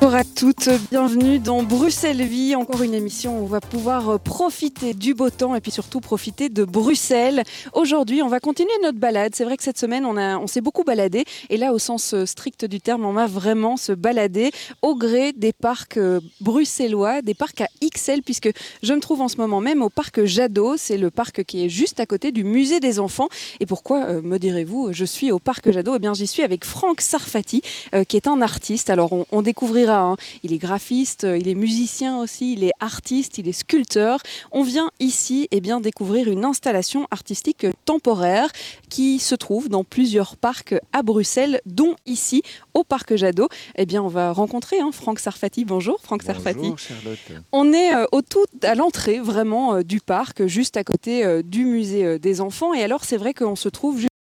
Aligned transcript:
Bonjour 0.00 0.16
à 0.16 0.24
toutes, 0.24 0.70
bienvenue 0.90 1.38
dans 1.40 1.62
Bruxelles 1.62 2.22
Vie, 2.22 2.56
encore 2.56 2.82
une 2.82 2.94
émission 2.94 3.38
où 3.38 3.42
on 3.42 3.46
va 3.46 3.60
pouvoir 3.60 4.08
euh, 4.08 4.16
profiter 4.16 4.94
du 4.94 5.12
beau 5.12 5.28
temps 5.28 5.54
et 5.54 5.60
puis 5.60 5.70
surtout 5.70 6.00
profiter 6.00 6.48
de 6.48 6.64
Bruxelles. 6.64 7.42
Aujourd'hui, 7.74 8.22
on 8.22 8.28
va 8.28 8.40
continuer 8.40 8.72
notre 8.82 8.96
balade. 8.96 9.34
C'est 9.34 9.44
vrai 9.44 9.58
que 9.58 9.62
cette 9.62 9.76
semaine, 9.76 10.06
on, 10.06 10.16
on 10.16 10.46
s'est 10.46 10.62
beaucoup 10.62 10.84
baladé 10.84 11.24
et 11.50 11.58
là, 11.58 11.74
au 11.74 11.78
sens 11.78 12.14
euh, 12.14 12.24
strict 12.24 12.64
du 12.64 12.80
terme, 12.80 13.04
on 13.04 13.12
va 13.12 13.26
vraiment 13.26 13.76
se 13.76 13.92
balader 13.92 14.52
au 14.80 14.96
gré 14.96 15.34
des 15.34 15.52
parcs 15.52 15.98
euh, 15.98 16.20
bruxellois, 16.40 17.20
des 17.20 17.34
parcs 17.34 17.60
à 17.60 17.68
XL, 17.84 18.22
puisque 18.22 18.48
je 18.82 18.94
me 18.94 19.00
trouve 19.00 19.20
en 19.20 19.28
ce 19.28 19.36
moment 19.36 19.60
même 19.60 19.82
au 19.82 19.90
parc 19.90 20.24
Jadot. 20.24 20.78
C'est 20.78 20.96
le 20.96 21.10
parc 21.10 21.44
qui 21.44 21.66
est 21.66 21.68
juste 21.68 22.00
à 22.00 22.06
côté 22.06 22.32
du 22.32 22.42
musée 22.42 22.80
des 22.80 23.00
enfants. 23.00 23.28
Et 23.60 23.66
pourquoi, 23.66 24.22
me 24.22 24.38
direz-vous, 24.38 24.94
je 24.94 25.04
suis 25.04 25.30
au 25.30 25.38
parc 25.38 25.70
Jadot? 25.70 25.96
Eh 25.96 25.98
bien, 25.98 26.14
j'y 26.14 26.26
suis 26.26 26.42
avec 26.42 26.64
Franck 26.64 27.02
Sarfati, 27.02 27.60
qui 28.08 28.16
est 28.16 28.28
un 28.28 28.40
artiste. 28.40 28.88
Alors, 28.88 29.26
on 29.30 29.42
découvrira 29.42 29.89
Hein. 29.98 30.16
Il 30.42 30.52
est 30.52 30.58
graphiste, 30.58 31.26
il 31.38 31.48
est 31.48 31.54
musicien 31.54 32.18
aussi, 32.18 32.52
il 32.52 32.64
est 32.64 32.72
artiste, 32.80 33.38
il 33.38 33.48
est 33.48 33.52
sculpteur. 33.52 34.20
On 34.52 34.62
vient 34.62 34.90
ici 35.00 35.48
et 35.50 35.58
eh 35.58 35.60
bien, 35.60 35.80
découvrir 35.80 36.28
une 36.28 36.44
installation 36.44 37.06
artistique 37.10 37.66
temporaire 37.84 38.50
qui 38.88 39.18
se 39.18 39.34
trouve 39.34 39.68
dans 39.68 39.84
plusieurs 39.84 40.36
parcs 40.36 40.74
à 40.92 41.02
Bruxelles, 41.02 41.60
dont 41.66 41.96
ici 42.06 42.42
au 42.74 42.84
parc 42.84 43.16
Jadot. 43.16 43.48
Eh 43.76 43.86
bien, 43.86 44.02
on 44.02 44.08
va 44.08 44.32
rencontrer 44.32 44.80
hein, 44.80 44.90
Franck 44.92 45.18
Sarfati. 45.18 45.64
Bonjour 45.64 46.00
Franck 46.00 46.22
Sarfati. 46.22 46.72
Charlotte. 46.76 47.18
On 47.52 47.72
est 47.72 47.94
euh, 47.94 48.06
au 48.12 48.22
tout 48.22 48.46
à 48.62 48.74
l'entrée 48.74 49.20
vraiment 49.20 49.74
euh, 49.74 49.82
du 49.82 50.00
parc, 50.00 50.46
juste 50.46 50.76
à 50.76 50.84
côté 50.84 51.24
euh, 51.24 51.42
du 51.42 51.64
musée 51.64 52.18
des 52.18 52.40
enfants. 52.40 52.74
Et 52.74 52.82
alors, 52.82 53.04
c'est 53.04 53.16
vrai 53.16 53.34
qu'on 53.34 53.56
se 53.56 53.68
trouve 53.68 53.98
juste 53.98 54.10
euh, 54.10 54.19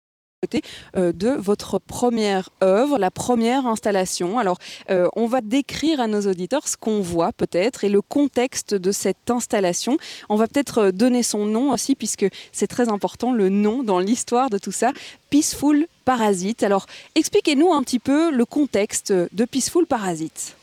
de 0.96 1.30
votre 1.30 1.80
première 1.80 2.50
œuvre, 2.62 2.98
la 2.98 3.12
première 3.12 3.68
installation. 3.68 4.40
Alors, 4.40 4.58
euh, 4.90 5.08
on 5.16 5.28
va 5.28 5.42
décrire 5.42 6.00
à 6.00 6.08
nos 6.08 6.22
auditeurs 6.22 6.68
ce 6.68 6.78
qu'on 6.78 7.02
voit 7.02 7.32
peut-être 7.32 7.84
et 7.84 7.90
le 7.90 8.02
contexte 8.02 8.74
de 8.74 8.92
cette 8.92 9.30
installation. 9.30 9.98
On 10.30 10.36
va 10.36 10.48
peut-être 10.48 10.78
euh, 10.80 10.92
donner 10.92 11.24
son 11.24 11.46
nom 11.46 11.72
aussi, 11.72 11.96
puisque 11.96 12.26
c'est 12.52 12.68
très 12.68 12.90
important, 12.90 13.34
le 13.34 13.50
nom 13.50 13.84
dans 13.84 14.00
l'histoire 14.00 14.50
de 14.50 14.58
tout 14.58 14.72
ça. 14.72 14.92
Peaceful 15.30 15.88
Parasite. 16.06 16.64
Alors, 16.64 16.86
expliquez-nous 17.16 17.74
un 17.74 17.84
petit 17.84 18.00
peu 18.00 18.32
le 18.32 18.46
contexte 18.46 19.12
de 19.12 19.46
Peaceful 19.46 19.86
Parasite. 19.86 20.56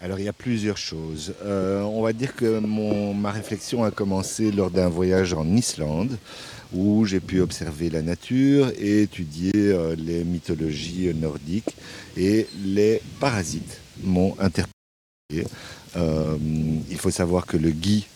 Alors 0.00 0.18
il 0.18 0.24
y 0.24 0.28
a 0.28 0.32
plusieurs 0.32 0.78
choses. 0.78 1.32
on 1.44 2.02
va 2.02 2.12
dire 2.12 2.34
que 2.34 2.58
ma 2.58 3.30
réflexion 3.30 3.84
a 3.84 3.92
commencé 3.92 4.50
lors 4.50 4.68
d'un 4.68 4.88
voyage 4.88 5.32
en 5.32 5.46
Islande 5.46 6.18
où 6.74 7.04
j'ai 7.04 7.20
pu 7.20 7.40
observer 7.40 7.90
la 7.90 8.02
nature 8.02 8.72
et 8.78 9.02
étudier 9.02 9.52
euh, 9.54 9.94
les 9.96 10.24
mythologies 10.24 11.12
nordiques 11.14 11.76
et 12.16 12.46
les 12.64 13.00
parasites 13.20 13.78
m'ont 14.02 14.34
interpellé. 14.38 15.46
Euh, 15.96 16.36
il 16.90 16.98
faut 16.98 17.10
savoir 17.10 17.46
que 17.46 17.56
le 17.56 17.70
gui 17.70 18.06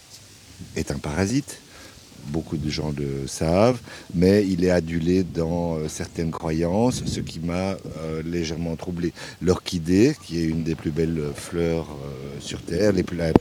est 0.75 0.91
un 0.91 0.99
parasite, 0.99 1.61
beaucoup 2.29 2.57
de 2.57 2.71
gens 2.71 2.93
le 2.97 3.27
savent, 3.27 3.79
mais 4.15 4.47
il 4.47 4.65
est 4.65 4.71
adulé 4.71 5.23
dans 5.23 5.77
euh, 5.77 5.89
certaines 5.89 6.31
croyances, 6.31 7.03
ce 7.07 7.21
qui 7.21 7.41
m'a 7.41 7.77
euh, 7.99 8.23
légèrement 8.25 8.77
troublé. 8.77 9.13
L'orchidée, 9.43 10.17
qui 10.23 10.41
est 10.41 10.45
une 10.45 10.63
des 10.63 10.75
plus 10.75 10.91
belles 10.91 11.23
fleurs 11.35 11.87
euh, 11.91 12.41
sur 12.41 12.61
Terre, 12.63 12.93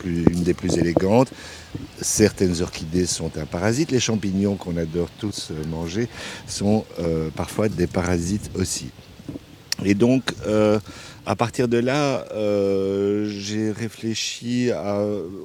une 0.06 0.44
des 0.44 0.53
plus 0.53 0.78
élégantes, 0.78 1.31
certaines 2.01 2.62
orchidées 2.62 3.06
sont 3.06 3.38
un 3.38 3.46
parasite. 3.46 3.91
Les 3.91 4.00
champignons 4.00 4.56
qu'on 4.56 4.78
adore 4.78 5.09
tous 5.19 5.52
manger 5.69 6.07
sont 6.47 6.85
parfois 7.35 7.69
des 7.69 7.88
parasites 7.88 8.50
aussi. 8.56 8.88
Et 9.84 9.94
donc, 9.94 10.34
à 11.25 11.36
partir 11.36 11.68
de 11.68 11.78
là, 11.78 12.25
euh, 12.34 13.28
j'ai 13.28 13.72
réfléchi 13.72 14.69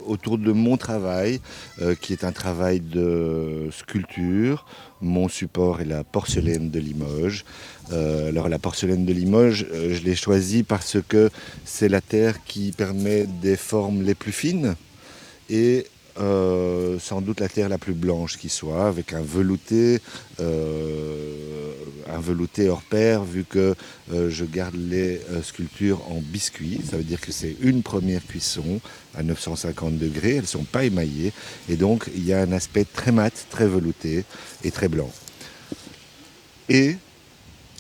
autour 0.07 0.39
de 0.39 0.53
mon 0.53 0.77
travail, 0.77 1.41
euh, 1.81 1.95
qui 1.95 2.13
est 2.13 2.25
un 2.25 2.33
travail 2.33 2.81
de 2.81 3.69
sculpture. 3.73 4.67
Mon 5.01 5.29
support 5.29 5.81
est 5.81 5.87
la 5.87 6.05
porcelaine 6.05 6.71
de 6.71 6.79
Limoges. 6.79 7.45
Euh, 7.93 8.29
alors 8.29 8.49
la 8.49 8.59
porcelaine 8.59 9.07
de 9.07 9.13
Limoges, 9.13 9.67
je 9.73 10.03
l'ai 10.03 10.15
choisie 10.15 10.63
parce 10.63 10.99
que 11.09 11.31
c'est 11.65 11.89
la 11.89 12.01
terre 12.01 12.45
qui 12.45 12.73
permet 12.73 13.27
des 13.27 13.57
formes 13.57 14.03
les 14.03 14.15
plus 14.15 14.33
fines 14.33 14.77
euh, 16.19 16.99
sans 16.99 17.21
doute 17.21 17.41
la 17.41 17.49
terre 17.49 17.69
la 17.69 17.79
plus 17.79 17.93
blanche 17.93 18.39
qui 18.39 18.49
soit, 18.49 18.89
avec 18.89 19.13
un 19.13 19.23
velouté, 19.23 20.01
euh, 20.41 21.73
un 22.09 22.21
velouté 22.21 22.69
hors 22.69 22.83
pair, 22.83 23.25
vu 23.25 23.45
que 23.45 23.75
euh, 24.13 24.31
je 24.31 24.45
garde 24.45 24.75
les 24.75 25.21
sculptures 25.43 26.03
en 26.11 26.21
biscuit. 26.21 26.81
Ça 26.89 26.97
veut 26.97 27.05
dire 27.05 27.21
que 27.21 27.33
c'est 27.33 27.57
une 27.61 27.83
première 27.83 28.27
cuisson 28.27 28.81
à 29.15 29.23
950 29.23 29.99
degrés, 29.99 30.37
elles 30.37 30.43
ne 30.43 30.47
sont 30.47 30.65
pas 30.65 30.85
émaillées, 30.85 31.33
et 31.69 31.77
donc 31.77 32.11
il 32.15 32.25
y 32.25 32.33
a 32.33 32.41
un 32.41 32.53
aspect 32.53 32.85
très 32.85 33.13
mat, 33.13 33.47
très 33.51 33.67
velouté 33.67 34.25
et 34.65 34.71
très 34.71 34.89
blanc. 34.89 35.11
Et 36.69 36.97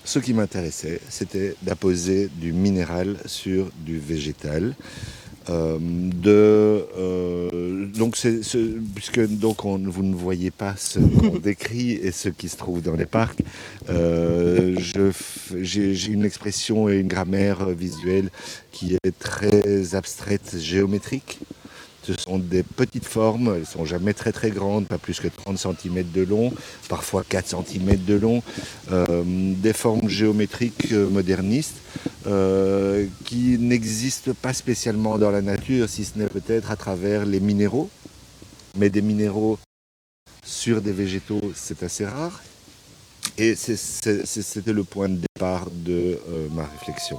ce 0.05 0.19
qui 0.19 0.35
m'intéressait, 0.35 1.01
c'était 1.09 1.55
d'apposer 1.63 2.29
du 2.35 2.53
minéral 2.53 3.17
sur 3.27 3.71
du 3.85 3.99
végétal. 3.99 4.75
Euh, 5.51 5.79
de, 5.81 6.87
euh, 6.99 7.87
donc 7.87 8.17
puisque 8.95 9.27
donc 9.27 9.65
vous 9.65 10.03
ne 10.03 10.15
voyez 10.15 10.51
pas 10.51 10.75
ce 10.77 10.99
qu'on 11.19 11.39
décrit 11.39 11.93
et 11.93 12.13
ce 12.13 12.29
qui 12.29 12.49
se 12.49 12.57
trouve 12.57 12.83
dans 12.83 12.95
les 12.95 13.07
parcs, 13.07 13.41
euh, 13.89 14.77
j'ai 14.79 16.07
une 16.07 16.25
expression 16.25 16.89
et 16.89 16.99
une 16.99 17.09
grammaire 17.09 17.67
visuelle 17.71 18.31
qui 18.71 18.97
est 19.03 19.19
très 19.19 19.95
abstraite, 19.95 20.57
géométrique. 20.59 21.41
Ce 22.11 22.23
sont 22.23 22.39
des 22.39 22.65
petites 22.65 23.05
formes, 23.05 23.53
elles 23.55 23.61
ne 23.61 23.65
sont 23.65 23.85
jamais 23.85 24.15
très 24.15 24.33
très 24.33 24.51
grandes, 24.51 24.89
pas 24.89 24.99
plus 24.99 25.21
que 25.21 25.29
30 25.29 25.59
cm 25.59 26.11
de 26.13 26.23
long, 26.23 26.53
parfois 26.89 27.23
4 27.23 27.49
cm 27.65 28.05
de 28.05 28.15
long, 28.15 28.43
euh, 28.91 29.23
des 29.25 29.73
formes 29.73 30.09
géométriques 30.09 30.91
euh, 30.91 31.09
modernistes 31.09 31.77
euh, 32.27 33.07
qui 33.25 33.59
n'existent 33.59 34.33
pas 34.43 34.53
spécialement 34.53 35.19
dans 35.19 35.31
la 35.31 35.41
nature, 35.41 35.89
si 35.89 36.05
ce 36.05 36.19
n'est 36.19 36.27
peut-être 36.27 36.73
à 36.73 36.77
travers 36.77 37.25
les 37.27 37.39
minéraux. 37.39 37.89
Mais 38.77 38.91
des 38.91 39.03
minéraux 39.03 39.59
sur 40.45 40.81
des 40.81 40.93
végétaux, 40.93 41.53
c'est 41.55 41.83
assez 41.85 42.07
rare. 42.07 42.43
Et 43.39 43.55
c'était 43.55 44.73
le 44.73 44.83
point 44.85 45.09
de 45.09 45.19
départ 45.35 45.69
de 45.71 46.19
ma 46.53 46.65
réflexion. 46.65 47.19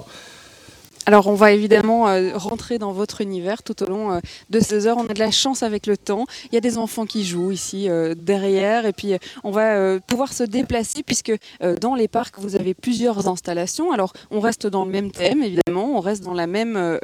Alors 1.07 1.27
on 1.27 1.33
va 1.33 1.51
évidemment 1.51 2.07
euh, 2.07 2.31
rentrer 2.35 2.77
dans 2.77 2.91
votre 2.91 3.21
univers 3.21 3.63
tout 3.63 3.81
au 3.81 3.87
long 3.87 4.11
euh, 4.11 4.19
de 4.51 4.59
ces 4.59 4.85
heures. 4.85 4.97
On 4.97 5.07
a 5.07 5.13
de 5.13 5.19
la 5.19 5.31
chance 5.31 5.63
avec 5.63 5.87
le 5.87 5.97
temps. 5.97 6.25
Il 6.51 6.55
y 6.55 6.57
a 6.57 6.61
des 6.61 6.77
enfants 6.77 7.07
qui 7.07 7.25
jouent 7.25 7.51
ici 7.51 7.89
euh, 7.89 8.13
derrière 8.15 8.85
et 8.85 8.93
puis 8.93 9.15
on 9.43 9.49
va 9.49 9.99
pouvoir 10.01 10.31
se 10.31 10.43
déplacer 10.43 11.01
puisque 11.03 11.33
dans 11.79 11.95
les 11.95 12.07
parcs 12.07 12.37
vous 12.37 12.55
avez 12.55 12.73
plusieurs 12.73 13.27
installations. 13.27 13.91
Alors 13.91 14.13
on 14.29 14.39
reste 14.39 14.67
dans 14.67 14.85
le 14.85 14.91
même 14.91 15.11
thème 15.11 15.41
évidemment, 15.41 15.97
on 15.97 15.99
reste 16.01 16.23
dans 16.23 16.33
la 16.33 16.45
même 16.45 16.99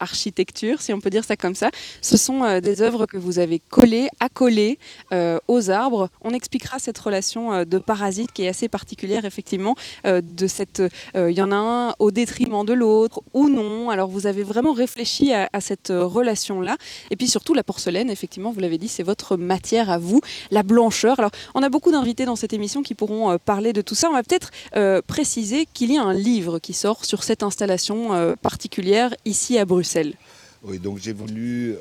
architecture 0.00 0.80
si 0.80 0.92
on 0.92 1.00
peut 1.00 1.10
dire 1.10 1.24
ça 1.24 1.36
comme 1.36 1.54
ça. 1.54 1.70
Ce 2.00 2.16
sont 2.16 2.60
des 2.60 2.82
œuvres 2.82 3.06
que 3.06 3.18
vous 3.18 3.38
avez 3.38 3.58
collées, 3.58 4.08
accolées 4.20 4.78
aux 5.12 5.70
arbres. 5.70 6.08
On 6.22 6.30
expliquera 6.30 6.78
cette 6.78 6.98
relation 6.98 7.64
de 7.64 7.78
parasite 7.78 8.32
qui 8.32 8.44
est 8.44 8.48
assez 8.48 8.68
particulière 8.68 9.24
effectivement. 9.24 9.74
de 10.04 10.46
cette, 10.46 10.82
il 11.14 11.30
y 11.30 11.42
en 11.42 11.52
a 11.52 11.56
un 11.56 11.94
au 11.98 12.10
détriment 12.10 12.64
de 12.64 12.72
l'autre 12.72 13.17
ou 13.34 13.48
non. 13.48 13.90
Alors 13.90 14.08
vous 14.08 14.26
avez 14.26 14.42
vraiment 14.42 14.72
réfléchi 14.72 15.32
à, 15.32 15.48
cette 15.60 15.90
euh, 15.90 16.04
relation-là. 16.04 16.76
Et 17.10 17.16
puis 17.16 17.28
surtout 17.28 17.54
la 17.54 17.62
porcelaine, 17.62 18.10
effectivement, 18.10 18.50
vous 18.50 18.60
l'avez 18.60 18.78
dit, 18.78 18.88
c'est 18.88 19.02
votre 19.02 19.36
matière 19.36 19.90
à 19.90 19.98
vous, 19.98 20.20
la 20.50 20.62
blancheur. 20.62 21.18
Alors 21.18 21.30
on 21.54 21.62
a 21.62 21.68
beaucoup 21.68 21.90
d'invités 21.90 22.24
dans 22.24 22.36
cette 22.36 22.52
émission 22.52 22.82
qui 22.82 22.94
pourront 22.94 23.30
euh, 23.30 23.38
parler 23.38 23.72
de 23.72 23.80
tout 23.82 23.94
ça. 23.94 24.08
On 24.08 24.14
va 24.14 24.22
peut-être 24.22 24.50
euh, 24.76 25.02
préciser 25.06 25.66
qu'il 25.72 25.92
y 25.92 25.98
a 25.98 26.02
un 26.02 26.14
livre 26.14 26.58
qui 26.58 26.72
sort 26.72 27.04
sur 27.04 27.22
cette 27.22 27.42
installation 27.42 28.36
particulière 28.42 29.14
ici 29.24 29.58
à 29.58 29.64
Bruxelles. 29.64 30.14
Oui, 30.62 30.78
donc 30.78 30.98
j'ai 30.98 31.12
voulu 31.12 31.76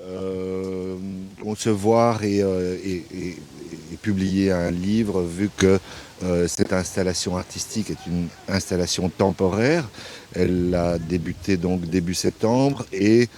concevoir 1.42 2.24
et, 2.24 2.44
publier 4.02 4.52
un 4.52 4.72
livre 4.72 5.22
vu 5.22 5.50
que 5.56 5.80
cette 6.48 6.74
installation 6.74 7.38
artistique 7.38 7.92
est 7.92 8.08
une 8.08 8.28
installation 8.48 9.10
temporaire. 9.10 9.88
Elle 10.34 10.74
a 10.74 10.98
débuté 10.98 11.58
donc 11.58 11.82
début 11.82 12.16
septembre 12.16 12.86
et 12.92 13.30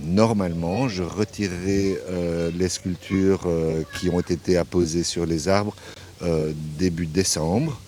normalement 0.00 0.88
je 0.88 1.02
retirerai 1.02 1.98
euh, 2.08 2.50
les 2.56 2.68
sculptures 2.68 3.42
euh, 3.46 3.82
qui 3.98 4.08
ont 4.08 4.20
été 4.20 4.56
apposées 4.56 5.04
sur 5.04 5.26
les 5.26 5.48
arbres 5.48 5.74
euh, 6.22 6.52
début 6.78 7.06
décembre. 7.06 7.80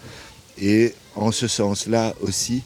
Et 0.61 0.95
en 1.15 1.31
ce 1.31 1.47
sens-là 1.47 2.15
aussi, 2.21 2.63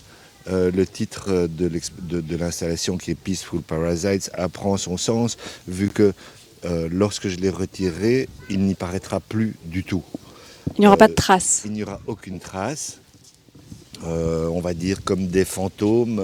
euh, 0.48 0.70
le 0.70 0.86
titre 0.86 1.46
de, 1.46 2.36
l'installation 2.36 2.96
qui 2.96 3.10
est 3.10 3.14
Peaceful 3.14 3.60
Parasites 3.60 4.30
apprend 4.32 4.78
son 4.78 4.96
sens, 4.96 5.36
vu 5.66 5.90
que 5.90 6.14
euh, 6.64 6.88
lorsque 6.90 7.28
je 7.28 7.36
l'ai 7.36 7.50
retiré, 7.50 8.30
il 8.48 8.60
n'y 8.60 8.74
paraîtra 8.74 9.20
plus 9.20 9.56
du 9.64 9.84
tout. 9.84 10.02
Il 10.78 10.82
n'y 10.82 10.86
aura 10.86 10.96
pas 10.96 11.08
de 11.08 11.14
traces. 11.14 11.62
Il 11.64 11.72
n'y 11.72 11.82
aura 11.82 12.00
aucune 12.06 12.38
trace. 12.38 12.98
on 14.04 14.60
va 14.60 14.74
dire 14.74 15.02
comme 15.04 15.26
des 15.26 15.44
fantômes 15.44 16.22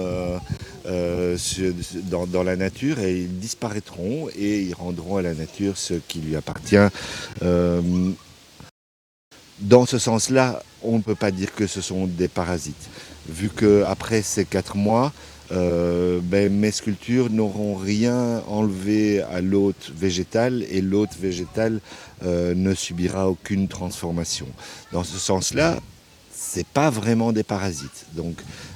dans, 0.85 2.25
dans, 2.25 2.43
la 2.43 2.55
nature 2.55 2.99
et 2.99 3.19
ils 3.21 3.39
disparaîtront 3.39 4.29
et 4.35 4.61
ils 4.61 4.73
rendront 4.73 5.17
à 5.17 5.21
la 5.21 5.33
nature 5.33 5.77
ce 5.77 5.95
qui 5.95 6.19
lui 6.19 6.35
appartient. 6.35 6.87
dans 9.59 9.85
ce 9.85 9.97
sens-là, 9.99 10.63
on 10.81 10.97
ne 10.97 11.03
peut 11.03 11.15
pas 11.15 11.31
dire 11.31 11.53
que 11.53 11.67
ce 11.67 11.81
sont 11.81 12.07
des 12.07 12.27
parasites 12.29 12.89
vu 13.27 13.49
qu'après 13.49 14.21
ces 14.21 14.45
quatre 14.45 14.75
mois, 14.75 15.11
euh, 15.51 16.19
ben, 16.23 16.51
mes 16.51 16.71
sculptures 16.71 17.29
n'auront 17.29 17.75
rien 17.75 18.41
enlevé 18.47 19.21
à 19.21 19.41
l'hôte 19.41 19.91
végétal 19.95 20.65
et 20.69 20.81
l'hôte 20.81 21.15
végétal 21.19 21.79
euh, 22.23 22.55
ne 22.55 22.73
subira 22.73 23.29
aucune 23.29 23.67
transformation. 23.67 24.47
Dans 24.91 25.03
ce 25.03 25.17
sens-là, 25.17 25.79
c'est 26.31 26.65
pas 26.65 26.89
vraiment 26.89 27.31
des 27.31 27.43
parasites. 27.43 28.05
Donc, 28.13 28.35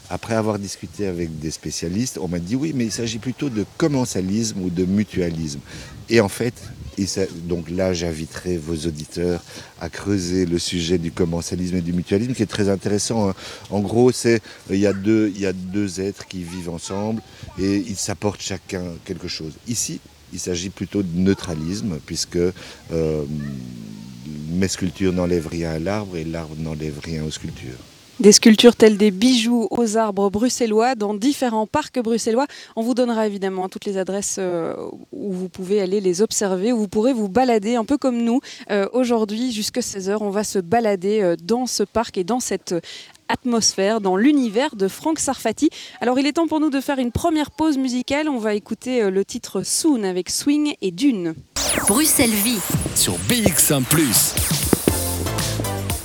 après 0.10 0.36
avoir 0.36 0.60
discuté 0.60 1.08
avec 1.08 1.40
des 1.40 1.52
spécialistes, 1.52 2.20
on 2.22 2.28
m'a 2.28 2.40
dit 2.40 2.56
oui, 2.56 2.74
mais 2.76 2.86
il 2.86 2.92
s'agit 2.92 3.20
plutôt 3.20 3.50
de 3.50 3.66
commensalisme 3.78 4.62
ou 4.62 4.70
de 4.70 4.86
mutualisme. 4.86 5.60
Et 6.10 6.20
en 6.20 6.30
fait, 6.30 6.56
donc 7.44 7.70
là, 7.70 7.94
j'inviterai 7.94 8.58
vos 8.58 8.76
auditeurs 8.88 9.42
à 9.80 9.90
creuser 9.90 10.46
le 10.46 10.60
sujet 10.60 10.98
du 10.98 11.12
commensalisme 11.12 11.78
et 11.78 11.82
du 11.82 11.94
mutualisme, 11.94 12.34
qui 12.34 12.44
est 12.44 12.48
très 12.48 12.70
intéressant. 12.70 13.30
Hein. 13.30 13.36
En 13.70 13.80
gros, 13.80 14.12
c'est 14.12 14.42
il 14.70 14.78
y, 14.78 14.88
a 14.88 14.94
deux, 14.94 15.32
il 15.34 15.42
y 15.42 15.46
a 15.46 15.54
deux 15.54 16.02
êtres 16.02 16.28
qui 16.28 16.44
vivent 16.44 16.70
ensemble 16.70 17.22
et 17.58 17.78
ils 17.78 17.96
s'apportent 17.96 18.42
chacun 18.42 18.84
quelque 19.06 19.28
chose. 19.28 19.54
Ici, 19.68 20.00
il 20.34 20.40
s'agit 20.40 20.70
plutôt 20.70 21.04
de 21.04 21.18
neutralisme, 21.18 22.00
puisque 22.06 22.38
euh, 22.38 23.26
mes 24.50 24.68
sculptures 24.68 25.14
n'enlèvent 25.14 25.48
rien 25.48 25.72
à 25.72 25.80
l'arbre 25.80 26.18
et 26.18 26.24
l'arbre 26.24 26.56
n'enlève 26.58 27.00
rien 27.04 27.24
aux 27.24 27.32
sculptures. 27.32 27.78
Des 28.20 28.34
sculptures 28.34 28.76
telles 28.76 28.98
des 28.98 29.12
bijoux 29.12 29.70
aux 29.72 29.96
arbres 29.96 30.30
bruxellois 30.30 30.96
dans 30.96 31.14
différents 31.14 31.68
parcs 31.68 32.02
bruxellois. 32.02 32.48
On 32.76 32.82
vous 32.82 32.94
donnera 32.94 33.26
évidemment 33.26 33.70
toutes 33.70 33.86
les 33.86 33.98
adresses 33.98 34.36
euh, 34.40 34.76
où 35.14 35.32
vous 35.32 35.48
pouvez 35.48 35.80
aller 35.80 36.02
les 36.02 36.22
observer, 36.22 36.74
où 36.74 36.80
vous 36.80 36.90
pourrez 36.90 37.14
vous 37.14 37.30
balader 37.30 37.76
un 37.76 37.86
peu 37.86 37.98
comme 37.98 38.18
nous. 38.18 38.42
Euh, 38.72 38.88
aujourd'hui, 38.92 39.54
jusqu'à 39.54 39.80
16h, 39.80 40.18
on 40.20 40.32
va 40.32 40.44
se 40.44 40.60
balader 40.60 41.22
euh, 41.22 41.38
dans 41.42 41.66
ce 41.66 41.84
parc 41.84 42.18
et 42.18 42.26
dans 42.26 42.42
cette 42.42 42.76
atmosphère, 43.30 44.02
dans 44.02 44.18
l'univers 44.18 44.76
de 44.76 44.90
Franck 44.90 45.20
Sarfati. 45.20 45.70
Alors 46.02 46.20
il 46.20 46.28
est 46.28 46.34
temps 46.34 46.48
pour 46.48 46.60
nous 46.60 46.70
de 46.70 46.82
faire 46.82 47.00
une 47.00 47.14
première 47.14 47.52
pause 47.52 47.78
musicale. 47.78 48.28
On 48.28 48.40
va 48.40 48.54
écouter 48.54 49.10
le 49.10 49.24
titre 49.24 49.64
Soon 49.64 50.04
avec 50.04 50.30
Swing 50.30 50.74
et 50.82 50.92
Dune. 50.92 51.36
Bruxelles 51.88 52.30
Vie 52.30 52.60
sur 52.96 53.14
BX1⁇ 53.30 53.84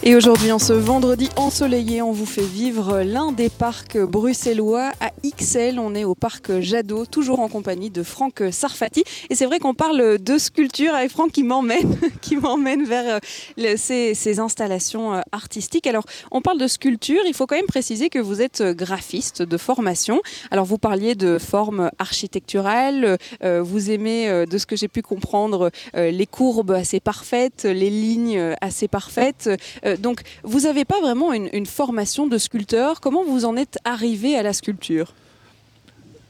et 0.06 0.14
aujourd'hui, 0.14 0.52
en 0.52 0.58
ce 0.58 0.74
vendredi 0.74 1.30
ensoleillé, 1.36 2.02
on 2.02 2.12
vous 2.12 2.26
fait 2.26 2.44
vivre 2.44 3.00
l'un 3.00 3.32
des 3.32 3.48
parcs 3.48 3.96
bruxellois 3.96 4.92
à 5.00 5.10
XL. 5.26 5.78
On 5.78 5.94
est 5.94 6.04
au 6.04 6.14
parc 6.14 6.60
Jadot, 6.60 7.06
toujours 7.06 7.40
en 7.40 7.48
compagnie 7.48 7.88
de 7.88 8.02
Franck 8.02 8.42
Sarfati. 8.50 9.02
Et 9.30 9.34
c'est 9.34 9.46
vrai 9.46 9.60
qu'on 9.60 9.72
parle 9.72 10.18
de 10.18 10.36
sculpture 10.36 10.94
avec 10.94 11.10
Franck 11.10 11.32
qui 11.32 11.42
m'emmène, 11.42 11.96
qui 12.20 12.36
m'emmène 12.36 12.84
vers 12.84 13.18
euh, 13.58 13.76
ces, 13.78 14.40
installations 14.40 15.14
euh, 15.14 15.20
artistiques. 15.32 15.86
Alors, 15.86 16.04
on 16.30 16.42
parle 16.42 16.58
de 16.58 16.66
sculpture. 16.66 17.22
Il 17.26 17.32
faut 17.32 17.46
quand 17.46 17.56
même 17.56 17.64
préciser 17.64 18.10
que 18.10 18.18
vous 18.18 18.42
êtes 18.42 18.62
graphiste 18.62 19.40
de 19.40 19.56
formation. 19.56 20.20
Alors, 20.50 20.66
vous 20.66 20.76
parliez 20.76 21.14
de 21.14 21.38
formes 21.38 21.90
architecturales. 21.98 23.16
Euh, 23.42 23.62
vous 23.62 23.90
aimez, 23.90 24.44
de 24.44 24.58
ce 24.58 24.66
que 24.66 24.76
j'ai 24.76 24.88
pu 24.88 25.00
comprendre, 25.00 25.70
les 25.94 26.26
courbes 26.26 26.72
assez 26.72 27.00
parfaites, 27.00 27.64
les 27.64 27.88
lignes 27.88 28.54
assez 28.60 28.86
parfaites. 28.86 29.48
Euh, 29.93 29.93
donc, 29.98 30.22
vous 30.42 30.60
n'avez 30.60 30.84
pas 30.84 31.00
vraiment 31.00 31.32
une, 31.32 31.66
formation 31.66 32.26
de 32.26 32.38
sculpteur. 32.38 33.00
Comment 33.00 33.24
vous 33.24 33.44
en 33.44 33.56
êtes 33.56 33.78
arrivé 33.84 34.36
à 34.36 34.42
la 34.42 34.52
sculpture? 34.52 35.14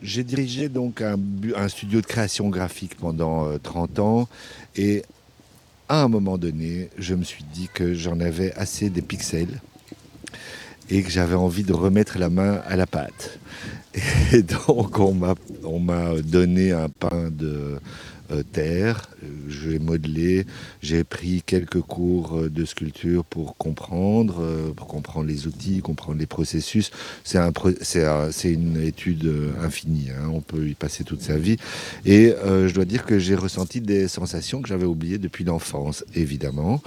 J'ai 0.02 0.22
dirigé 0.22 0.68
donc 0.68 1.02
un, 1.02 1.16
studio 1.68 2.00
de 2.00 2.06
création 2.06 2.48
graphique 2.48 2.96
pendant 2.96 3.58
30 3.58 3.98
euh, 3.98 4.02
ans 4.02 4.28
et 4.76 5.02
à 5.88 6.02
un 6.02 6.08
moment 6.08 6.38
donné, 6.38 6.90
je 6.98 7.14
me 7.14 7.24
suis 7.24 7.44
dit 7.44 7.68
que 7.72 7.94
j'en 7.94 8.20
avais 8.20 8.52
assez 8.54 8.90
des 8.90 9.02
pixels 9.02 9.60
et 10.90 11.02
que 11.02 11.10
j'avais 11.10 11.34
envie 11.34 11.62
de 11.62 11.72
remettre 11.72 12.18
la 12.18 12.28
main 12.28 12.60
à 12.66 12.76
la 12.76 12.86
pâte. 12.86 13.38
Et 14.32 14.42
donc 14.42 14.98
on 14.98 15.14
m'a 15.14 16.20
donné 16.22 16.72
un 16.72 16.88
pain 16.88 17.30
de, 17.30 17.78
euh, 18.30 18.42
terre. 18.42 19.10
Je 19.48 19.70
l'ai 19.70 19.78
modelé. 19.78 20.46
J'ai 20.82 21.04
pris 21.04 21.42
quelques 21.44 21.80
cours 21.80 22.38
euh, 22.38 22.50
de 22.50 22.64
sculpture 22.64 23.24
pour 23.24 23.56
comprendre, 23.56 24.40
euh, 24.40 24.72
pour 24.72 24.86
comprendre 24.86 25.26
les 25.26 25.46
outils, 25.46 25.80
comprendre 25.80 26.18
les 26.18 26.26
processus. 26.26 26.90
C'est 27.24 27.38
un, 27.38 27.52
c'est 27.80 28.52
une 28.52 28.80
étude 28.80 29.30
infinie. 29.62 30.08
Hein. 30.10 30.30
On 30.32 30.40
peut 30.40 30.68
y 30.68 30.74
passer 30.74 31.04
toute 31.04 31.22
sa 31.22 31.38
vie. 31.38 31.56
Et 32.04 32.32
je 32.44 32.72
dois 32.72 32.84
dire 32.84 33.04
que 33.04 33.18
j'ai 33.18 33.34
ressenti 33.34 33.80
des 33.80 34.08
sensations 34.08 34.62
que 34.62 34.68
j'avais 34.68 34.84
oubliées 34.84 35.18
depuis 35.18 35.44
l'enfance, 35.44 36.04
évidemment. 36.14 36.82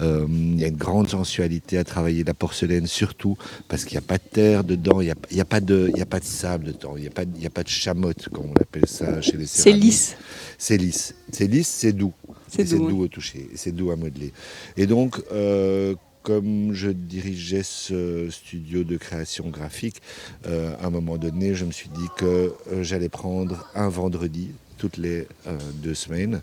Il 0.00 0.60
y 0.60 0.64
a 0.64 0.68
une 0.68 0.76
grande 0.76 1.08
sensualité 1.08 1.78
à 1.78 1.84
travailler 1.84 2.24
la 2.24 2.34
porcelaine, 2.34 2.86
surtout 2.86 3.36
parce 3.68 3.84
qu'il 3.84 3.98
n'y 3.98 4.04
a 4.04 4.06
pas 4.06 4.18
de 4.18 4.28
terre 4.30 4.64
dedans, 4.64 5.00
il 5.00 5.06
n'y 5.06 5.10
a, 5.10 5.16
y 5.30 5.40
a, 5.40 5.44
pas 5.44 5.60
de, 5.60 5.90
a 6.00 6.06
pas 6.06 6.20
de 6.20 6.24
sable 6.24 6.64
dedans, 6.64 6.94
il 6.96 7.02
n'y 7.02 7.06
a, 7.06 7.10
pas, 7.10 7.22
a 7.22 7.50
pas 7.50 7.62
de 7.62 7.68
chamotte, 7.68 8.28
comme 8.30 8.46
on 8.50 8.60
appelle 8.60 8.86
ça 8.86 9.20
chez 9.20 9.36
les 9.36 9.46
céramiques. 9.46 9.52
C'est 9.56 9.72
lisse. 9.72 10.16
C'est 10.58 10.76
lisse. 10.76 11.14
C'est 11.30 11.46
lisse, 11.46 11.68
c'est 11.82 11.92
doux. 11.92 12.14
C'est 12.46 12.64
doux, 12.64 13.02
au 13.02 13.08
toucher, 13.08 13.48
c'est 13.56 13.74
doux 13.74 13.90
à 13.90 13.96
modeler. 13.96 14.32
Et 14.76 14.86
donc, 14.86 15.20
euh, 15.32 15.96
comme 16.22 16.72
je 16.74 16.90
dirigeais 16.90 17.64
ce 17.64 18.28
studio 18.30 18.84
de 18.84 18.96
création 18.96 19.48
graphique, 19.48 20.00
euh, 20.46 20.76
à 20.80 20.86
un 20.86 20.90
moment 20.90 21.16
donné, 21.16 21.56
je 21.56 21.64
me 21.64 21.72
suis 21.72 21.88
dit 21.88 22.06
que 22.16 22.54
euh, 22.70 22.84
j'allais 22.84 23.08
prendre 23.08 23.68
un 23.74 23.88
vendredi 23.88 24.50
toutes 24.78 24.96
les 24.96 25.26
deux 25.74 25.94
semaines 25.94 26.42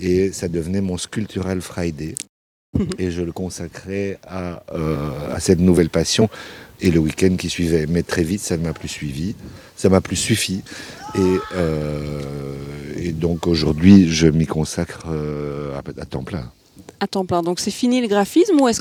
et 0.00 0.32
ça 0.32 0.48
devenait 0.48 0.80
mon 0.80 0.98
Sculptural 0.98 1.60
Friday. 1.60 2.14
et 2.98 3.10
je 3.10 3.22
le 3.22 3.32
consacrais 3.32 4.18
à, 4.26 4.62
à 5.32 5.40
cette 5.40 5.60
nouvelle 5.60 5.90
passion 5.90 6.28
et 6.80 6.90
le 6.90 6.98
week-end 6.98 7.36
qui 7.36 7.48
suivait. 7.48 7.86
Mais 7.86 8.02
très 8.02 8.22
vite, 8.22 8.40
ça 8.40 8.56
ne 8.56 8.62
m'a 8.62 8.72
plus 8.72 8.88
suivi, 8.88 9.34
ça 9.76 9.88
m'a 9.88 10.00
plus 10.00 10.16
suffi. 10.16 10.62
Et, 11.14 11.56
et 13.04 13.12
donc 13.12 13.46
aujourd'hui, 13.46 14.08
je 14.08 14.26
m'y 14.26 14.46
consacre 14.46 15.04
euh, 15.10 15.78
à, 15.78 16.06
temps 16.06 16.22
plein. 16.22 16.50
À 17.00 17.06
temps 17.06 17.26
plein. 17.26 17.42
Donc 17.42 17.60
c'est 17.60 17.70
fini 17.70 18.00
le 18.00 18.08
graphisme 18.08 18.58
ou 18.60 18.68
est-ce 18.68 18.80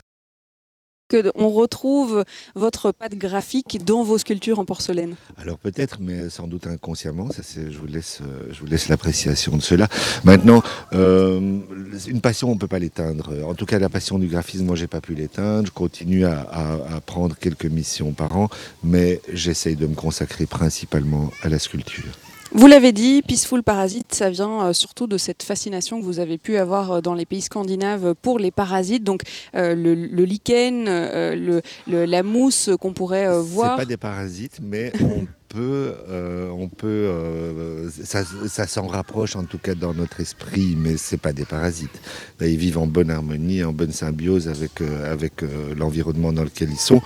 qu'on 1.10 1.50
retrouve 1.50 2.24
votre 2.55 2.91
patte 2.91 3.15
graphique 3.15 3.83
dans 3.86 4.03
vos 4.03 4.17
sculptures 4.17 4.60
en 4.60 4.65
porcelaine 4.65 5.15
Alors 5.38 5.57
peut-être, 5.57 5.98
mais 6.00 6.29
sans 6.29 6.48
doute 6.48 6.67
inconsciemment. 6.67 7.29
Ça, 7.31 7.41
je 7.55 7.77
vous 7.77 7.88
laisse, 7.88 8.19
je 8.51 8.60
vous 8.60 8.65
laisse 8.65 8.88
l'appréciation 8.88 9.57
de 9.57 9.62
cela. 9.62 9.88
Maintenant, 10.24 10.63
euh, 10.93 11.60
une 12.07 12.22
passion, 12.22 12.51
on 12.51 12.55
ne 12.55 12.60
peut 12.60 12.67
pas 12.67 12.79
l'éteindre. 12.79 13.31
En 13.45 13.53
tout 13.53 13.65
cas, 13.65 13.79
la 13.79 13.89
passion 13.89 14.19
du 14.19 14.27
graphisme, 14.27 14.65
moi, 14.65 14.75
j'ai 14.75 14.88
pas 14.88 15.01
pu 15.01 15.13
l'éteindre. 15.15 15.67
Je 15.67 15.72
continue 15.72 16.25
à, 16.25 17.01
prendre 17.05 17.36
quelques 17.36 17.65
missions 17.65 18.12
par 18.12 18.38
an, 18.38 18.50
mais 18.83 19.22
j'essaye 19.31 19.75
de 19.75 19.88
me 19.88 19.95
consacrer 19.95 20.45
principalement 20.45 21.31
à 21.41 21.50
la 21.50 21.60
sculpture. 21.60 22.12
Vous 22.55 22.67
l'avez 22.67 22.91
dit, 22.91 23.24
Peaceful 23.24 23.63
Parasite, 23.63 24.13
ça 24.13 24.29
vient 24.29 24.67
euh, 24.67 24.74
surtout 24.74 25.07
de 25.07 25.17
cette 25.17 25.41
fascination 25.41 26.00
que 26.00 26.05
vous 26.05 26.19
avez 26.19 26.38
pu 26.38 26.57
avoir 26.57 26.91
euh, 26.91 27.01
dans 27.01 27.15
les 27.15 27.25
pays 27.25 27.41
scandinaves 27.41 28.13
pour 28.22 28.38
les 28.38 28.51
parasites, 28.51 29.03
donc 29.03 29.24
euh, 29.55 29.74
le, 29.74 30.24
lichen, 30.24 30.86
le, 30.86 31.62
la 31.88 32.22
mousse 32.22 32.69
qu'on 32.79 32.93
pourrait 32.93 33.41
voir. 33.41 33.72
C'est 33.72 33.86
pas 33.86 33.89
des 33.89 33.98
parasites, 33.98 34.60
mais 34.62 34.93
on 35.01 35.25
euh, 35.55 36.50
on 36.50 36.67
peut, 36.67 36.88
euh, 36.88 37.89
ça, 38.03 38.67
s'en 38.67 38.88
rapproche 38.88 39.36
en 39.36 39.43
tout 39.43 39.60
cas 39.60 39.75
dans 39.75 39.93
notre 39.93 40.19
esprit, 40.19 40.75
mais 40.75 40.98
c'est 40.98 41.17
pas 41.17 41.31
des 41.31 41.45
parasites. 41.45 42.01
ils 42.41 42.57
vivent 42.57 42.79
en 42.79 42.88
bonne 42.88 43.12
harmonie, 43.12 43.63
en 43.63 43.72
bonne 43.72 43.91
symbiose 43.91 44.48
avec 44.48 44.81
euh, 44.81 45.12
avec 45.12 45.41
l'environnement 45.77 46.33
dans 46.33 46.43
lequel 46.43 46.69
ils 46.72 46.79
sont. 46.79 47.01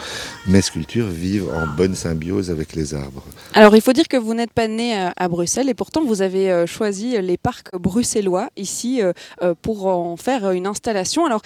Mes 0.48 0.62
sculptures 0.62 1.08
vivent 1.08 1.50
en 1.50 1.68
bonne 1.76 1.96
symbiose 1.96 2.50
avec 2.50 2.74
les 2.74 2.94
arbres. 2.94 3.24
Alors 3.54 3.76
il 3.76 3.82
faut 3.82 3.94
dire 3.94 4.08
que 4.08 4.18
vous 4.18 4.34
n'êtes 4.34 4.54
pas 4.54 4.68
né 4.68 4.96
à, 5.16 5.28
Bruxelles 5.28 5.68
et 5.68 5.74
pourtant 5.74 6.04
vous 6.06 6.22
avez 6.22 6.66
choisi 6.68 7.22
les 7.22 7.38
parcs 7.38 7.76
bruxellois 7.76 8.50
ici 8.56 9.02
pour 9.62 9.88
en 9.88 10.16
faire 10.16 10.52
une 10.52 10.68
installation. 10.68 11.26
Alors 11.26 11.42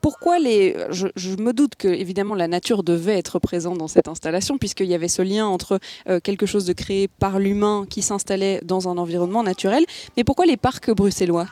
pourquoi 0.00 0.38
les 0.38 0.76
je, 0.90 1.08
je, 1.16 1.30
me 1.36 1.52
doute 1.52 1.76
que 1.76 1.88
évidemment 1.88 2.34
la 2.34 2.48
nature 2.48 2.82
devait 2.82 3.16
être 3.16 3.38
présente 3.38 3.78
dans 3.78 3.88
cette 3.88 4.08
installation 4.08 4.58
puisqu'il 4.58 4.86
y 4.86 4.94
avait 4.94 5.08
ce 5.08 5.22
lien 5.22 5.46
entre 5.46 5.80
quelque 6.18 6.46
chose 6.46 6.64
de 6.64 6.72
créé 6.72 7.08
par 7.08 7.38
l'humain 7.38 7.86
qui 7.88 8.02
s'installait 8.02 8.60
dans 8.64 8.88
un 8.88 8.98
environnement 8.98 9.42
naturel. 9.42 9.84
Mais 10.16 10.24
pourquoi 10.24 10.46
les 10.46 10.56
parcs 10.56 10.90
bruxellois? 10.90 11.46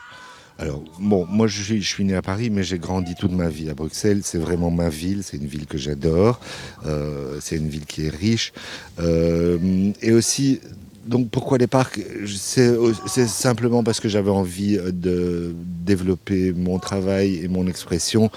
Alors, 0.59 0.83
bon, 0.99 1.25
moi 1.25 1.47
je 1.47 1.63
suis, 1.63 1.81
je 1.81 1.87
suis, 1.87 2.03
né 2.03 2.15
à 2.15 2.21
Paris, 2.21 2.49
mais 2.49 2.63
j'ai 2.63 2.79
grandi 2.79 3.15
toute 3.15 3.31
ma 3.31 3.47
vie 3.47 3.69
à 3.69 3.73
Bruxelles. 3.73 4.21
C'est 4.23 4.37
vraiment 4.37 4.69
ma 4.69 4.89
ville, 4.89 5.23
c'est 5.23 5.37
une 5.37 5.47
ville 5.47 5.65
que 5.65 5.77
j'adore. 5.77 6.41
Euh, 6.85 7.37
c'est 7.39 7.55
une 7.55 7.69
ville 7.69 7.85
qui 7.85 8.05
est 8.05 8.09
riche. 8.09 8.51
Euh, 8.99 9.91
et 10.01 10.11
aussi, 10.11 10.59
donc 11.05 11.29
pourquoi 11.29 11.57
les 11.57 11.67
parcs? 11.67 12.01
C'est 12.25 13.27
simplement 13.27 13.85
parce 13.85 14.01
que 14.01 14.09
j'avais 14.09 14.31
envie 14.31 14.77
de 14.77 15.55
développer 15.85 16.51
mon 16.51 16.77
travail 16.77 17.37
et 17.37 17.47
mon 17.47 17.65
expression 17.65 18.29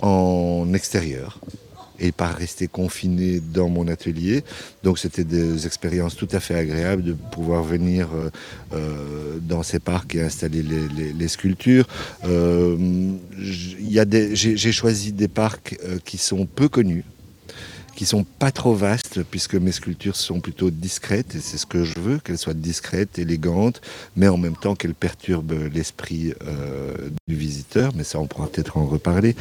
en 0.00 0.72
extérieur 0.72 1.38
et 2.00 2.12
pas 2.12 2.28
rester 2.28 2.68
confiné 2.68 3.40
dans 3.40 3.68
mon 3.68 3.88
atelier. 3.88 4.42
Donc 4.82 4.98
c'était 4.98 5.24
des 5.24 5.66
expériences 5.66 6.16
tout 6.16 6.28
à 6.32 6.40
fait 6.40 6.54
agréables 6.54 7.02
de 7.02 7.12
pouvoir 7.12 7.62
venir 7.62 8.08
euh, 8.14 8.30
euh 8.72 9.38
dans 9.42 9.62
ces 9.62 9.78
parcs 9.78 10.14
et 10.14 10.22
installer 10.22 10.62
les, 10.62 11.28
sculptures. 11.28 11.86
Euh, 12.24 12.76
J'ai 13.38 14.72
choisi 14.72 15.12
des 15.12 15.28
parcs 15.28 15.78
qui 16.04 16.18
sont 16.18 16.46
peu 16.46 16.68
connus 16.68 17.04
qui 18.00 18.06
sont 18.06 18.24
pas 18.24 18.50
trop 18.50 18.72
vastes 18.72 19.22
puisque 19.24 19.56
mes 19.56 19.72
sculptures 19.72 20.16
sont 20.16 20.40
plutôt 20.40 20.70
discrètes 20.70 21.34
et 21.34 21.38
c'est 21.38 21.58
ce 21.58 21.66
que 21.66 21.84
je 21.84 22.00
veux, 22.00 22.18
qu'elles 22.18 22.38
soient 22.38 22.54
discrètes, 22.54 23.18
élégantes, 23.18 23.82
mais 24.16 24.26
en 24.26 24.38
même 24.38 24.56
temps 24.56 24.74
qu'elles 24.74 24.94
perturbent 24.94 25.68
l'esprit 25.70 26.32
euh, 26.46 26.94
du 27.28 27.34
visiteur. 27.34 27.92
Mais 27.94 28.04
ça, 28.04 28.18
on 28.18 28.26
pourra 28.26 28.46
peut-être 28.46 28.78
en 28.78 28.86
reparler. 28.86 29.36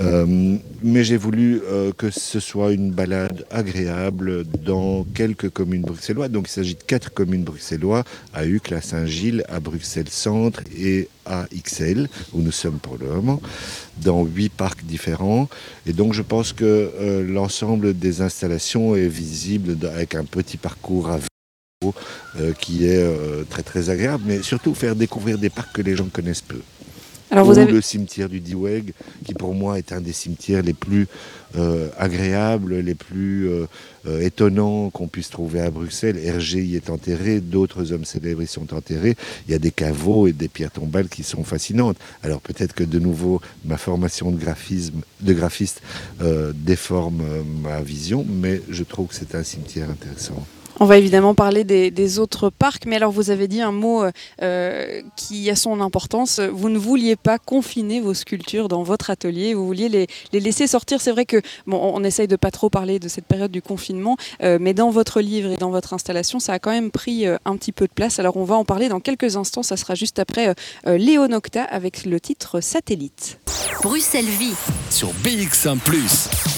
Euh, 0.00 0.56
mais 0.82 1.04
j'ai 1.04 1.18
voulu 1.18 1.60
euh, 1.66 1.92
que 1.92 2.08
ce 2.08 2.40
soit 2.40 2.72
une 2.72 2.92
balade 2.92 3.44
agréable 3.50 4.44
dans 4.64 5.04
quelques 5.04 5.50
communes 5.50 5.82
bruxelloises. 5.82 6.30
Donc 6.30 6.48
il 6.48 6.52
s'agit 6.52 6.76
de 6.76 6.82
quatre 6.82 7.12
communes 7.12 7.44
bruxelloises 7.44 8.04
à 8.32 8.46
Uccle, 8.46 8.72
à 8.72 8.80
Saint-Gilles, 8.80 9.44
à 9.50 9.60
Bruxelles 9.60 10.08
Centre 10.08 10.62
et 10.74 11.10
à 11.26 11.44
XL, 11.54 12.08
où 12.32 12.40
nous 12.40 12.52
sommes 12.52 12.78
pour 12.78 12.96
le 12.96 13.06
moment, 13.06 13.42
dans 14.02 14.24
huit 14.24 14.50
parcs 14.50 14.84
différents. 14.84 15.48
Et 15.86 15.92
donc 15.92 16.12
je 16.12 16.22
pense 16.22 16.52
que 16.52 16.64
euh, 16.64 17.22
l'ensemble 17.22 17.98
des 17.98 18.20
installations 18.20 18.94
est 18.96 19.08
visible 19.08 19.76
avec 19.86 20.14
un 20.14 20.24
petit 20.24 20.56
parcours 20.56 21.10
à 21.10 21.18
vélo 21.18 21.94
euh, 22.40 22.52
qui 22.52 22.86
est 22.86 23.02
euh, 23.02 23.44
très 23.48 23.62
très 23.62 23.90
agréable, 23.90 24.24
mais 24.26 24.42
surtout 24.42 24.74
faire 24.74 24.96
découvrir 24.96 25.38
des 25.38 25.50
parcs 25.50 25.72
que 25.72 25.82
les 25.82 25.96
gens 25.96 26.08
connaissent 26.12 26.42
peu. 26.42 26.60
Alors 27.30 27.44
vous 27.44 27.58
avez... 27.58 27.70
le 27.70 27.80
cimetière 27.80 28.28
du 28.28 28.40
Diweg, 28.40 28.92
qui 29.24 29.34
pour 29.34 29.54
moi 29.54 29.78
est 29.78 29.92
un 29.92 30.00
des 30.00 30.12
cimetières 30.12 30.62
les 30.62 30.72
plus 30.72 31.06
euh, 31.56 31.88
agréables, 31.98 32.76
les 32.76 32.94
plus 32.94 33.48
euh, 33.48 33.66
euh, 34.06 34.20
étonnants 34.20 34.90
qu'on 34.90 35.08
puisse 35.08 35.28
trouver 35.28 35.60
à 35.60 35.70
Bruxelles. 35.70 36.18
Hergé 36.18 36.62
y 36.62 36.76
est 36.76 36.90
enterré, 36.90 37.40
d'autres 37.40 37.92
hommes 37.92 38.04
célèbres 38.04 38.42
y 38.42 38.46
sont 38.46 38.74
enterrés. 38.74 39.16
Il 39.46 39.52
y 39.52 39.54
a 39.54 39.58
des 39.58 39.70
caveaux 39.70 40.26
et 40.26 40.32
des 40.32 40.48
pierres 40.48 40.70
tombales 40.70 41.08
qui 41.08 41.22
sont 41.22 41.44
fascinantes. 41.44 41.96
Alors 42.22 42.40
peut-être 42.40 42.74
que 42.74 42.84
de 42.84 42.98
nouveau 42.98 43.40
ma 43.64 43.76
formation 43.76 44.30
de 44.30 44.38
graphisme, 44.38 45.00
de 45.20 45.32
graphiste 45.32 45.82
déforme 46.54 47.22
ma 47.62 47.80
vision, 47.80 48.26
mais 48.28 48.62
je 48.70 48.84
trouve 48.84 49.08
que 49.08 49.14
c'est 49.14 49.34
un 49.34 49.42
cimetière 49.42 49.90
intéressant. 49.90 50.46
On 50.80 50.84
va 50.84 50.96
évidemment 50.96 51.34
parler 51.34 51.64
des, 51.64 51.90
des, 51.90 52.20
autres 52.20 52.50
parcs, 52.50 52.86
mais 52.86 52.96
alors 52.96 53.10
vous 53.10 53.30
avez 53.30 53.48
dit 53.48 53.60
un 53.60 53.72
mot 53.72 54.04
euh, 54.42 55.02
qui 55.16 55.50
a 55.50 55.56
son 55.56 55.80
importance. 55.80 56.38
Vous 56.38 56.68
ne 56.68 56.78
vouliez 56.78 57.16
pas 57.16 57.38
confiner 57.38 58.00
vos 58.00 58.14
sculptures 58.14 58.68
dans 58.68 58.84
votre 58.84 59.10
atelier, 59.10 59.54
vous 59.54 59.66
vouliez 59.66 59.88
les, 59.88 60.06
les 60.32 60.38
laisser 60.38 60.68
sortir. 60.68 61.00
C'est 61.00 61.10
vrai 61.10 61.24
que 61.24 61.42
bon, 61.66 61.80
on 61.82 62.04
essaye 62.04 62.28
de 62.28 62.36
pas 62.36 62.52
trop 62.52 62.70
parler 62.70 63.00
de 63.00 63.08
cette 63.08 63.26
période 63.26 63.50
du 63.50 63.60
confinement, 63.60 64.16
euh, 64.42 64.58
mais 64.60 64.72
dans 64.72 64.90
votre 64.90 65.20
livre 65.20 65.50
et 65.50 65.56
dans 65.56 65.70
votre 65.70 65.94
installation, 65.94 66.38
ça 66.38 66.52
a 66.52 66.58
quand 66.60 66.70
même 66.70 66.92
pris 66.92 67.26
euh, 67.26 67.38
un 67.44 67.56
petit 67.56 67.72
peu 67.72 67.88
de 67.88 67.92
place. 67.92 68.20
Alors 68.20 68.36
on 68.36 68.44
va 68.44 68.54
en 68.54 68.64
parler 68.64 68.88
dans 68.88 69.00
quelques 69.00 69.36
instants. 69.36 69.64
Ça 69.64 69.76
sera 69.76 69.96
juste 69.96 70.20
après 70.20 70.54
euh, 70.86 70.96
Léo 70.96 71.26
Nocta 71.26 71.64
avec 71.64 72.04
le 72.04 72.20
titre 72.20 72.60
Satellite. 72.60 73.40
Bruxelles 73.82 74.26
Vie 74.26 74.54
sur 74.90 75.08
BX1⁇ 75.24 75.78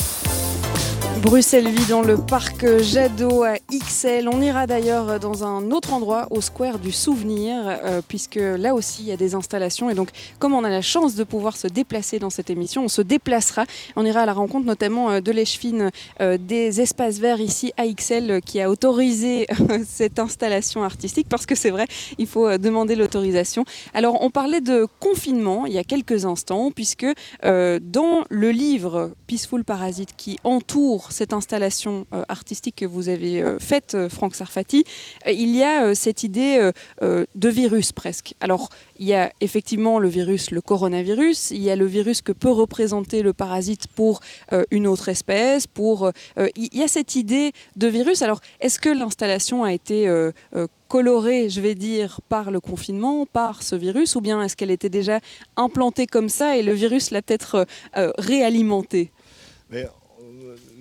Bruxelles 1.23 1.69
vit 1.69 1.87
dans 1.87 2.01
le 2.01 2.17
parc 2.17 2.79
Jadot 2.79 3.43
à 3.43 3.57
XL. 3.71 4.27
On 4.27 4.41
ira 4.41 4.67
d'ailleurs 4.67 5.21
dans 5.21 5.45
un 5.45 5.71
autre 5.71 5.93
endroit, 5.93 6.27
au 6.31 6.41
Square 6.41 6.79
du 6.79 6.93
Souvenir, 6.93 7.57
euh, 7.67 8.01
puisque 8.07 8.37
là 8.37 8.75
aussi 8.75 9.03
il 9.03 9.09
y 9.09 9.13
a 9.13 9.19
des 9.19 9.35
installations. 9.35 9.91
Et 9.91 9.95
donc, 9.95 10.09
comme 10.39 10.55
on 10.55 10.65
a 10.65 10.71
la 10.71 10.81
chance 10.81 11.17
de 11.17 11.25
pouvoir 11.25 11.59
se 11.59 11.67
déplacer 11.67 12.19
dans 12.19 12.31
cette 12.31 12.49
émission, 12.49 12.85
on 12.85 12.89
se 12.89 13.03
déplacera. 13.03 13.67
On 13.97 14.07
ira 14.07 14.23
à 14.23 14.27
la 14.27 14.33
rencontre 14.33 14.65
notamment 14.65 15.11
euh, 15.11 15.21
de 15.21 15.31
l'échevine 15.31 15.91
euh, 16.23 16.39
des 16.39 16.81
espaces 16.81 17.19
verts 17.19 17.41
ici 17.41 17.73
à 17.77 17.87
XL 17.87 18.41
qui 18.41 18.61
a 18.63 18.71
autorisé 18.71 19.47
cette 19.87 20.19
installation 20.19 20.85
artistique, 20.85 21.29
parce 21.29 21.45
que 21.45 21.55
c'est 21.55 21.71
vrai, 21.71 21.87
il 22.17 22.29
faut 22.29 22.57
demander 22.57 22.97
l'autorisation. 22.97 23.67
Alors, 23.93 24.23
on 24.23 24.31
parlait 24.31 24.63
de 24.63 24.87
confinement 25.01 25.67
il 25.67 25.75
y 25.75 25.79
a 25.79 25.85
quelques 25.85 26.25
instants, 26.25 26.71
puisque 26.75 27.07
dans 27.43 28.25
le 28.31 28.51
livre 28.51 29.11
Peaceful 29.27 29.65
Parasite 29.65 30.11
qui 30.17 30.39
entoure 30.45 31.10
cette 31.13 31.33
installation 31.33 32.07
euh, 32.13 32.23
artistique 32.29 32.77
que 32.77 32.87
vous 32.87 33.09
avez 33.09 33.43
euh, 33.43 33.59
faite, 33.59 33.95
euh, 33.95 34.09
Franck 34.09 34.35
Sarfati, 34.35 34.85
il 35.27 35.55
y 35.55 35.63
a 35.63 35.95
cette 35.95 36.23
idée 36.23 36.71
de 37.01 37.49
virus 37.49 37.93
presque. 37.93 38.35
Alors, 38.41 38.69
il 38.99 39.07
y 39.07 39.15
a 39.15 39.33
effectivement 39.41 39.99
le 39.99 40.09
virus, 40.09 40.51
le 40.51 40.61
coronavirus, 40.61 41.51
il 41.51 41.63
y 41.63 41.71
a 41.71 41.77
le 41.77 41.87
virus 41.87 42.23
que 42.23 42.33
peut 42.33 42.51
représenter 42.51 43.23
le 43.23 43.33
parasite 43.33 43.87
pour 43.89 44.21
une 44.71 44.87
autre 44.87 45.09
espèce, 45.09 45.67
pour... 45.67 46.11
il 46.57 46.75
y 46.75 46.83
a 46.83 46.89
cette 46.89 47.17
idée 47.17 47.53
de 47.77 47.87
virus. 47.87 48.23
Alors, 48.23 48.41
est-ce 48.61 48.79
que 48.79 48.89
l'installation 48.89 49.65
a 49.65 49.73
été 49.73 50.09
colorée, 50.89 51.49
je 51.49 51.61
vais 51.61 51.75
dire, 51.75 52.21
par 52.29 52.51
le 52.51 52.61
confinement, 52.61 53.27
par 53.27 53.63
ce 53.63 53.77
virus, 53.77 54.17
ou 54.17 54.21
bien 54.21 54.43
est-ce 54.43 54.57
qu'elle 54.57 54.71
était 54.71 54.91
déjà 54.91 55.21
implantée 55.57 56.07
comme 56.07 56.29
ça 56.29 56.57
et 56.57 56.63
le 56.63 56.73
virus 56.73 57.11
l'a 57.11 57.23
peut-être 57.23 57.67
réalimentée? 58.19 59.13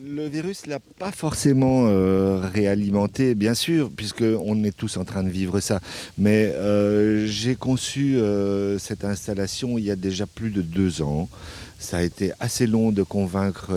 Le 0.06 0.27
virus 0.27 0.65
l'a 0.65 0.79
pas 0.79 1.12
forcément 1.12 1.88
euh, 1.88 2.39
réalimenté, 2.53 3.36
bien 3.36 3.53
sûr, 3.53 3.89
puisqu'on 3.89 4.63
est 4.63 4.75
tous 4.75 4.98
en 4.98 5.06
train 5.06 5.24
de 5.24 5.29
vivre 5.29 5.60
ça. 5.60 5.79
Mais 6.18 6.53
euh, 6.56 7.25
j'ai 7.25 7.56
conçu 7.56 8.18
euh, 8.18 8.77
cette 8.79 9.03
installation 9.03 9.77
il 9.77 9.86
y 9.86 9.91
a 9.91 9.96
déjà 9.96 10.25
plus 10.25 10.51
de 10.51 10.62
deux 10.62 11.01
ans. 11.01 11.29
Ça 11.79 11.98
a 11.98 12.01
été 12.01 12.34
assez 12.41 12.68
long 12.68 12.91
de 12.91 13.03
convaincre 13.03 13.72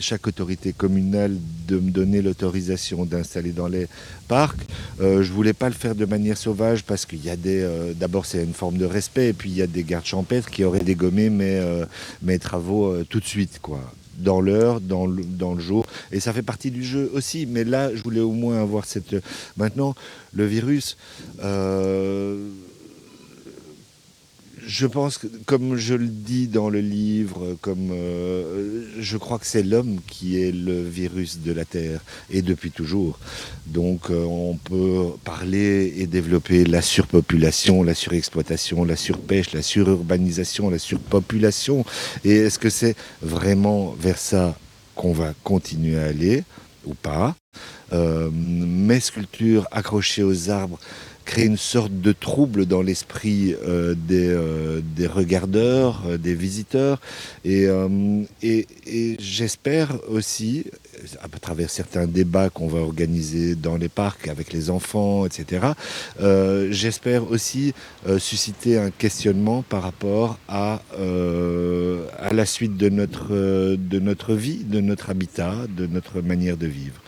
chaque 0.00 0.26
autorité 0.26 0.74
communale 0.74 1.36
de 1.66 1.78
me 1.78 1.90
donner 1.90 2.20
l'autorisation 2.20 3.06
d'installer 3.06 3.52
dans 3.52 3.68
les 3.68 3.86
parcs. 4.28 4.60
Euh, 5.00 5.22
je 5.22 5.32
voulais 5.32 5.54
pas 5.54 5.68
le 5.68 5.74
faire 5.74 5.94
de 5.94 6.04
manière 6.04 6.36
sauvage 6.36 6.84
parce 6.84 7.06
qu'il 7.06 7.24
y 7.24 7.30
a 7.30 7.36
des, 7.36 7.62
euh, 7.62 7.94
d'abord 7.94 8.26
c'est 8.26 8.44
une 8.44 8.52
forme 8.52 8.76
de 8.76 8.84
respect 8.84 9.28
et 9.28 9.32
puis 9.32 9.48
il 9.48 9.56
y 9.56 9.62
a 9.62 9.66
des 9.66 9.82
gardes 9.82 10.04
champêtres 10.04 10.50
qui 10.50 10.62
auraient 10.62 10.80
dégommé 10.80 11.30
mes, 11.30 11.56
euh, 11.56 11.86
mes 12.22 12.38
travaux 12.38 13.02
tout 13.04 13.20
de 13.20 13.24
suite, 13.24 13.60
quoi 13.62 13.80
dans 14.18 14.40
l'heure, 14.40 14.80
dans 14.80 15.06
le, 15.06 15.22
dans 15.24 15.54
le 15.54 15.60
jour. 15.60 15.86
Et 16.12 16.20
ça 16.20 16.32
fait 16.32 16.42
partie 16.42 16.70
du 16.70 16.84
jeu 16.84 17.10
aussi. 17.14 17.46
Mais 17.46 17.64
là, 17.64 17.94
je 17.94 18.02
voulais 18.02 18.20
au 18.20 18.32
moins 18.32 18.60
avoir 18.60 18.84
cette... 18.84 19.16
Maintenant, 19.56 19.94
le 20.32 20.46
virus... 20.46 20.96
Euh 21.42 22.48
je 24.66 24.86
pense 24.86 25.16
que, 25.18 25.28
comme 25.46 25.76
je 25.76 25.94
le 25.94 26.08
dis 26.08 26.48
dans 26.48 26.68
le 26.68 26.80
livre, 26.80 27.56
comme 27.60 27.90
euh, 27.92 28.84
je 28.98 29.16
crois 29.16 29.38
que 29.38 29.46
c'est 29.46 29.62
l'homme 29.62 30.00
qui 30.08 30.42
est 30.42 30.50
le 30.50 30.82
virus 30.82 31.38
de 31.38 31.52
la 31.52 31.64
Terre, 31.64 32.00
et 32.30 32.42
depuis 32.42 32.72
toujours. 32.72 33.18
Donc 33.66 34.10
euh, 34.10 34.24
on 34.24 34.56
peut 34.56 35.10
parler 35.24 35.94
et 35.96 36.06
développer 36.06 36.64
la 36.64 36.82
surpopulation, 36.82 37.84
la 37.84 37.94
surexploitation, 37.94 38.84
la 38.84 38.96
surpêche, 38.96 39.52
la 39.52 39.62
sururbanisation, 39.62 40.68
la 40.68 40.80
surpopulation. 40.80 41.84
Et 42.24 42.32
est-ce 42.32 42.58
que 42.58 42.70
c'est 42.70 42.96
vraiment 43.22 43.92
vers 43.92 44.18
ça 44.18 44.58
qu'on 44.96 45.12
va 45.12 45.32
continuer 45.44 45.98
à 45.98 46.06
aller 46.06 46.42
ou 46.84 46.94
pas? 46.94 47.36
Euh, 47.92 48.30
Mes 48.32 48.98
sculptures 48.98 49.66
accrochées 49.70 50.24
aux 50.24 50.50
arbres 50.50 50.80
créer 51.26 51.44
une 51.44 51.58
sorte 51.58 51.92
de 52.00 52.12
trouble 52.12 52.64
dans 52.64 52.80
l'esprit 52.80 53.54
euh, 53.66 53.94
des, 53.94 54.28
euh, 54.28 54.80
des, 54.96 55.08
regardeurs, 55.08 56.04
euh, 56.06 56.16
des 56.16 56.34
visiteurs. 56.34 57.00
Et, 57.44 57.66
euh, 57.66 58.22
et, 58.42 58.66
et 58.86 59.16
j'espère 59.20 59.98
aussi, 60.08 60.64
à 61.20 61.28
travers 61.28 61.68
certains 61.68 62.06
débats 62.06 62.48
qu'on 62.48 62.68
va 62.68 62.78
organiser 62.78 63.56
dans 63.56 63.76
les 63.76 63.88
parcs 63.88 64.28
avec 64.28 64.52
les 64.52 64.70
enfants, 64.70 65.26
etc., 65.26 65.66
euh, 66.20 66.68
j'espère 66.70 67.30
aussi 67.30 67.74
euh, 68.08 68.18
susciter 68.18 68.78
un 68.78 68.90
questionnement 68.90 69.62
par 69.62 69.82
rapport 69.82 70.38
à, 70.48 70.80
à 72.18 72.32
la 72.32 72.46
suite 72.46 72.76
de 72.76 72.88
notre, 72.88 73.76
de 73.76 73.98
notre 73.98 74.34
vie, 74.34 74.62
de 74.64 74.80
notre 74.80 75.10
habitat, 75.10 75.54
de 75.76 75.86
notre 75.86 76.20
manière 76.20 76.56
de 76.56 76.68
vivre. 76.68 77.00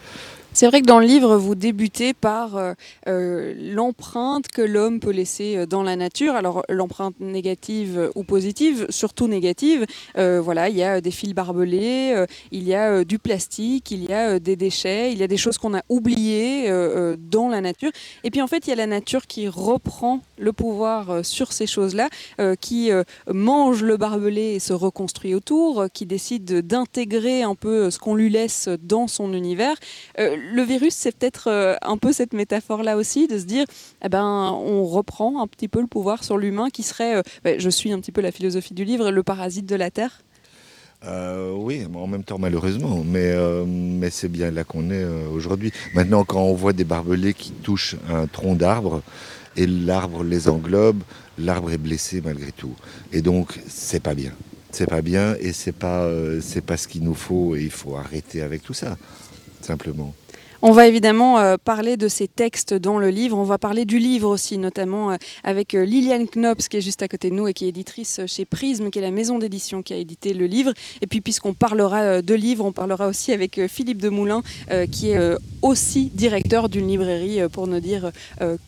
C'est 0.58 0.66
vrai 0.66 0.80
que 0.80 0.86
dans 0.86 0.98
le 0.98 1.06
livre, 1.06 1.36
vous 1.36 1.54
débutez 1.54 2.14
par 2.14 2.56
euh, 2.56 2.72
euh, 3.06 3.54
l'empreinte 3.56 4.48
que 4.48 4.60
l'homme 4.60 4.98
peut 4.98 5.12
laisser 5.12 5.56
euh, 5.56 5.66
dans 5.66 5.84
la 5.84 5.94
nature. 5.94 6.34
Alors 6.34 6.64
l'empreinte 6.68 7.14
négative 7.20 8.10
ou 8.16 8.24
positive, 8.24 8.84
surtout 8.90 9.28
négative. 9.28 9.86
voilà, 10.16 10.68
il 10.68 10.76
y 10.76 10.82
a 10.82 11.00
des 11.00 11.12
fils 11.12 11.32
barbelés, 11.32 12.24
il 12.50 12.64
y 12.64 12.74
a 12.74 13.04
du 13.04 13.20
plastique, 13.20 13.92
il 13.92 14.10
y 14.10 14.12
a 14.12 14.40
des 14.40 14.56
déchets, 14.56 15.12
il 15.12 15.18
y 15.18 15.22
a 15.22 15.28
des 15.28 15.36
choses 15.36 15.58
qu'on 15.58 15.76
a 15.76 15.82
oubliées 15.88 16.68
dans 17.18 17.48
la 17.48 17.60
nature. 17.60 17.92
Et 18.24 18.30
puis 18.32 18.42
en 18.42 18.48
fait, 18.48 18.66
il 18.66 18.70
y 18.70 18.72
a 18.72 18.76
la 18.76 18.88
nature 18.88 19.28
qui 19.28 19.46
reprend 19.46 20.22
le 20.38 20.52
pouvoir 20.52 21.24
sur 21.24 21.52
ces 21.52 21.68
choses-là, 21.68 22.08
qui 22.60 22.90
mange 23.32 23.84
le 23.84 23.96
barbelé 23.96 24.54
et 24.54 24.58
se 24.58 24.72
reconstruit 24.72 25.34
autour, 25.34 25.86
qui 25.92 26.04
décide 26.04 26.66
d'intégrer 26.66 27.42
un 27.42 27.54
peu 27.54 27.90
ce 27.90 27.98
qu'on 28.00 28.16
lui 28.16 28.30
laisse 28.30 28.68
dans 28.82 29.06
son 29.06 29.32
univers 29.32 29.76
le 30.52 30.62
virus, 30.62 30.94
c'est 30.94 31.16
peut-être 31.16 31.48
euh, 31.48 31.76
un 31.82 31.96
peu 31.96 32.12
cette 32.12 32.32
métaphore-là 32.32 32.96
aussi, 32.96 33.28
de 33.28 33.38
se 33.38 33.44
dire, 33.44 33.64
eh 34.04 34.08
ben, 34.08 34.52
on 34.52 34.84
reprend 34.84 35.42
un 35.42 35.46
petit 35.46 35.68
peu 35.68 35.80
le 35.80 35.86
pouvoir 35.86 36.24
sur 36.24 36.38
l'humain 36.38 36.70
qui 36.70 36.82
serait, 36.82 37.16
euh, 37.16 37.22
ben, 37.44 37.58
je 37.58 37.70
suis 37.70 37.92
un 37.92 38.00
petit 38.00 38.12
peu 38.12 38.20
la 38.20 38.32
philosophie 38.32 38.74
du 38.74 38.84
livre, 38.84 39.10
le 39.10 39.22
parasite 39.22 39.66
de 39.66 39.76
la 39.76 39.90
Terre. 39.90 40.22
Euh, 41.04 41.52
oui, 41.54 41.86
en 41.94 42.08
même 42.08 42.24
temps 42.24 42.38
malheureusement, 42.38 43.04
mais, 43.04 43.32
c'est 44.10 44.28
bien 44.28 44.50
là 44.50 44.64
qu'on 44.64 44.90
est 44.90 45.04
aujourd'hui. 45.32 45.72
Maintenant, 45.94 46.24
quand 46.24 46.42
on 46.42 46.54
voit 46.54 46.72
des 46.72 46.84
barbelés 46.84 47.34
qui 47.34 47.52
touchent 47.52 47.94
un 48.10 48.26
tronc 48.26 48.56
d'arbre 48.56 49.02
et 49.56 49.66
l'arbre 49.66 50.24
les 50.24 50.48
englobe, 50.48 51.02
l'arbre 51.38 51.70
est 51.70 51.78
blessé 51.78 52.20
malgré 52.20 52.50
tout. 52.50 52.74
Et 53.12 53.22
donc, 53.22 53.60
c'est 53.68 54.02
pas 54.02 54.14
bien. 54.14 54.32
C'est 54.72 54.88
pas 54.88 55.00
bien 55.00 55.36
et 55.40 55.52
c'est 55.52 55.72
pas, 55.72 56.10
c'est 56.40 56.64
pas 56.64 56.76
ce 56.76 56.88
qu'il 56.88 57.04
nous 57.04 57.14
faut 57.14 57.54
et 57.54 57.62
il 57.62 57.70
faut 57.70 57.96
arrêter 57.96 58.42
avec 58.42 58.64
tout 58.64 58.74
ça, 58.74 58.96
simplement. 59.60 60.14
On 60.60 60.72
va 60.72 60.88
évidemment 60.88 61.38
euh, 61.38 61.56
parler 61.56 61.96
de 61.96 62.08
ces 62.08 62.26
textes 62.26 62.74
dans 62.74 62.98
le 62.98 63.10
livre. 63.10 63.38
On 63.38 63.44
va 63.44 63.58
parler 63.58 63.84
du 63.84 64.00
livre 64.00 64.28
aussi, 64.28 64.58
notamment 64.58 65.12
euh, 65.12 65.16
avec 65.44 65.72
euh, 65.74 65.84
Liliane 65.84 66.26
Knops, 66.26 66.66
qui 66.66 66.78
est 66.78 66.80
juste 66.80 67.00
à 67.00 67.06
côté 67.06 67.30
de 67.30 67.36
nous 67.36 67.46
et 67.46 67.54
qui 67.54 67.66
est 67.66 67.68
éditrice 67.68 68.22
chez 68.26 68.44
Prisme, 68.44 68.90
qui 68.90 68.98
est 68.98 69.02
la 69.02 69.12
maison 69.12 69.38
d'édition 69.38 69.84
qui 69.84 69.94
a 69.94 69.96
édité 69.98 70.34
le 70.34 70.46
livre. 70.46 70.72
Et 71.00 71.06
puis, 71.06 71.20
puisqu'on 71.20 71.54
parlera 71.54 72.22
de 72.22 72.34
livres, 72.34 72.64
on 72.64 72.72
parlera 72.72 73.06
aussi 73.06 73.32
avec 73.32 73.68
Philippe 73.68 74.02
Demoulin, 74.02 74.42
qui 74.90 75.10
est 75.10 75.36
aussi 75.62 76.10
directeur 76.12 76.68
d'une 76.68 76.88
librairie, 76.88 77.40
pour 77.52 77.66
ne 77.66 77.78
dire 77.78 78.10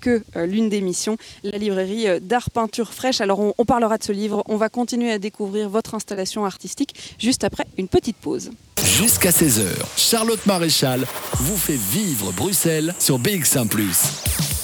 que 0.00 0.22
l'une 0.36 0.68
des 0.68 0.80
missions, 0.80 1.16
la 1.42 1.58
librairie 1.58 2.20
d'art 2.20 2.50
peinture 2.50 2.92
fraîche. 2.92 3.20
Alors, 3.20 3.40
on 3.56 3.64
parlera 3.64 3.98
de 3.98 4.04
ce 4.04 4.12
livre. 4.12 4.44
On 4.46 4.56
va 4.56 4.68
continuer 4.68 5.10
à 5.10 5.18
découvrir 5.18 5.68
votre 5.68 5.94
installation 5.94 6.44
artistique 6.44 7.16
juste 7.18 7.44
après 7.44 7.64
une 7.78 7.88
petite 7.88 8.16
pause. 8.16 8.50
Jusqu'à 8.84 9.30
16h, 9.30 9.66
Charlotte 9.96 10.44
Maréchal 10.46 11.06
vous 11.34 11.56
fait 11.56 11.76
vivre 11.80 12.32
Bruxelles 12.32 12.94
sur 12.98 13.18
BX1⁇ 13.18 13.68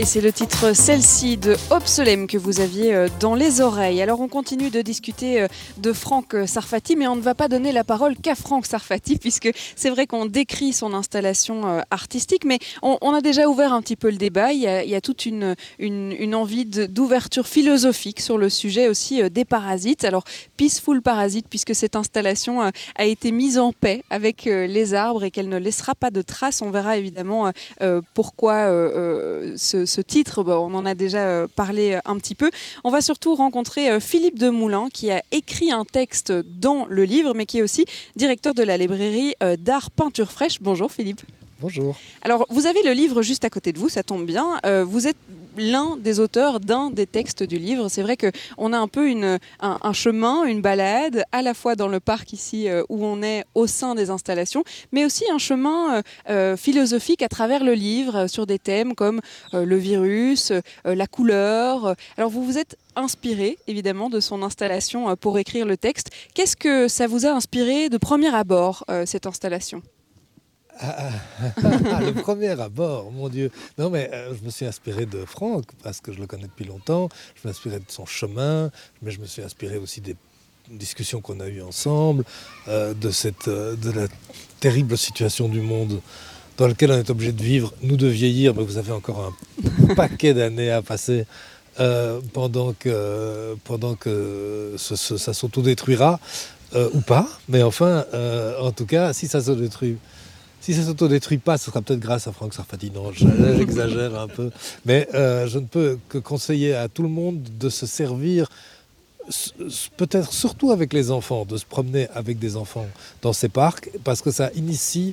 et 0.00 0.04
c'est 0.04 0.20
le 0.20 0.32
titre 0.32 0.74
Celle-ci 0.74 1.36
de 1.36 1.56
Obsolem 1.70 2.26
que 2.26 2.36
vous 2.36 2.60
aviez 2.60 2.94
euh, 2.94 3.08
dans 3.20 3.34
les 3.34 3.60
oreilles. 3.60 4.02
Alors 4.02 4.20
on 4.20 4.26
continue 4.26 4.70
de 4.70 4.82
discuter 4.82 5.42
euh, 5.42 5.46
de 5.78 5.92
Franck 5.92 6.34
Sarfati, 6.46 6.96
mais 6.96 7.06
on 7.06 7.14
ne 7.14 7.20
va 7.20 7.34
pas 7.36 7.46
donner 7.46 7.70
la 7.70 7.84
parole 7.84 8.16
qu'à 8.16 8.34
Franck 8.34 8.66
Sarfati, 8.66 9.18
puisque 9.20 9.50
c'est 9.76 9.90
vrai 9.90 10.06
qu'on 10.06 10.26
décrit 10.26 10.72
son 10.72 10.94
installation 10.94 11.68
euh, 11.68 11.80
artistique, 11.92 12.44
mais 12.44 12.58
on, 12.82 13.14
a 13.14 13.20
déjà 13.20 13.46
ouvert 13.46 13.72
un 13.72 13.82
petit 13.82 13.94
peu 13.94 14.10
le 14.10 14.16
débat. 14.16 14.52
Il 14.52 14.60
y 14.60 14.66
a, 14.66 15.00
toute 15.00 15.26
une, 15.26 15.54
envie 16.34 16.64
d'ouverture 16.64 17.46
philosophique 17.46 18.20
sur 18.20 18.38
le 18.38 18.48
sujet 18.48 18.88
aussi 18.88 19.22
des 19.30 19.44
parasites. 19.44 20.04
Alors 20.04 20.24
Peaceful 20.56 21.02
Parasite, 21.02 21.46
puisque 21.48 21.74
cette 21.74 21.94
installation 21.94 22.62
a 22.62 23.04
été 23.04 23.30
mise 23.30 23.58
en 23.58 23.72
paix 23.72 24.02
avec 24.10 24.44
les 24.46 24.94
arbres 24.94 25.22
et 25.22 25.30
qu'elle 25.30 25.48
ne 25.48 25.58
laissera 25.58 25.94
pas 25.94 26.10
de 26.10 26.22
traces. 26.22 26.62
On 26.62 26.70
verra 26.70 26.96
évidemment 26.96 27.52
pourquoi 28.14 28.66
ce 29.56 29.83
ce, 29.86 30.00
titre, 30.00 30.42
bah, 30.42 30.60
on 30.60 30.74
en 30.74 30.86
a 30.86 30.94
déjà 30.94 31.26
euh, 31.26 31.46
parlé 31.54 31.92
euh, 31.92 32.00
un 32.04 32.16
petit 32.18 32.34
peu. 32.34 32.50
On 32.84 32.90
va 32.90 33.00
surtout 33.00 33.34
rencontrer 33.34 33.90
euh, 33.90 34.00
Philippe 34.00 34.38
Demoulin 34.38 34.88
qui 34.92 35.10
a 35.10 35.22
écrit 35.32 35.70
un 35.70 35.84
texte 35.84 36.32
dans 36.32 36.86
le 36.88 37.04
livre, 37.04 37.34
mais 37.34 37.46
qui 37.46 37.58
est 37.58 37.62
aussi 37.62 37.84
directeur 38.16 38.54
de 38.54 38.62
la 38.62 38.76
librairie 38.76 39.34
d'art 39.58 39.90
peinture 39.90 40.30
fraîche. 40.30 40.60
Bonjour 40.60 40.90
Philippe. 40.90 41.22
Bonjour. 41.60 41.96
Alors, 42.22 42.46
vous 42.50 42.66
avez 42.66 42.82
le 42.82 42.92
livre 42.92 43.22
juste 43.22 43.44
à 43.44 43.50
côté 43.50 43.72
de 43.72 43.78
vous, 43.78 43.88
ça 43.88 44.02
tombe 44.02 44.26
bien. 44.26 44.60
vous 44.84 45.06
êtes 45.06 45.16
l'un 45.56 45.96
des 45.96 46.20
auteurs 46.20 46.60
d'un 46.60 46.90
des 46.90 47.06
textes 47.06 47.42
du 47.42 47.58
livre. 47.58 47.88
C'est 47.88 48.02
vrai 48.02 48.16
qu'on 48.16 48.72
a 48.72 48.78
un 48.78 48.88
peu 48.88 49.08
une, 49.08 49.38
un, 49.60 49.92
chemin, 49.92 50.44
une 50.44 50.60
balade, 50.60 51.24
à 51.32 51.42
la 51.42 51.54
fois 51.54 51.76
dans 51.76 51.88
le 51.88 52.00
parc 52.00 52.32
ici 52.32 52.68
euh, 52.68 52.82
où 52.88 53.04
on 53.04 53.22
est 53.22 53.44
au 53.54 53.66
sein 53.66 53.94
des 53.94 54.10
installations, 54.10 54.64
mais 54.92 55.04
aussi 55.04 55.24
un 55.30 55.38
chemin 55.38 55.96
euh, 55.96 56.02
euh, 56.30 56.56
philosophique 56.56 57.22
à 57.22 57.28
travers 57.28 57.64
le 57.64 57.74
livre 57.74 58.26
sur 58.26 58.46
des 58.46 58.58
thèmes 58.58 58.94
comme 58.94 59.20
le 59.52 59.76
virus, 59.76 60.52
la 60.84 61.06
couleur. 61.06 61.94
Alors 62.16 62.30
vous 62.30 62.44
vous 62.44 62.58
êtes 62.58 62.76
inspiré 62.96 63.58
évidemment 63.66 64.10
de 64.10 64.20
son 64.20 64.42
installation 64.42 65.16
pour 65.16 65.38
écrire 65.38 65.66
le 65.66 65.76
texte. 65.76 66.10
Qu'est-ce 66.34 66.56
que 66.56 66.88
ça 66.88 67.06
vous 67.06 67.26
a 67.26 67.30
inspiré 67.30 67.88
de 67.88 67.98
premier 67.98 68.34
abord, 68.34 68.84
cette 69.04 69.26
installation? 69.26 69.82
Ah, 70.80 71.10
ah, 71.92 72.00
le 72.00 72.12
premier 72.12 72.60
abord, 72.60 73.10
mon 73.12 73.28
Dieu. 73.28 73.50
Non, 73.78 73.90
mais 73.90 74.10
euh, 74.12 74.34
je 74.38 74.44
me 74.44 74.50
suis 74.50 74.66
inspiré 74.66 75.06
de 75.06 75.24
Franck 75.24 75.64
parce 75.82 76.00
que 76.00 76.12
je 76.12 76.18
le 76.18 76.26
connais 76.26 76.44
depuis 76.44 76.64
longtemps. 76.64 77.08
Je 77.40 77.46
m'inspirais 77.46 77.78
de 77.78 77.84
son 77.88 78.06
chemin, 78.06 78.70
mais 79.02 79.10
je 79.10 79.20
me 79.20 79.26
suis 79.26 79.42
inspiré 79.42 79.76
aussi 79.76 80.00
des 80.00 80.16
discussions 80.70 81.20
qu'on 81.20 81.40
a 81.40 81.48
eues 81.48 81.62
ensemble, 81.62 82.24
euh, 82.68 82.94
de, 82.94 83.10
cette, 83.10 83.48
euh, 83.48 83.76
de 83.76 83.90
la 83.90 84.06
terrible 84.60 84.96
situation 84.96 85.48
du 85.48 85.60
monde 85.60 86.00
dans 86.56 86.68
lequel 86.68 86.90
on 86.90 86.96
est 86.96 87.10
obligé 87.10 87.32
de 87.32 87.42
vivre, 87.42 87.72
nous 87.82 87.96
de 87.96 88.06
vieillir, 88.06 88.54
mais 88.54 88.62
vous 88.62 88.78
avez 88.78 88.92
encore 88.92 89.32
un 89.90 89.94
paquet 89.94 90.34
d'années 90.34 90.70
à 90.70 90.82
passer 90.82 91.26
pendant 92.32 92.72
que, 92.72 93.56
pendant 93.64 93.96
que 93.96 94.76
ça 94.78 95.34
s'autodétruira, 95.34 96.20
ou 96.92 97.00
pas. 97.00 97.26
Mais 97.48 97.64
enfin, 97.64 98.04
en 98.60 98.70
tout 98.70 98.86
cas, 98.86 99.12
si 99.12 99.26
ça 99.26 99.40
se 99.40 99.50
détruit 99.50 99.98
si 100.64 100.72
ça 100.72 100.82
s'autodétruit 100.82 101.36
pas, 101.36 101.58
ce 101.58 101.66
sera 101.66 101.82
peut-être 101.82 102.00
grâce 102.00 102.26
à 102.26 102.32
Franck 102.32 102.54
Sarfati. 102.54 102.90
Non, 102.90 103.12
j'exagère 103.12 104.18
un 104.18 104.28
peu. 104.28 104.50
Mais 104.86 105.06
euh, 105.12 105.46
je 105.46 105.58
ne 105.58 105.66
peux 105.66 105.98
que 106.08 106.16
conseiller 106.16 106.74
à 106.74 106.88
tout 106.88 107.02
le 107.02 107.10
monde 107.10 107.42
de 107.58 107.68
se 107.68 107.84
servir, 107.84 108.48
peut-être 109.98 110.32
surtout 110.32 110.70
avec 110.70 110.94
les 110.94 111.10
enfants, 111.10 111.44
de 111.44 111.58
se 111.58 111.66
promener 111.66 112.08
avec 112.14 112.38
des 112.38 112.56
enfants 112.56 112.86
dans 113.20 113.34
ces 113.34 113.50
parcs, 113.50 113.90
parce 114.04 114.22
que 114.22 114.30
ça 114.30 114.50
initie 114.54 115.12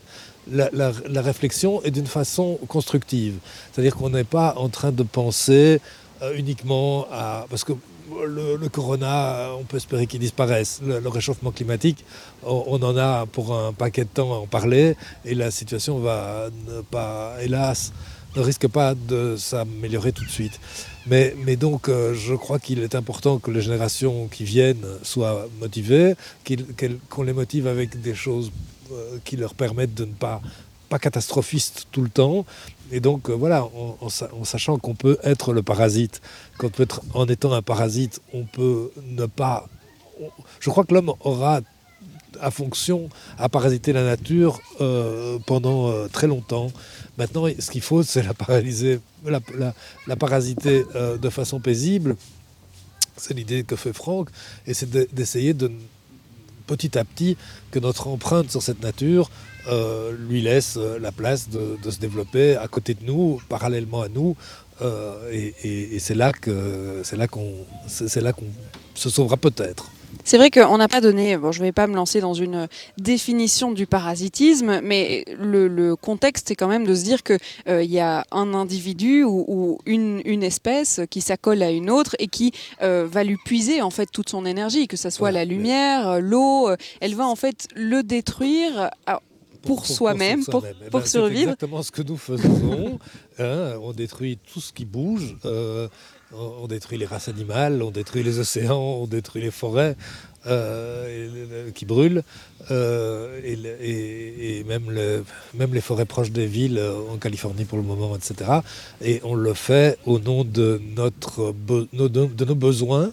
la, 0.49 0.93
réflexion 1.21 1.83
et 1.83 1.91
d'une 1.91 2.07
façon 2.07 2.57
constructive. 2.69 3.35
C'est-à-dire 3.73 3.97
qu'on 3.97 4.11
n'est 4.11 4.23
pas 4.23 4.53
en 4.55 4.69
train 4.69 4.93
de 4.93 5.03
penser 5.03 5.81
euh, 6.21 6.33
uniquement 6.37 7.07
à... 7.11 7.45
Parce 7.49 7.65
que 7.65 7.73
le, 8.25 8.69
corona, 8.69 9.49
on 9.59 9.63
peut 9.63 9.77
espérer 9.77 10.07
qu'il 10.07 10.19
disparaisse. 10.19 10.81
Le, 10.85 11.07
réchauffement 11.07 11.51
climatique, 11.51 12.05
on, 12.43 12.81
en 12.81 12.97
a 12.97 13.25
pour 13.25 13.55
un 13.57 13.73
paquet 13.73 14.03
de 14.03 14.09
temps 14.09 14.33
à 14.33 14.37
en 14.37 14.47
parler 14.47 14.95
et 15.25 15.35
la 15.35 15.51
situation 15.51 15.99
va 15.99 16.49
ne 16.67 17.43
hélas, 17.43 17.93
ne 18.35 18.41
risque 18.41 18.67
pas 18.67 18.95
de 18.95 19.35
s'améliorer 19.37 20.11
tout 20.11 20.25
de 20.25 20.29
suite. 20.29 20.59
Mais, 21.07 21.35
mais 21.45 21.55
donc, 21.55 21.89
euh, 21.89 22.13
je 22.13 22.35
crois 22.35 22.59
qu'il 22.59 22.79
est 22.79 22.95
important 22.95 23.39
que 23.39 23.49
les 23.49 23.61
générations 23.61 24.27
qui 24.27 24.43
viennent 24.43 24.85
soient 25.01 25.47
motivées, 25.59 26.13
qu'on 27.09 27.23
les 27.23 27.33
motive 27.33 27.67
avec 27.67 27.99
des 28.01 28.13
choses 28.13 28.51
euh, 28.91 29.17
qui 29.23 29.35
leur 29.35 29.55
permettent 29.55 29.95
de 29.95 30.05
ne 30.05 30.13
pas 30.13 30.41
pas 30.91 30.99
catastrophiste 30.99 31.87
tout 31.93 32.01
le 32.01 32.09
temps. 32.09 32.45
Et 32.91 32.99
donc, 32.99 33.29
euh, 33.29 33.33
voilà, 33.33 33.63
en, 33.63 34.09
sachant 34.43 34.77
qu'on 34.77 34.93
peut 34.93 35.17
être 35.23 35.53
le 35.53 35.63
parasite, 35.63 36.21
qu'on 36.57 36.69
peut 36.69 36.83
être, 36.83 37.01
en 37.13 37.25
étant 37.27 37.53
un 37.53 37.61
parasite, 37.61 38.21
on 38.33 38.43
peut 38.43 38.91
ne 39.07 39.25
pas. 39.25 39.67
je 40.59 40.69
crois 40.69 40.83
que 40.83 40.93
l'homme 40.93 41.13
aura 41.21 41.61
à 42.41 42.51
fonction 42.51 43.09
à 43.37 43.47
parasiter 43.47 43.93
la 43.93 44.03
nature 44.03 44.59
euh, 44.81 45.39
pendant 45.45 45.89
euh, 45.89 46.09
très 46.09 46.27
longtemps. 46.27 46.71
Maintenant, 47.17 47.45
ce 47.57 47.71
qu'il 47.71 47.81
faut, 47.81 48.03
c'est 48.03 48.23
la 48.23 48.33
paralyser, 48.33 48.99
la, 49.25 49.39
la, 50.07 50.15
parasiter 50.17 50.83
de 51.21 51.29
façon 51.29 51.59
paisible. 51.61 52.17
C'est 53.15 53.33
l'idée 53.33 53.63
que 53.63 53.75
fait 53.75 53.93
Franck, 53.93 54.29
et 54.65 54.73
c'est 54.73 54.89
d'essayer 55.13 55.53
de, 55.53 55.71
petit 56.67 56.97
à 56.97 57.03
petit 57.03 57.37
que 57.69 57.79
notre 57.79 58.07
empreinte 58.07 58.49
sur 58.49 58.61
cette 58.61 58.81
nature 58.81 59.29
euh, 59.67 60.13
lui 60.27 60.41
laisse 60.41 60.75
euh, 60.77 60.97
la 60.99 61.11
place 61.11 61.49
de, 61.49 61.77
se 61.89 61.99
développer 61.99 62.55
à 62.55 62.67
côté 62.67 62.93
de 62.93 63.05
nous, 63.05 63.39
parallèlement 63.49 64.01
à 64.01 64.09
nous. 64.09 64.35
Euh, 64.81 65.31
et, 65.31 65.99
c'est 65.99 66.15
là 66.15 66.31
que 66.33 67.01
c'est 67.03 67.17
là 67.17 67.27
qu'on 67.27 67.53
c'est 67.87 68.21
là 68.21 68.33
qu'on 68.33 68.47
se 68.95 69.09
sauvera 69.11 69.37
peut-être. 69.37 69.91
C'est 70.23 70.37
vrai 70.37 70.49
qu'on 70.49 70.77
n'a 70.77 70.87
pas 70.87 70.99
donné, 70.99 71.37
bon, 71.37 71.51
je 71.51 71.59
ne 71.59 71.65
vais 71.65 71.71
pas 71.71 71.87
me 71.87 71.95
lancer 71.95 72.19
dans 72.19 72.33
une 72.33 72.67
définition 72.97 73.71
du 73.71 73.87
parasitisme, 73.87 74.81
mais 74.83 75.23
le, 75.39 75.95
contexte 75.95 76.49
c'est 76.49 76.55
quand 76.55 76.67
même 76.67 76.85
de 76.85 76.93
se 76.95 77.03
dire 77.03 77.23
qu'il 77.23 77.37
il 77.69 77.91
y 77.91 77.99
a 77.99 78.25
un 78.31 78.53
individu 78.53 79.23
ou, 79.23 79.79
une, 79.85 80.21
une, 80.25 80.43
espèce 80.43 80.99
qui 81.09 81.21
s'accole 81.21 81.61
à 81.63 81.71
une 81.71 81.89
autre 81.89 82.15
et 82.19 82.27
qui 82.27 82.51
va 82.81 83.23
lui 83.23 83.37
puiser 83.45 83.81
en 83.81 83.89
fait 83.89 84.07
toute 84.11 84.29
son 84.29 84.45
énergie, 84.45 84.87
que 84.87 84.97
ce 84.97 85.09
soit 85.09 85.31
la 85.31 85.45
lumière, 85.45 86.19
l'eau, 86.19 86.69
elle 86.99 87.15
va 87.15 87.27
en 87.27 87.35
fait 87.35 87.67
le 87.75 88.03
détruire 88.03 88.89
pour, 89.61 89.85
soi-même, 89.85 90.43
pour. 90.45 90.65
Eh 90.65 90.73
pour 90.89 90.99
ben, 90.99 91.05
C'est 91.05 91.11
survivre. 91.11 91.41
exactement 91.51 91.83
ce 91.83 91.91
que 91.91 92.01
nous 92.01 92.17
faisons. 92.17 92.99
hein. 93.39 93.73
on 93.81 93.91
détruit 93.93 94.37
tout 94.53 94.61
ce 94.61 94.71
qui 94.73 94.85
bouge. 94.85 95.35
euh, 95.45 95.87
on 96.33 96.65
détruit 96.67 96.97
les 96.97 97.05
races 97.05 97.27
animales, 97.27 97.83
on 97.83 97.91
détruit 97.91 98.23
les 98.23 98.39
océans, 98.39 98.79
on 99.01 99.05
détruit 99.05 99.41
les 99.41 99.51
forêts 99.51 99.97
euh, 100.47 101.69
qui 101.71 101.85
brûlent, 101.85 102.23
euh, 102.71 103.39
et, 103.43 103.55
le- 103.57 103.83
et- 103.83 104.59
et 104.59 104.63
même, 104.63 104.89
le- 104.89 105.25
même 105.53 105.73
les 105.73 105.81
forêts 105.81 106.05
proches 106.05 106.31
des 106.31 106.45
villes 106.45 106.81
en 107.11 107.17
Californie 107.17 107.65
pour 107.65 107.77
le 107.77 107.83
moment, 107.83 108.15
etc. 108.15 108.49
Et 109.01 109.19
on 109.23 109.35
le 109.35 109.53
fait 109.53 109.97
au 110.05 110.19
nom 110.19 110.45
notre, 110.95 111.53
de 111.93 112.45
nos 112.45 112.55
besoins. 112.55 113.11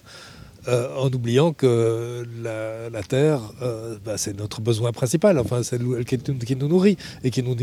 Euh, 0.67 0.95
en 0.97 1.09
oubliant 1.13 1.53
que 1.53 2.27
la, 2.43 3.03
Terre, 3.03 3.41
euh, 3.63 3.97
bah, 4.05 4.19
c'est 4.19 4.37
notre 4.37 4.61
besoin 4.61 4.93
principal, 4.93 5.39
enfin 5.39 5.63
c'est 5.63 5.77
elle 5.77 6.05
qui, 6.05 6.57
nous 6.57 6.69
nourrit 6.69 6.97
et 7.23 7.31
qui 7.31 7.43
nous 7.43 7.55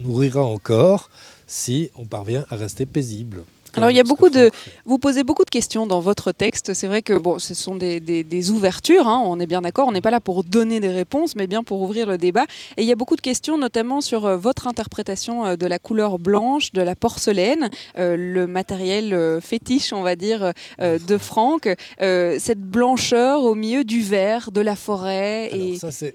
nourrira 0.00 0.42
encore 0.42 1.10
si 1.46 1.90
on 1.96 2.04
parvient 2.04 2.44
à 2.50 2.56
rester 2.56 2.84
paisible. 2.84 3.44
Alors, 3.76 3.90
il 3.90 3.96
y 3.96 4.00
a 4.00 4.04
beaucoup 4.04 4.28
de-. 4.28 4.50
Vous 4.84 4.98
posez 4.98 5.24
beaucoup 5.24 5.44
de 5.44 5.50
questions 5.50 5.86
dans 5.86 6.00
votre 6.00 6.32
texte. 6.32 6.74
C'est 6.74 6.86
vrai 6.86 7.02
que 7.02 7.14
bon, 7.14 7.38
ce 7.38 7.54
sont 7.54 7.74
des, 7.74 8.00
des- 8.00 8.22
des 8.24 8.50
ouvertures, 8.50 9.08
hein, 9.08 9.22
on 9.24 9.40
est 9.40 9.46
bien 9.46 9.62
d'accord. 9.62 9.88
On 9.88 9.92
n'est 9.92 10.00
pas 10.00 10.10
là 10.10 10.20
pour 10.20 10.44
donner 10.44 10.80
des 10.80 10.88
réponses, 10.90 11.36
mais 11.36 11.46
bien 11.46 11.62
pour 11.62 11.80
ouvrir 11.80 12.06
le 12.06 12.18
débat. 12.18 12.44
Et 12.76 12.82
il 12.82 12.88
y 12.88 12.92
a 12.92 12.96
beaucoup 12.96 13.16
de 13.16 13.20
questions, 13.22 13.56
notamment 13.58 14.00
sur 14.00 14.26
euh, 14.26 14.36
votre 14.36 14.66
interprétation 14.66 15.46
euh, 15.46 15.56
de 15.56 15.66
la 15.66 15.78
couleur 15.78 16.18
blanche, 16.18 16.72
de 16.72 16.82
la 16.82 16.94
porcelaine, 16.94 17.70
euh, 17.98 18.16
le 18.18 18.46
matériel 18.46 19.38
fétiche, 19.40 19.92
on 19.92 20.02
va 20.02 20.16
dire, 20.16 20.52
de 20.80 21.18
Franck. 21.18 21.68
Cette 22.00 22.60
blancheur 22.60 23.42
au 23.42 23.54
milieu 23.54 23.84
du 23.84 24.02
vert, 24.02 24.50
de 24.52 24.60
la 24.60 24.76
forêt. 24.76 25.50
Alors 25.52 25.66
Et... 25.66 25.76
ça, 25.78 25.90
c'est- 25.90 26.12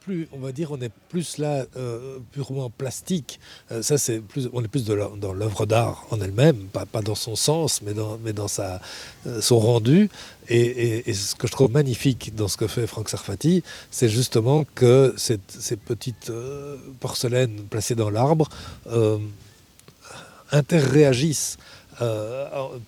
plus, 0.00 0.26
on 0.32 0.38
va 0.38 0.52
dire, 0.52 0.72
on 0.72 0.80
est 0.80 0.90
plus 1.10 1.38
là 1.38 1.64
purement 2.32 2.70
plastique. 2.70 3.38
Ça, 3.82 3.98
c'est 3.98 4.20
plus, 4.20 4.48
on 4.52 4.62
est 4.64 4.68
plus 4.68 4.84
de 4.84 4.98
dans 5.20 5.32
l'œuvre 5.32 5.66
d'art 5.66 6.06
en 6.10 6.20
elle-même, 6.20 6.56
pas, 6.72 7.02
dans 7.02 7.14
son 7.14 7.36
sens, 7.36 7.80
mais 7.82 7.94
dans, 7.94 8.18
mais 8.24 8.32
dans 8.32 8.48
sa, 8.48 8.80
euh, 9.26 9.40
son 9.40 9.58
rendu. 9.58 10.10
Et, 10.48 11.12
ce 11.12 11.34
que 11.34 11.46
je 11.46 11.52
trouve 11.52 11.70
magnifique 11.70 12.34
dans 12.34 12.48
ce 12.48 12.56
que 12.56 12.66
fait 12.66 12.86
Franck 12.86 13.08
Sarfati, 13.08 13.62
c'est 13.90 14.08
justement 14.08 14.64
que 14.74 15.14
ces 15.16 15.38
petites 15.76 16.30
euh, 16.30 16.76
porcelaines 17.00 17.62
placées 17.70 17.94
dans 17.94 18.10
l'arbre 18.10 18.48
euh, 18.90 19.18
interréagissent. 20.50 21.58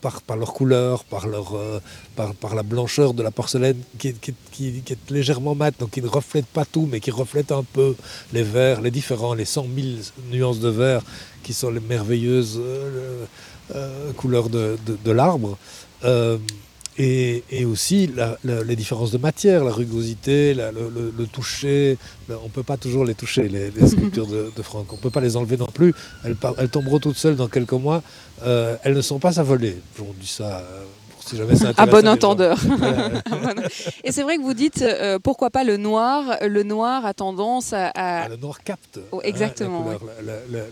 par, 0.01 0.23
par 0.23 0.37
leur 0.37 0.53
couleur, 0.59 1.05
par, 1.05 1.29
leur, 1.29 1.49
par, 2.17 2.55
la 2.57 2.65
blancheur 2.65 3.15
de 3.15 3.23
la 3.23 3.31
porcelaine 3.31 3.79
qui 4.01 4.13
qui 4.15 4.33
qui- 4.51 4.83
est 4.95 5.11
légèrement 5.11 5.55
mate, 5.55 5.77
donc 5.79 5.91
qui 5.95 6.03
ne 6.03 6.09
reflète 6.09 6.47
pas 6.47 6.65
tout, 6.65 6.89
mais 6.91 6.99
qui 7.05 7.13
reflète 7.13 7.53
un 7.53 7.63
peu 7.77 7.95
les 8.33 8.43
verts, 8.43 8.81
les 8.81 8.91
différents, 8.91 9.35
les 9.35 9.45
100 9.45 9.67
000 9.77 9.87
nuances 10.33 10.59
de 10.59 10.71
vert 10.71 11.03
qui 11.45 11.53
sont 11.53 11.71
les 11.71 11.85
merveilleuses 11.95 12.59
couleurs 14.17 14.49
de, 14.49 14.77
de- 15.05 15.11
l'arbre. 15.11 15.57
Euh, 16.05 16.39
et, 16.97 17.65
aussi 17.65 18.11
les 18.45 18.77
différences 18.77 19.11
de 19.11 19.19
matière, 19.19 19.65
la 19.65 19.73
rugosité, 19.73 20.55
le, 20.55 21.27
toucher. 21.27 21.99
On 22.29 22.45
ne 22.45 22.49
peut 22.49 22.63
pas 22.63 22.77
toujours 22.77 23.05
les 23.05 23.15
toucher, 23.15 23.49
les, 23.49 23.87
sculptures 23.87 24.27
de, 24.27 24.53
de 24.55 24.63
Franck. 24.63 24.93
On 24.93 24.97
ne 24.97 25.01
peut 25.01 25.11
pas 25.11 25.21
les 25.21 25.37
enlever 25.37 25.57
non 25.57 25.67
plus. 25.67 25.93
Elles, 26.25 26.37
tomberont 26.69 27.01
toutes 27.01 27.17
seules 27.17 27.37
dans 27.37 27.49
quelques 27.49 27.73
mois. 27.73 28.03
Euh, 28.45 28.77
elles 28.85 28.95
ne 28.95 29.01
sont 29.01 29.19
pas 29.19 29.41
à 29.41 29.43
voler. 29.43 29.77
On 30.01 30.13
dit 30.21 30.27
ça 30.29 30.59
euh, 30.59 30.85
si 31.27 31.37
jamais 31.37 31.57
ça 31.57 31.73
bon 31.91 32.07
entendeur. 32.09 32.59
Et 34.05 34.13
c'est 34.13 34.23
vrai 34.23 34.37
que 34.37 34.43
vous 34.43 34.55
dites 34.55 34.83
euh, 34.83 35.19
pourquoi 35.19 35.51
pas 35.51 35.65
le 35.65 35.77
noir. 35.77 36.37
Le 36.43 36.63
noir 36.63 37.05
a 37.07 37.15
tendance 37.15 37.73
à, 37.73 37.87
à- 37.89 38.25
Ah, 38.25 38.29
le 38.29 38.37
noir 38.37 38.63
capte. 38.63 39.01
Oh, 39.13 39.19
hein, 39.19 39.21
exactement, 39.25 39.83
couleur, 39.83 40.01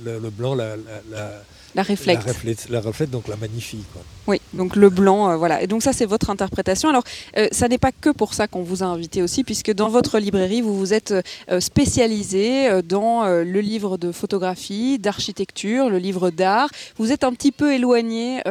le 0.04 0.30
blanc 0.30 0.54
la, 0.54 0.76
la, 0.76 0.76
la- 1.10 1.18
la 1.18 1.30
la 1.74 1.82
reflète. 1.82 2.68
la 2.68 2.80
reflète, 2.82 3.10
donc 3.10 3.28
la 3.28 3.36
magnifie. 3.36 3.82
Quoi. 3.94 4.02
Oui, 4.26 4.42
donc 4.52 4.76
le 4.76 4.90
blanc, 4.90 5.30
euh, 5.30 5.36
voilà. 5.36 5.62
Et 5.62 5.66
donc 5.66 5.82
ça, 5.82 5.94
c'est 5.94 6.04
votre 6.04 6.28
interprétation. 6.28 6.90
Alors, 6.90 7.02
euh, 7.38 7.48
ça 7.50 7.66
n'est 7.66 7.78
pas 7.78 7.92
que 7.92 8.10
pour 8.10 8.34
ça 8.34 8.46
qu'on 8.46 8.60
vous 8.62 8.82
a 8.82 8.86
invité 8.86 9.22
aussi, 9.22 9.42
puisque 9.42 9.72
dans 9.72 9.88
votre 9.88 10.18
librairie, 10.18 10.60
vous 10.60 10.76
vous 10.78 10.92
êtes 10.92 11.14
euh, 11.50 11.60
spécialisé 11.60 12.82
dans 12.82 13.24
le 13.24 13.60
livre 13.60 13.96
de 13.96 14.12
photographie, 14.12 14.98
d'architecture, 14.98 15.88
le 15.88 15.96
livre 15.98 16.28
d'art. 16.30 16.68
Vous 16.98 17.10
êtes 17.10 17.24
un 17.24 17.32
petit 17.32 17.52
peu 17.52 17.72
éloigné 17.72 18.42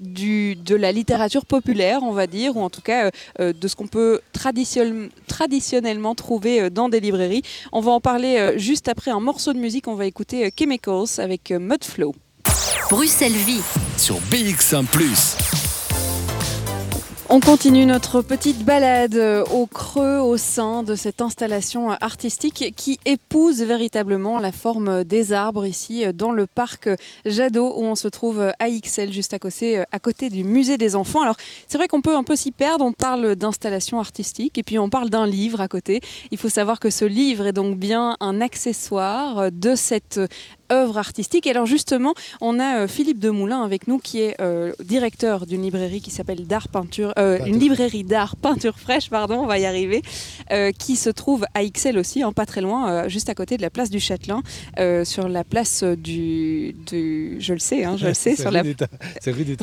du, 0.00 0.54
de 0.56 0.76
la 0.76 0.92
littérature 0.92 1.46
populaire, 1.48 2.02
on 2.02 2.12
va 2.12 2.26
dire, 2.26 2.56
ou 2.56 2.60
en 2.62 2.70
tout 2.70 2.82
cas 2.82 3.06
euh, 3.06 3.10
euh, 3.40 3.52
de 3.52 3.68
ce 3.68 3.74
qu'on 3.74 3.86
peut 3.88 4.20
traditionnel- 4.32 5.10
traditionnellement 5.26 6.14
trouver 6.14 6.60
euh, 6.62 6.70
dans 6.70 6.88
des 6.88 7.00
librairies. 7.00 7.42
On 7.72 7.80
va 7.80 7.90
en 7.92 8.00
parler 8.00 8.36
euh, 8.38 8.58
juste 8.58 8.88
après 8.88 9.10
un 9.10 9.20
morceau 9.20 9.52
de 9.52 9.58
musique. 9.58 9.88
On 9.88 9.94
va 9.94 10.06
écouter 10.06 10.52
Chemicals 10.56 11.18
avec 11.18 11.50
Mudflow. 11.50 12.14
Bruxelles 12.90 13.32
Vie, 13.32 13.60
Sur 13.96 14.16
BX1⁇ 14.30 14.84
On 17.30 17.40
continue 17.40 17.84
notre 17.84 18.22
petite 18.22 18.64
balade 18.64 19.44
au 19.52 19.66
creux, 19.66 20.18
au 20.18 20.38
sein 20.38 20.82
de 20.82 20.94
cette 20.94 21.20
installation 21.20 21.90
artistique 21.90 22.72
qui 22.74 22.98
épouse 23.04 23.62
véritablement 23.62 24.38
la 24.38 24.50
forme 24.50 25.04
des 25.04 25.34
arbres 25.34 25.66
ici 25.66 26.06
dans 26.14 26.32
le 26.32 26.46
parc 26.46 26.88
Jadot 27.26 27.74
où 27.76 27.84
on 27.84 27.96
se 27.96 28.08
trouve 28.08 28.50
à 28.58 28.68
Ixelles 28.68 29.12
juste 29.12 29.34
à 29.34 29.38
côté, 29.38 29.84
à 29.92 29.98
côté 29.98 30.30
du 30.30 30.42
musée 30.42 30.78
des 30.78 30.96
enfants. 30.96 31.20
Alors 31.20 31.36
c'est 31.66 31.76
vrai 31.76 31.86
qu'on 31.86 32.00
peut 32.00 32.16
un 32.16 32.24
peu 32.24 32.34
s'y 32.34 32.50
perdre, 32.50 32.82
on 32.82 32.92
parle 32.92 33.36
d'installation 33.36 34.00
artistique 34.00 34.56
et 34.56 34.62
puis 34.62 34.78
on 34.78 34.88
parle 34.88 35.10
d'un 35.10 35.26
livre 35.26 35.60
à 35.60 35.68
côté. 35.68 36.00
Il 36.30 36.38
faut 36.38 36.48
savoir 36.48 36.80
que 36.80 36.88
ce 36.88 37.04
livre 37.04 37.46
est 37.46 37.52
donc 37.52 37.76
bien 37.76 38.16
un 38.20 38.40
accessoire 38.40 39.52
de 39.52 39.74
cette 39.74 40.18
œuvre 40.72 40.98
artistique. 40.98 41.46
Et 41.46 41.50
alors 41.50 41.66
justement, 41.66 42.14
on 42.40 42.58
a 42.58 42.80
euh, 42.80 42.88
Philippe 42.88 43.18
Demoulin 43.18 43.62
avec 43.62 43.88
nous 43.88 43.98
qui 43.98 44.20
est 44.20 44.36
euh, 44.40 44.72
directeur 44.82 45.46
d'une 45.46 45.62
librairie 45.62 46.00
qui 46.00 46.10
s'appelle 46.10 46.46
d'art 46.46 46.68
peinture, 46.68 47.12
euh, 47.18 47.38
une 47.46 47.58
librairie 47.58 48.04
d'art 48.04 48.36
peinture 48.42 48.78
fraîche, 48.78 49.10
pardon, 49.10 49.36
on 49.40 49.46
va 49.46 49.58
y 49.58 49.66
arriver, 49.66 50.02
euh, 50.52 50.72
qui 50.72 50.96
se 50.96 51.10
trouve 51.10 51.44
à 51.54 51.62
Ixelles 51.62 51.98
aussi, 51.98 52.22
hein, 52.22 52.32
pas 52.32 52.46
très 52.46 52.60
loin, 52.60 53.08
juste 53.08 53.28
à 53.28 53.34
côté 53.34 53.56
de 53.56 53.62
la 53.62 53.70
place 53.70 53.90
du 53.90 54.00
Châtelain, 54.00 54.42
sur 55.04 55.28
la 55.28 55.44
place 55.44 55.82
du, 55.82 56.74
du, 56.86 57.36
je 57.40 57.52
le 57.52 57.58
sais, 57.58 57.84
hein, 57.84 57.96
je 57.96 58.06
le 58.06 58.14
sais, 58.14 58.36
sur 58.36 58.50
rue 58.50 58.54
la, 58.54 58.62
c'est 59.20 59.30
rue 59.30 59.44
du 59.44 59.56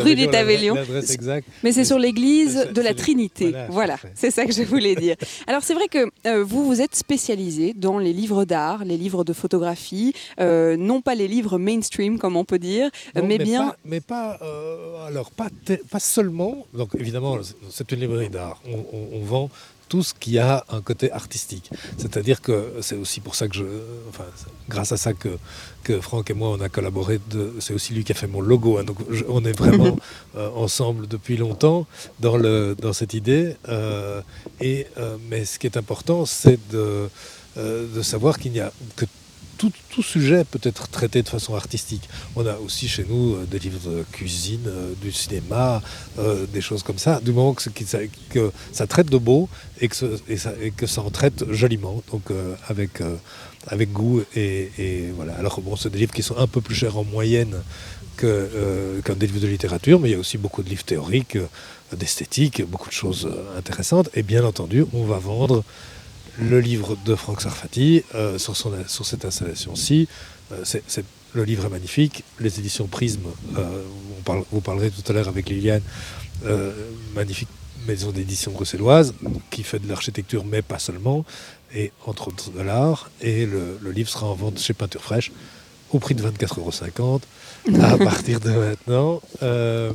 exacte. 1.14 1.48
mais 1.64 1.72
c'est 1.72 1.86
sur 1.86 2.00
l'église 2.00 2.70
de 2.74 2.82
la 2.82 2.94
Trinité. 2.94 3.52
voilà, 3.52 3.70
Voilà, 3.70 3.98
c'est 4.16 4.32
ça 4.32 4.46
que 4.46 4.54
je 4.54 4.64
voulais 4.64 4.96
dire. 4.96 5.16
Alors 5.48 5.64
c'est 5.64 5.74
vrai 5.74 5.88
que 5.88 6.10
vous 6.42 6.66
vous 6.66 6.82
êtes 6.82 6.96
spécialisé 6.96 7.74
dans 7.76 8.00
les 8.00 8.14
livres 8.14 8.46
d'art, 8.46 8.84
les 8.84 8.98
livres 8.98 9.24
de 9.24 9.34
photographie, 9.34 10.14
euh, 10.40 10.76
non 10.96 11.02
pas 11.02 11.16
les 11.22 11.28
livres 11.36 11.58
mainstream 11.70 12.14
comme 12.22 12.36
on 12.42 12.46
peut 12.52 12.60
dire, 12.72 12.88
Non, 13.16 13.26
mais, 13.30 13.38
bien 13.38 13.62
pas, 13.68 13.76
mais 13.92 14.02
pas, 14.02 14.28
euh, 14.42 15.08
alors 15.10 15.30
pas, 15.32 15.50
pas 15.94 16.00
seulement. 16.16 16.54
Donc 16.74 16.90
évidemment, 17.04 17.38
c'est 17.76 17.92
une 17.94 18.00
librairie 18.04 18.30
d'art. 18.38 18.58
On, 18.74 18.80
on- 18.98 19.10
on 19.20 19.24
vend 19.34 19.50
tout 19.88 20.02
ce 20.10 20.14
qui 20.24 20.40
a 20.40 20.66
un 20.78 20.82
côté 20.90 21.12
artistique. 21.12 21.68
C'est-à-dire 22.02 22.40
que 22.42 22.56
c'est 22.82 22.96
aussi 23.04 23.20
pour 23.26 23.36
ça 23.40 23.48
que 23.50 23.56
je, 23.62 23.66
enfin, 24.10 24.26
grâce 24.74 24.92
à 24.92 24.98
ça 25.06 25.14
que 25.14 25.30
que 25.88 26.02
Franck 26.08 26.26
et 26.32 26.34
moi 26.34 26.50
on 26.58 26.60
a 26.68 26.70
collaboré. 26.70 27.20
de- 27.36 27.54
C'est 27.60 27.74
aussi 27.78 27.94
lui 27.94 28.04
qui 28.04 28.12
a 28.12 28.16
fait 28.16 28.32
mon 28.36 28.42
logo. 28.52 28.72
hein. 28.80 28.84
donc 28.90 28.98
je- 29.18 29.26
on 29.38 29.44
est 29.50 29.58
vraiment 29.64 29.96
euh, 30.38 30.50
ensemble 30.66 31.04
depuis 31.16 31.38
longtemps 31.46 31.82
dans 32.26 32.38
le 32.46 32.76
dans 32.86 32.94
cette 33.00 33.14
idée. 33.14 33.46
euh, 33.70 34.22
et 34.72 34.88
mais 35.30 35.42
ce 35.50 35.56
qui 35.60 35.68
est 35.72 35.78
important, 35.84 36.20
c'est 36.42 36.60
de 36.76 36.86
de 37.98 38.02
savoir 38.14 38.34
qu'il 38.40 38.52
n'y 38.58 38.60
a 38.60 38.72
que 38.98 39.06
tout, 39.58 39.72
sujet 40.04 40.44
peut 40.44 40.60
être 40.64 40.88
traité 40.90 41.22
de 41.22 41.30
façon 41.30 41.56
artistique. 41.56 42.08
On 42.36 42.46
a 42.46 42.56
aussi 42.58 42.88
chez 42.88 43.06
nous 43.08 43.36
euh, 43.36 43.46
des 43.46 43.60
livres 43.60 43.90
de 43.90 44.04
cuisine, 44.12 44.68
euh, 44.68 44.94
du 45.02 45.12
cinéma, 45.12 45.82
euh, 46.20 46.46
des 46.46 46.62
choses 46.62 46.84
comme 46.84 46.98
ça, 46.98 47.20
du 47.22 47.32
moment 47.32 47.54
que, 47.54 47.62
ça, 48.72 48.88
traite 48.88 49.10
de 49.10 49.18
beau 49.18 49.50
et 49.80 49.88
que, 49.88 50.86
ça, 50.86 51.02
en 51.02 51.10
traite 51.10 51.52
joliment, 51.52 52.04
donc 52.12 52.24
avec, 52.68 53.02
avec 53.68 53.92
goût. 53.92 54.24
Et, 54.36 55.12
voilà. 55.16 55.34
Alors 55.36 55.62
bon, 55.62 55.76
c'est 55.76 55.90
des 55.90 56.00
livres 56.00 56.14
qui 56.14 56.24
sont 56.24 56.38
un 56.38 56.48
peu 56.48 56.62
plus 56.62 56.76
chers 56.76 56.98
en 56.98 57.04
moyenne 57.04 57.56
qu'un 58.18 59.16
des 59.16 59.28
livres 59.28 59.42
de 59.42 59.48
littérature, 59.48 60.00
mais 60.00 60.10
il 60.10 60.12
y 60.14 60.16
a 60.16 60.20
aussi 60.20 60.38
beaucoup 60.38 60.64
de 60.64 60.70
livres 60.70 60.86
théoriques, 60.86 61.38
d'esthétique, 61.96 62.64
beaucoup 62.66 62.90
de 62.90 62.94
choses 62.94 63.30
intéressantes. 63.58 64.10
Et 64.14 64.24
bien 64.24 64.44
entendu, 64.46 64.86
on 64.94 65.04
va 65.04 65.18
vendre 65.18 65.64
le 66.40 66.60
livre 66.60 66.98
de 67.06 67.16
Franck 67.16 67.42
Sarfati 67.42 68.04
euh, 68.14 68.38
sur, 68.38 68.56
son, 68.56 68.72
sur 68.88 69.06
cette 69.06 69.26
installation-ci. 69.26 70.08
Euh, 70.52 70.64
le 71.34 71.44
livre 71.44 71.66
est 71.66 71.70
magnifique. 71.70 72.24
Les 72.40 72.60
éditions 72.60 72.88
Prisme, 72.88 73.22
euh, 73.58 73.84
on 74.18 74.22
parle, 74.24 74.44
vous 74.52 74.62
parlerez 74.62 74.90
tout 74.92 75.04
à 75.10 75.14
l'heure 75.14 75.28
avec 75.28 75.50
Liliane, 75.50 75.82
euh, 76.46 76.72
magnifique 77.14 77.50
maison 77.88 78.12
d'édition 78.12 78.52
bruxelloise 78.52 79.14
qui 79.52 79.64
fait 79.64 79.80
de 79.80 79.88
l'architecture, 79.88 80.44
mais 80.46 80.62
pas 80.62 80.80
seulement, 80.80 81.24
et 81.74 81.92
entre 82.06 82.30
autres 82.30 82.52
de 82.52 82.62
l'art. 82.62 83.12
Et 83.22 83.46
le, 83.46 83.78
le 83.82 83.92
livre 83.92 84.10
sera 84.10 84.28
en 84.28 84.34
vente 84.34 84.60
chez 84.60 84.74
Peinture 84.74 85.04
Fraîche 85.04 85.32
au 85.92 86.00
prix 86.00 86.16
de 86.16 86.24
24,50 86.24 86.60
euros 86.60 87.22
à 87.82 87.98
partir 87.98 88.40
de 88.40 88.50
maintenant. 88.50 89.22
Euh, 89.44 89.92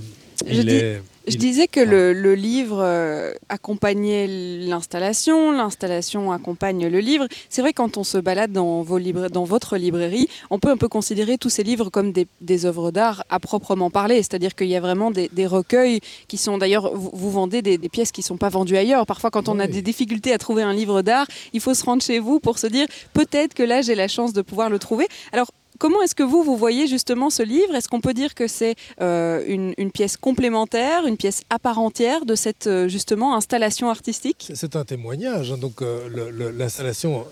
Je 0.46 0.52
il 0.52 0.66
dis- 0.66 0.74
est 0.76 1.02
Je 1.30 1.38
disais 1.38 1.68
que 1.68 1.80
le, 1.80 2.12
le 2.12 2.34
livre 2.34 2.80
euh, 2.82 3.32
accompagnait 3.48 4.26
l'installation, 4.26 5.52
l'installation 5.52 6.32
accompagne 6.32 6.88
le 6.88 6.98
livre. 7.00 7.26
C'est 7.48 7.62
vrai 7.62 7.72
quand 7.72 7.96
on 7.96 8.04
se 8.04 8.18
balade 8.18 8.52
dans, 8.52 8.82
vos 8.82 8.98
libra- 8.98 9.28
dans 9.28 9.44
votre 9.44 9.76
librairie, 9.76 10.28
on 10.50 10.58
peut 10.58 10.70
un 10.70 10.76
peu 10.76 10.88
considérer 10.88 11.38
tous 11.38 11.50
ces 11.50 11.62
livres 11.62 11.90
comme 11.90 12.12
des, 12.12 12.26
des 12.40 12.66
œuvres 12.66 12.90
d'art 12.90 13.24
à 13.30 13.38
proprement 13.38 13.90
parler. 13.90 14.16
C'est-à-dire 14.16 14.54
qu'il 14.54 14.68
y 14.68 14.76
a 14.76 14.80
vraiment 14.80 15.10
des, 15.10 15.28
des 15.32 15.46
recueils 15.46 16.00
qui 16.28 16.36
sont 16.36 16.58
d'ailleurs, 16.58 16.94
vous, 16.94 17.10
vous 17.12 17.30
vendez 17.30 17.62
des, 17.62 17.78
des 17.78 17.88
pièces 17.88 18.12
qui 18.12 18.20
ne 18.20 18.26
sont 18.26 18.36
pas 18.36 18.48
vendues 18.48 18.76
ailleurs. 18.76 19.06
Parfois 19.06 19.30
quand 19.30 19.48
on 19.48 19.58
a 19.60 19.66
des 19.66 19.82
difficultés 19.82 20.32
à 20.32 20.38
trouver 20.38 20.62
un 20.62 20.72
livre 20.74 21.02
d'art, 21.02 21.26
il 21.52 21.60
faut 21.60 21.74
se 21.74 21.84
rendre 21.84 22.02
chez 22.02 22.18
vous 22.18 22.40
pour 22.40 22.58
se 22.58 22.66
dire 22.66 22.86
peut-être 23.12 23.54
que 23.54 23.62
là 23.62 23.82
j'ai 23.82 23.94
la 23.94 24.08
chance 24.08 24.32
de 24.32 24.42
pouvoir 24.42 24.70
le 24.70 24.78
trouver. 24.78 25.06
Alors 25.32 25.48
Comment 25.80 26.02
est-ce 26.02 26.14
que 26.14 26.22
vous, 26.22 26.42
vous 26.42 26.58
voyez 26.58 26.86
justement 26.86 27.30
ce 27.30 27.42
livre? 27.42 27.74
Est-ce 27.74 27.88
qu'on 27.88 28.02
peut 28.02 28.12
dire 28.12 28.34
que 28.34 28.46
c'est 28.46 28.74
euh, 29.00 29.42
une, 29.46 29.90
pièce 29.90 30.18
complémentaire, 30.18 31.06
une 31.06 31.16
pièce 31.16 31.40
à 31.48 31.58
part 31.58 31.78
entière 31.78 32.26
de 32.26 32.34
cette 32.34 32.66
euh, 32.66 32.86
justement 32.86 33.34
installation 33.34 33.88
artistique? 33.88 34.50
C'est- 34.54 34.76
un 34.76 34.84
témoignage. 34.84 35.52
hein. 35.52 35.56
Donc 35.56 35.80
euh, 35.80 36.52
l'installation, 36.56 37.24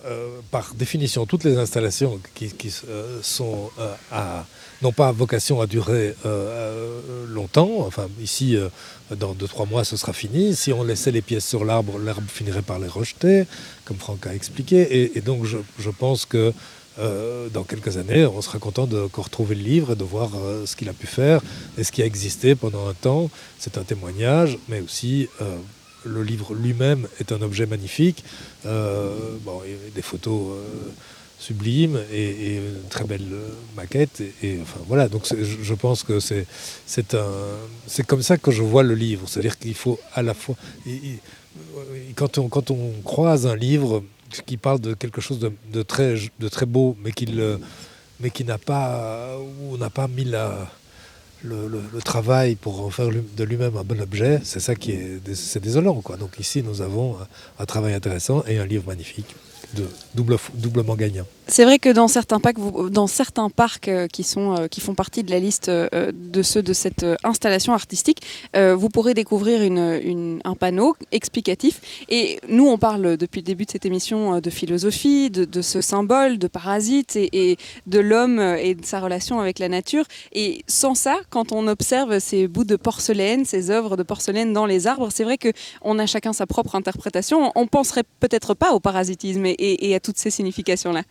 par 0.50 0.72
définition, 0.74 1.26
toutes 1.26 1.44
les 1.44 1.58
installations 1.58 2.18
qui, 2.34 2.72
sont 3.20 3.70
à 4.10 4.46
n'ont 4.80 4.92
pas 4.92 5.12
vocation 5.12 5.60
à 5.60 5.66
durer 5.66 6.14
longtemps. 7.28 7.80
Enfin, 7.80 8.08
ici, 8.20 8.56
dans 9.14 9.34
2-3 9.34 9.68
mois, 9.68 9.84
ce 9.84 9.96
sera 9.96 10.12
fini. 10.14 10.56
Si 10.56 10.72
on 10.72 10.82
laissait 10.82 11.10
les 11.12 11.22
pièces 11.22 11.46
sur 11.46 11.64
l'arbre, 11.64 11.98
l'arbre 11.98 12.28
finirait 12.28 12.62
par 12.62 12.78
les 12.78 12.88
rejeter, 12.88 13.44
comme 13.84 13.98
Franck 13.98 14.26
a 14.26 14.34
expliqué. 14.34 15.16
Et, 15.16 15.20
donc, 15.20 15.44
je 15.44 15.90
pense 15.90 16.24
que 16.24 16.52
euh, 16.98 17.48
dans 17.48 17.62
quelques 17.62 17.96
années, 17.96 18.26
on 18.26 18.42
sera 18.42 18.58
content 18.58 18.86
de 18.86 19.08
retrouver 19.14 19.54
le 19.54 19.62
livre 19.62 19.92
et 19.92 19.96
de 19.96 20.04
voir 20.04 20.30
euh, 20.34 20.66
ce 20.66 20.74
qu'il 20.74 20.88
a 20.88 20.92
pu 20.92 21.06
faire 21.06 21.40
et 21.76 21.84
ce 21.84 21.92
qui 21.92 22.02
a 22.02 22.06
existé 22.06 22.54
pendant 22.54 22.88
un 22.88 22.94
temps. 22.94 23.30
C'est 23.58 23.78
un 23.78 23.84
témoignage, 23.84 24.58
mais 24.68 24.80
aussi 24.80 25.28
euh, 25.40 25.56
le 26.04 26.22
livre 26.22 26.54
lui-même 26.54 27.06
est 27.20 27.32
un 27.32 27.40
objet 27.42 27.66
magnifique. 27.66 28.24
Bon, 28.64 29.62
il 29.64 29.70
y 29.70 29.74
a 29.74 29.90
des 29.94 30.02
photos 30.02 30.56
sublimes 31.38 32.00
et, 32.12 32.56
une 32.56 32.88
très 32.88 33.04
belle 33.04 33.28
maquette. 33.76 34.22
Et, 34.42 34.58
enfin 34.60 34.80
voilà, 34.88 35.08
donc 35.08 35.26
je, 35.32 35.74
pense 35.74 36.02
que 36.02 36.20
c'est 36.20 36.46
c'est 36.86 37.14
un 37.14 37.26
c'est 37.86 38.06
comme 38.06 38.22
ça 38.22 38.38
que 38.38 38.50
je 38.50 38.62
vois 38.62 38.82
le 38.82 38.94
livre. 38.94 39.28
C'est-à-dire 39.28 39.58
qu'il 39.58 39.74
faut 39.74 39.98
à 40.14 40.22
la 40.22 40.34
fois 40.34 40.56
quand 42.16 42.38
on 42.38 42.48
quand 42.48 42.70
on 42.70 42.92
croise 43.04 43.46
un 43.46 43.56
livre 43.56 44.02
qui 44.46 44.56
parle 44.56 44.80
de 44.80 44.94
quelque 44.94 45.20
chose 45.20 45.38
de, 45.38 45.82
très 45.82 46.16
de 46.38 46.48
très 46.48 46.66
beau, 46.66 46.96
mais 47.02 47.12
qui 47.12 47.26
le- 47.26 47.60
mais 48.20 48.30
qui 48.30 48.44
n'a 48.44 48.58
pas 48.58 49.36
où 49.38 49.74
on 49.74 49.78
n'a 49.78 49.90
pas 49.90 50.08
mis 50.08 50.24
le, 50.24 52.00
travail 52.04 52.56
pour 52.56 52.80
en 52.84 52.90
faire 52.90 53.08
de 53.10 53.44
lui-même 53.44 53.76
un 53.76 53.84
bon 53.84 54.00
objet, 54.00 54.40
c'est 54.42 54.60
ça 54.60 54.74
qui 54.74 54.92
est, 54.92 55.34
c'est 55.34 55.62
désolant. 55.62 56.00
Quoi. 56.00 56.16
Donc 56.16 56.38
ici, 56.40 56.62
nous 56.62 56.82
avons 56.82 57.16
un, 57.58 57.66
travail 57.66 57.94
intéressant 57.94 58.42
et 58.46 58.58
un 58.58 58.66
livre 58.66 58.84
magnifique, 58.86 59.36
de, 59.74 59.86
double, 60.14 60.36
doublement 60.54 60.96
gagnant. 60.96 61.26
C'est 61.50 61.64
vrai 61.64 61.78
que 61.78 61.88
dans 61.88 62.08
certains 62.08 62.40
certains 63.06 63.48
parcs 63.48 63.88
euh, 63.88 64.06
qui, 64.06 64.22
sont, 64.22 64.54
euh, 64.54 64.66
qui 64.68 64.82
font 64.82 64.94
partie 64.94 65.22
de 65.22 65.30
la 65.30 65.38
liste 65.38 65.70
euh, 65.70 66.12
de 66.12 66.42
ceux 66.42 66.62
de 66.62 66.74
cette 66.74 67.04
euh, 67.04 67.16
installation 67.24 67.72
artistique, 67.72 68.20
euh, 68.54 68.76
vous 68.76 68.90
pourrez 68.90 69.14
découvrir 69.14 69.62
une, 69.62 69.98
une- 70.04 70.40
un 70.44 70.54
panneau 70.54 70.94
explicatif. 71.10 71.80
Et 72.10 72.38
nous, 72.48 72.66
on 72.68 72.76
parle 72.76 73.16
depuis 73.16 73.40
le 73.40 73.44
début 73.46 73.64
de 73.64 73.70
cette 73.70 73.86
émission 73.86 74.34
euh, 74.34 74.40
de 74.40 74.50
philosophie, 74.50 75.30
de, 75.30 75.62
ce 75.62 75.80
symbole, 75.80 76.36
de 76.38 76.48
parasite 76.48 77.16
et, 77.16 77.56
de 77.86 77.98
l'homme 77.98 78.38
euh, 78.40 78.56
et 78.56 78.74
de 78.74 78.84
sa 78.84 79.00
relation 79.00 79.40
avec 79.40 79.58
la 79.58 79.70
nature. 79.70 80.04
Et 80.32 80.62
sans 80.66 80.94
ça, 80.94 81.16
quand 81.30 81.50
on 81.52 81.66
observe 81.66 82.18
ces 82.18 82.46
bouts 82.46 82.64
de 82.64 82.76
porcelaine, 82.76 83.46
ces 83.46 83.70
œuvres 83.70 83.96
de 83.96 84.02
porcelaine 84.02 84.52
dans 84.52 84.66
les 84.66 84.86
arbres, 84.86 85.08
c'est 85.10 85.24
vrai 85.24 85.38
que 85.38 85.48
on 85.80 85.98
a 85.98 86.04
chacun 86.04 86.34
sa 86.34 86.46
propre 86.46 86.74
interprétation. 86.74 87.52
On 87.54 87.66
penserait 87.66 88.04
peut-être 88.20 88.52
pas 88.52 88.72
au 88.74 88.80
parasitisme 88.80 89.46
et 89.46 89.94
à 89.94 90.00
toutes 90.00 90.18
ces 90.18 90.30
significations-là. 90.30 91.02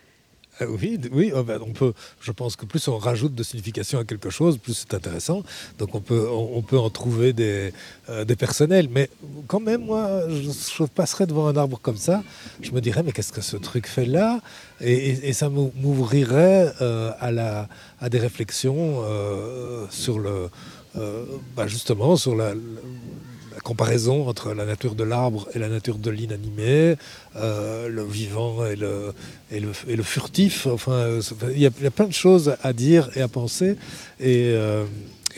Euh, 0.62 0.68
oui, 0.82 1.00
oui 1.12 1.32
oh, 1.36 1.44
ben, 1.44 1.60
on 1.62 1.72
peut, 1.72 1.94
je 2.22 2.32
pense 2.32 2.56
que 2.56 2.66
plus 2.66 2.88
on 2.88 2.98
rajoute 2.98 3.36
de 3.36 3.44
signification 3.44 4.00
à 4.00 4.06
quelque 4.06 4.30
chose, 4.30 4.58
plus 4.58 4.74
c'est 4.74 4.94
intéressant. 4.94 5.44
Donc 5.78 5.96
on 5.96 6.02
peut, 6.02 6.28
on, 6.30 6.62
peut 6.62 6.78
en 6.78 6.90
trouver 6.90 7.34
des, 7.34 7.74
euh, 8.10 8.26
des 8.26 8.36
personnels. 8.36 8.88
Mais 8.90 9.10
quand 9.48 9.60
même, 9.60 9.86
moi, 9.86 10.22
je, 10.30 10.50
je 10.52 10.84
passerais 10.84 11.28
devant 11.28 11.48
un 11.48 11.58
arbre 11.58 11.80
comme 11.82 11.98
ça, 11.98 12.24
je 12.62 12.72
me 12.72 12.82
dirais, 12.82 13.04
mais 13.04 13.12
qu'est-ce 13.12 13.34
que 13.34 13.42
ce 13.42 13.58
truc 13.58 13.88
fait 13.88 14.06
là? 14.06 14.40
Et, 14.82 15.34
ça 15.34 15.50
m'ou- 15.50 15.72
m'ouvrirait 15.76 16.74
euh, 16.82 17.12
à, 17.20 17.32
la, 17.32 17.68
à 18.00 18.10
des 18.10 18.20
réflexions 18.20 19.04
sur 19.90 20.20
le, 20.20 20.50
bah, 21.56 21.68
justement, 21.68 22.16
sur 22.16 22.36
la, 22.36 22.54
la 23.58 23.62
comparaison 23.62 24.28
entre 24.28 24.54
la 24.54 24.66
nature 24.66 24.94
de 24.94 25.04
l'arbre 25.04 25.48
et 25.56 25.58
la 25.60 25.68
nature 25.68 25.98
de 25.98 26.12
l'inanimé, 26.12 26.96
euh, 27.38 27.88
le 27.90 28.04
vivant 28.04 28.64
et 28.68 28.76
le, 28.76 29.14
et 29.52 29.60
le, 29.60 30.04
furtif. 30.04 30.68
Enfin, 30.68 30.92
euh, 30.92 31.22
c'est- 31.22 31.34
il 31.56 31.60
y, 31.60 31.66
a, 31.66 31.72
il 31.80 31.84
y 31.84 31.88
a 31.88 31.92
plein 31.92 32.06
de 32.06 32.14
choses 32.14 32.56
à 32.62 32.72
dire 32.72 33.10
et 33.16 33.22
à 33.22 33.28
penser. 33.28 33.72
Et, 34.20 34.52
euh, 34.54 34.86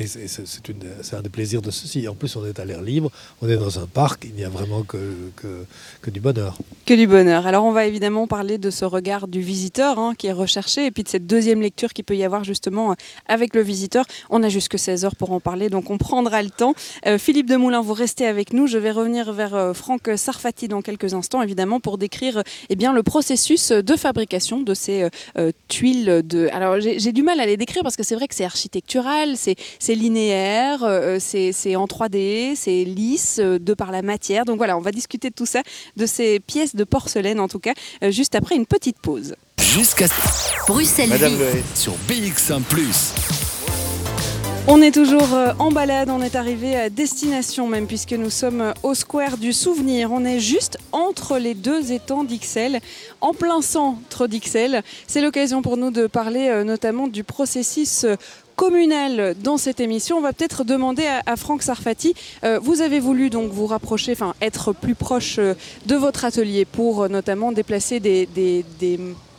et 0.02 0.08
c'est- 0.08 1.16
un 1.16 1.22
des 1.22 1.30
plaisirs 1.30 1.62
de 1.62 1.72
ceci. 1.72 2.08
En 2.08 2.16
plus, 2.16 2.36
on 2.36 2.46
est 2.46 2.60
à 2.60 2.66
l'air 2.66 2.82
libre, 2.82 3.12
on 3.42 3.50
est 3.50 3.58
dans 3.58 3.80
un 3.80 3.86
parc, 3.88 4.26
il 4.26 4.34
n'y 4.36 4.44
a 4.44 4.50
vraiment 4.50 4.84
que, 4.84 4.98
que, 5.36 6.10
du 6.10 6.20
bonheur. 6.20 6.58
Que 6.86 6.94
du 6.94 7.08
bonheur. 7.08 7.46
Alors 7.46 7.66
on 7.66 7.72
va 7.72 7.86
évidemment 7.86 8.26
parler 8.28 8.58
de 8.58 8.70
ce 8.70 8.86
regard 8.86 9.28
du 9.28 9.42
visiteur 9.42 10.00
hein, 10.00 10.14
qui 10.18 10.28
est 10.28 10.32
recherché 10.32 10.86
et 10.86 10.92
puis 10.92 11.04
de 11.04 11.10
cette 11.10 11.28
deuxième 11.28 11.62
lecture 11.62 11.94
qu'il 11.94 12.06
peut 12.06 12.16
y 12.16 12.24
avoir 12.24 12.44
justement 12.44 12.96
avec 13.28 13.54
le 13.56 13.62
visiteur. 13.62 14.06
On 14.30 14.42
a 14.44 14.50
jusque 14.50 14.80
16 14.80 15.06
heures 15.06 15.16
pour 15.16 15.32
en 15.32 15.40
parler, 15.40 15.70
donc 15.70 15.90
on 15.90 15.98
prendra 15.98 16.42
le 16.42 16.50
temps. 16.50 16.74
Euh, 17.06 17.18
Philippe 17.18 17.48
Demoulin, 17.48 17.82
vous 17.82 17.94
restez 17.94 18.26
avec 18.26 18.54
nous. 18.54 18.68
Je 18.68 18.78
vais 18.78 18.92
revenir 18.92 19.32
vers 19.34 19.54
euh, 19.56 19.74
Franck 19.74 20.10
Sarfati 20.16 20.68
dans 20.68 20.82
quelques 20.82 21.14
instants, 21.14 21.42
évidemment, 21.42 21.80
pour 21.80 21.98
décrire 21.98 22.38
euh, 22.38 22.76
bien, 22.76 22.94
le 22.94 23.04
processus 23.04 23.72
de 23.72 23.96
fabrication 23.96 24.62
de 24.62 24.74
ces 24.74 25.04
euh, 25.04 25.10
euh, 25.38 25.52
tuiles. 25.68 26.22
De... 26.26 26.50
Alors 26.52 26.80
j'ai 26.80 27.12
du 27.12 27.24
mal 27.24 27.40
à 27.40 27.46
les 27.46 27.58
décrire 27.58 27.84
parce 27.84 27.96
que 27.96 28.04
c'est 28.04 28.16
vrai 28.16 28.28
que 28.28 28.36
c'est 28.36 28.46
architectural, 28.46 29.36
c'est 29.38 29.56
c'est 29.90 29.96
linéaire, 29.96 30.84
euh, 30.84 31.18
c'est 31.20 31.52
c'est 31.52 31.76
en 31.76 31.88
3D, 31.88 32.54
c'est 32.56 32.84
lisse 32.84 33.40
euh, 33.40 33.58
de 33.58 33.74
par 33.74 33.92
la 33.92 34.04
matière. 34.04 34.46
Donc 34.46 34.58
voilà, 34.58 34.78
on 34.78 34.82
va 34.82 34.92
discuter 34.92 35.32
de 35.32 35.34
tout 35.34 35.48
ça, 35.48 35.64
de 35.98 36.06
ces 36.06 36.40
pièces 36.40 36.76
de 36.76 36.84
porcelaine 36.84 37.40
en 37.40 37.48
tout 37.48 37.58
cas, 37.58 37.74
euh, 38.04 38.12
juste 38.12 38.36
après 38.36 38.56
une 38.56 38.68
petite 38.68 39.00
pause. 39.00 39.36
Jusqu'à 39.60 40.06
Bruxelles 40.68 41.10
Madame 41.10 41.34
sur 41.74 41.94
BX1⁇ 42.08 42.62
On 44.72 44.84
est 44.84 44.92
toujours 44.92 45.34
euh, 45.34 45.52
en 45.58 45.72
balade, 45.72 46.12
on 46.12 46.22
est 46.22 46.36
arrivé 46.36 46.76
à 46.76 46.92
destination 46.92 47.68
même 47.68 47.88
puisque 47.88 48.14
nous 48.14 48.30
sommes 48.30 48.62
euh, 48.62 48.74
au 48.84 48.94
square 48.94 49.38
du 49.38 49.52
souvenir. 49.52 50.12
On 50.12 50.24
est 50.24 50.40
juste 50.40 50.78
entre 50.92 51.40
les 51.40 51.56
deux 51.56 51.92
étangs 51.92 52.24
d'Ixelles, 52.24 52.80
en 53.20 53.34
plein 53.34 53.64
centre 53.64 54.28
d'Ixelles. 54.28 54.84
C'est 55.08 55.22
l'occasion 55.22 55.64
pour 55.64 55.76
nous 55.76 55.90
de 55.90 56.06
parler 56.06 56.50
euh, 56.50 56.64
notamment 56.64 57.08
du 57.08 57.24
processus 57.24 58.04
euh, 58.04 58.16
communal 58.64 59.36
dans 59.42 59.56
cette 59.58 59.80
émission. 59.80 60.18
On 60.18 60.22
va 60.22 60.34
peut-être 60.34 60.66
demander 60.66 61.06
à, 61.26 61.36
Franck 61.38 61.64
Sarfati, 61.64 62.14
euh, 62.44 62.60
vous 62.62 62.82
avez 62.82 63.00
voulu 63.00 63.30
donc 63.30 63.52
vous 63.52 63.66
rapprocher, 63.66 64.12
enfin 64.12 64.34
être 64.42 64.74
plus 64.74 64.96
proche 64.96 65.38
euh, 65.40 65.54
de 65.86 65.96
votre 65.96 66.26
atelier 66.26 66.66
pour 66.66 67.04
euh, 67.04 67.08
notamment 67.08 67.54
déplacer 67.54 68.02
des- 68.02 68.26
des 68.36 68.66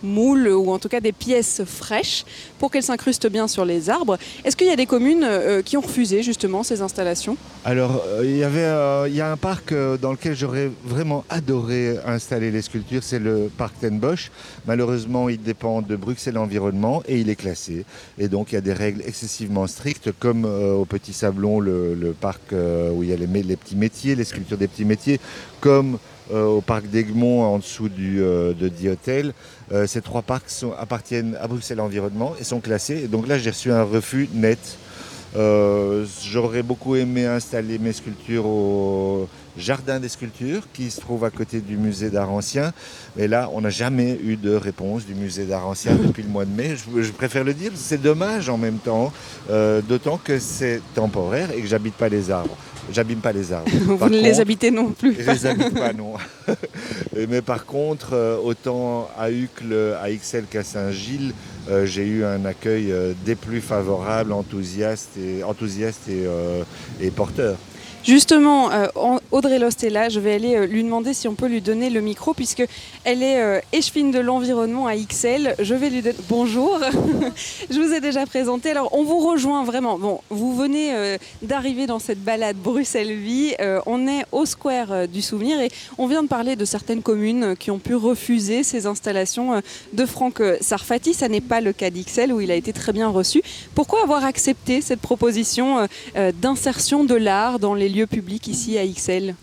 moules 0.02 0.48
ou 0.48 0.70
en 0.70 0.78
tout 0.78 0.88
cas 0.88 1.00
des 1.00 1.12
pièces 1.12 1.62
fraîches 1.64 2.24
pour 2.58 2.70
qu'elles 2.70 2.82
s'incrustent 2.82 3.28
bien 3.28 3.48
sur 3.48 3.64
les 3.64 3.90
arbres. 3.90 4.18
Est-ce 4.44 4.56
qu'il 4.56 4.66
y 4.66 4.70
a 4.70 4.76
des 4.76 4.86
communes 4.86 5.24
euh, 5.24 5.62
qui 5.62 5.76
ont 5.76 5.80
refusé 5.80 6.22
justement 6.22 6.62
ces 6.62 6.82
installations? 6.82 7.36
Alors, 7.64 8.02
euh, 8.06 8.22
il 8.24 8.36
y 8.36 8.44
avait, 8.44 8.60
euh, 8.60 9.08
y 9.08 9.20
a 9.20 9.30
un 9.30 9.36
parc 9.36 9.74
dans 10.00 10.12
lequel 10.12 10.34
j'aurais 10.34 10.70
vraiment 10.84 11.24
adoré 11.28 11.96
installer 12.06 12.50
les 12.50 12.62
sculptures, 12.62 13.02
c'est 13.02 13.18
le 13.18 13.50
parc 13.56 13.78
Ten 13.80 13.98
Bosch. 13.98 14.30
Malheureusement, 14.66 15.28
il 15.28 15.42
dépend 15.42 15.82
de 15.82 15.96
Bruxelles 15.96 16.38
Environnement 16.38 17.02
et 17.06 17.18
il 17.18 17.28
est 17.30 17.36
classé. 17.36 17.84
Et 18.18 18.28
donc, 18.28 18.52
il 18.52 18.54
y 18.56 18.58
a 18.58 18.62
des 18.62 18.72
règles 18.72 19.02
excessivement 19.06 19.66
strictes, 19.66 20.10
comme 20.18 20.44
au 20.44 20.84
Petit 20.84 21.12
Sablon, 21.12 21.60
le, 21.60 22.14
parc 22.20 22.52
où 22.52 23.02
il 23.02 23.08
y 23.08 23.12
a 23.12 23.16
les, 23.16 23.56
petits 23.56 23.76
métiers, 23.76 24.14
les 24.14 24.24
sculptures 24.24 24.58
des 24.58 24.68
petits 24.68 24.84
métiers, 24.84 25.20
comme 25.60 25.98
au 26.32 26.60
parc 26.60 26.86
d'Egmont 26.86 27.42
en 27.42 27.58
dessous 27.58 27.88
du, 27.88 28.18
de 28.18 28.68
Diotel. 28.68 29.32
Euh, 29.72 29.86
ces 29.86 30.00
trois 30.00 30.22
parcs 30.22 30.50
appartiennent 30.78 31.36
à 31.40 31.46
Bruxelles 31.46 31.80
Environnement 31.80 32.34
et 32.40 32.44
sont 32.44 32.60
classés. 32.60 33.06
Donc 33.06 33.28
là, 33.28 33.38
j'ai 33.38 33.50
reçu 33.50 33.70
un 33.70 33.84
refus 33.84 34.28
net. 34.32 34.58
Euh, 35.36 36.04
J'aurais 36.24 36.62
beaucoup 36.62 36.96
aimé 36.96 37.24
installer 37.24 37.78
mes 37.78 37.92
sculptures 37.92 38.46
au 38.46 39.28
Jardin 39.56 40.00
des 40.00 40.08
sculptures 40.08 40.62
qui 40.72 40.90
se 40.90 41.00
trouve 41.00 41.24
à 41.24 41.30
côté 41.30 41.60
du 41.60 41.76
musée 41.76 42.10
d'art 42.10 42.30
ancien. 42.30 42.72
Mais 43.16 43.28
là, 43.28 43.50
on 43.52 43.60
n'a 43.60 43.70
jamais 43.70 44.18
eu 44.22 44.36
de 44.36 44.54
réponse 44.54 45.04
du 45.06 45.14
musée 45.14 45.44
d'art 45.44 45.66
ancien 45.66 45.94
depuis 46.06 46.22
le 46.22 46.28
mois 46.28 46.44
de 46.44 46.50
mai. 46.50 46.76
Je, 46.76 47.02
je 47.02 47.12
préfère 47.12 47.44
le 47.44 47.54
dire, 47.54 47.72
c'est 47.74 48.00
dommage 48.00 48.48
en 48.48 48.58
même 48.58 48.78
temps, 48.78 49.12
euh, 49.50 49.80
d'autant 49.82 50.18
que 50.22 50.38
c'est 50.38 50.80
temporaire 50.94 51.50
et 51.52 51.60
que 51.60 51.66
j'habite 51.66 51.94
pas 51.94 52.08
les 52.08 52.30
arbres. 52.30 52.56
J'abîme 52.92 53.20
pas 53.20 53.32
les 53.32 53.52
arbres. 53.52 53.70
Vous 53.84 53.96
Par 53.96 54.10
ne 54.10 54.18
les 54.18 54.40
habitez 54.40 54.70
non 54.70 54.90
plus. 54.90 55.14
je 55.18 55.30
les 55.30 55.46
habite 55.46 55.74
pas, 55.74 55.92
non. 55.92 56.14
Mais 57.28 57.42
par 57.42 57.64
contre, 57.66 58.14
euh, 58.14 58.36
autant 58.42 59.08
à 59.18 59.30
Uccle, 59.30 59.96
à 60.02 60.10
Ixelles 60.10 60.46
qu'à 60.50 60.64
Saint-Gilles, 60.64 61.32
euh, 61.68 61.86
j'ai 61.86 62.04
eu 62.04 62.24
un 62.24 62.44
accueil 62.44 62.90
euh, 62.90 63.12
des 63.24 63.36
plus 63.36 63.60
favorables, 63.60 64.32
enthousiaste 64.32 65.10
et, 65.18 65.44
enthousiaste 65.44 66.08
et, 66.08 66.24
et 67.00 67.10
porteur. 67.10 67.56
Justement, 68.04 68.72
euh, 68.72 68.86
Audrey 69.30 69.58
Lost 69.58 69.84
est 69.84 69.90
là. 69.90 70.08
Je 70.08 70.20
vais 70.20 70.32
aller 70.32 70.56
euh, 70.56 70.66
lui 70.66 70.82
demander 70.82 71.12
si 71.12 71.28
on 71.28 71.34
peut 71.34 71.48
lui 71.48 71.60
donner 71.60 71.90
le 71.90 72.00
micro, 72.00 72.32
puisque 72.32 72.64
elle 73.04 73.22
est 73.22 73.42
euh, 73.42 73.60
échevine 73.72 74.10
de 74.10 74.18
l'environnement 74.18 74.86
à 74.86 74.96
XL. 74.96 75.54
Je 75.58 75.74
vais 75.74 75.90
lui 75.90 76.00
donner. 76.00 76.16
Bonjour. 76.28 76.80
je 77.70 77.78
vous 77.78 77.92
ai 77.92 78.00
déjà 78.00 78.24
présenté. 78.24 78.70
Alors, 78.70 78.88
on 78.92 79.04
vous 79.04 79.18
rejoint 79.18 79.64
vraiment. 79.64 79.98
Bon, 79.98 80.20
vous 80.30 80.54
venez 80.56 81.18
d'arriver 81.42 81.86
dans 81.86 81.98
cette 81.98 82.22
balade 82.22 82.56
Bruxelles-Vie. 82.56 83.54
on 83.86 84.06
est 84.06 84.24
au 84.32 84.46
Square 84.46 85.08
du 85.08 85.22
Souvenir 85.22 85.60
et 85.60 85.70
on 85.98 86.06
vient 86.06 86.22
de 86.22 86.28
parler 86.28 86.56
de 86.56 86.64
certaines 86.64 87.02
communes 87.02 87.54
qui 87.56 87.70
ont 87.70 87.78
pu 87.78 87.94
refuser 87.94 88.62
ces 88.62 88.86
installations 88.86 89.60
de 89.92 90.06
Franck 90.06 90.42
Sarfati. 90.60 91.14
Ça 91.14 91.28
n'est 91.28 91.40
pas 91.40 91.60
le 91.60 91.72
cas 91.72 91.90
d'XL 91.90 92.32
où 92.32 92.40
il 92.40 92.50
a 92.50 92.54
été 92.54 92.72
très 92.72 92.92
bien 92.92 93.08
reçu. 93.08 93.42
Pourquoi 93.74 94.02
avoir 94.02 94.24
accepté 94.24 94.80
cette 94.80 95.00
proposition 95.00 95.86
d'insertion 96.40 97.04
de 97.04 97.14
l'art 97.14 97.58
dans 97.58 97.74
les 97.74 97.89
lieux 97.90 98.06
publics 98.06 98.46
ici 98.46 98.78
à 98.78 98.86
XL 98.86 99.34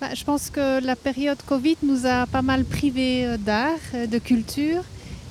bah, 0.00 0.08
Je 0.14 0.24
pense 0.24 0.50
que 0.50 0.84
la 0.84 0.96
période 0.96 1.38
Covid 1.46 1.76
nous 1.82 2.06
a 2.06 2.26
pas 2.26 2.42
mal 2.42 2.64
privés 2.64 3.24
euh, 3.24 3.36
d'art, 3.36 3.78
euh, 3.94 4.06
de 4.06 4.18
culture. 4.18 4.82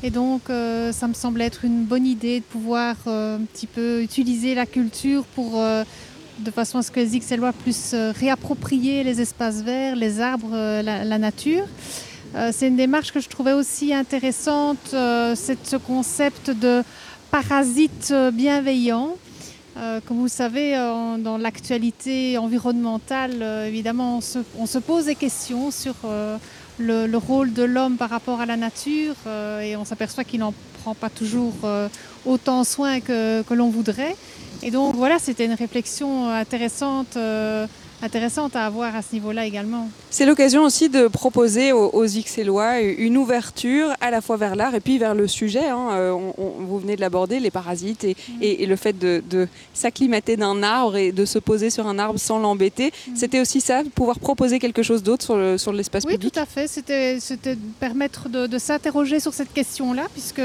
Et 0.02 0.10
donc, 0.10 0.50
euh, 0.50 0.92
ça 0.92 1.08
me 1.08 1.14
semble 1.14 1.42
être 1.42 1.64
une 1.64 1.86
bonne 1.86 2.06
idée 2.06 2.40
de 2.40 2.46
pouvoir 2.46 2.96
un 3.08 3.42
petit 3.54 3.68
peu 3.68 4.02
utiliser 4.02 4.54
la 4.54 4.66
culture 4.66 5.24
pour, 5.34 5.64
de 6.40 6.52
façon 6.52 6.80
à 6.80 6.82
ce 6.82 6.92
que 6.92 7.00
les 7.00 7.20
XLois 7.20 7.54
puissent 7.54 7.96
réapproprier 7.96 9.06
les 9.06 9.22
espaces 9.22 9.62
verts, 9.62 9.96
les 9.96 10.20
arbres, 10.20 10.82
la, 10.82 11.18
nature. 11.18 11.66
c'est 12.52 12.68
une 12.68 12.76
démarche 12.76 13.14
que 13.14 13.22
je 13.22 13.30
trouvais 13.30 13.54
aussi 13.54 13.94
intéressante, 13.94 14.90
c'est 14.92 15.66
ce 15.66 15.78
concept 15.78 16.50
de 16.50 16.84
parasite 17.32 18.14
bienveillant. 18.34 19.16
Euh, 19.76 20.00
comme 20.06 20.18
vous 20.18 20.24
le 20.24 20.30
savez, 20.30 20.76
euh, 20.76 21.18
dans 21.18 21.38
l'actualité 21.38 22.38
environnementale, 22.38 23.42
euh, 23.42 23.66
évidemment, 23.66 24.20
on 24.58 24.66
se, 24.66 24.78
pose 24.78 25.06
des 25.06 25.16
questions 25.16 25.72
sur 25.72 25.96
le, 26.78 27.18
rôle 27.18 27.54
de 27.54 27.64
l'homme 27.64 27.98
par 27.98 28.10
rapport 28.10 28.40
à 28.42 28.46
la 28.46 28.58
nature 28.58 29.16
et 29.62 29.76
on 29.76 29.86
s'aperçoit 29.86 30.24
qu'il 30.24 30.42
n'en 30.42 30.54
prend 30.84 30.94
pas 30.94 31.10
toujours 31.10 31.54
autant 32.26 32.64
soin 32.64 33.00
que 33.00 33.54
l'on 33.54 33.70
voudrait. 33.70 34.16
Et 34.62 34.72
donc 34.72 34.96
voilà, 34.96 35.20
c'était 35.20 35.46
une 35.46 35.54
réflexion 35.54 36.30
intéressante 36.30 37.18
intéressante 38.04 38.56
à 38.56 38.66
avoir 38.66 38.96
à 38.96 39.02
ce 39.02 39.14
niveau-là 39.14 39.46
également. 39.46 39.90
C'est 40.10 40.26
l'occasion 40.26 40.64
aussi 40.64 40.90
de 40.90 41.08
proposer 41.08 41.72
aux, 41.72 41.90
aux 41.90 42.06
XLOis 42.06 42.82
une 42.82 43.18
ouverture 43.18 43.90
à 44.02 44.12
la 44.12 44.22
fois 44.22 44.38
vers 44.38 44.56
l'art 44.56 44.76
et 44.76 44.82
puis 44.82 44.98
vers 44.98 45.16
le 45.16 45.28
sujet. 45.28 45.70
Hein. 45.70 45.90
Euh, 45.92 46.12
vous 46.38 46.80
venez 46.80 46.96
de 46.96 47.02
l'aborder, 47.02 47.40
les 47.40 47.52
parasites 47.52 48.04
et, 48.04 48.16
mm. 48.66 48.70
le 48.70 48.76
fait 48.76 48.98
de, 48.98 49.48
s'acclimater 49.74 50.36
d'un 50.38 50.62
arbre 50.64 50.98
et 50.98 51.12
de 51.12 51.26
se 51.26 51.40
poser 51.40 51.70
sur 51.70 51.88
un 51.88 51.98
arbre 51.98 52.20
sans 52.20 52.40
l'embêter. 52.40 52.92
Mm. 53.08 53.16
C'était 53.16 53.40
aussi 53.40 53.62
ça, 53.62 53.84
pouvoir 53.96 54.20
proposer 54.20 54.60
quelque 54.60 54.84
chose 54.84 55.02
d'autre 55.02 55.56
sur, 55.58 55.72
l'espace 55.72 56.06
public 56.06 56.22
Oui, 56.22 56.30
tout 56.30 56.40
à 56.40 56.46
fait. 56.46 56.68
C'était 56.68 57.58
permettre 57.80 58.30
de, 58.30 58.58
s'interroger 58.58 59.20
sur 59.20 59.34
cette 59.34 59.54
question-là, 59.54 60.04
puisque 60.14 60.42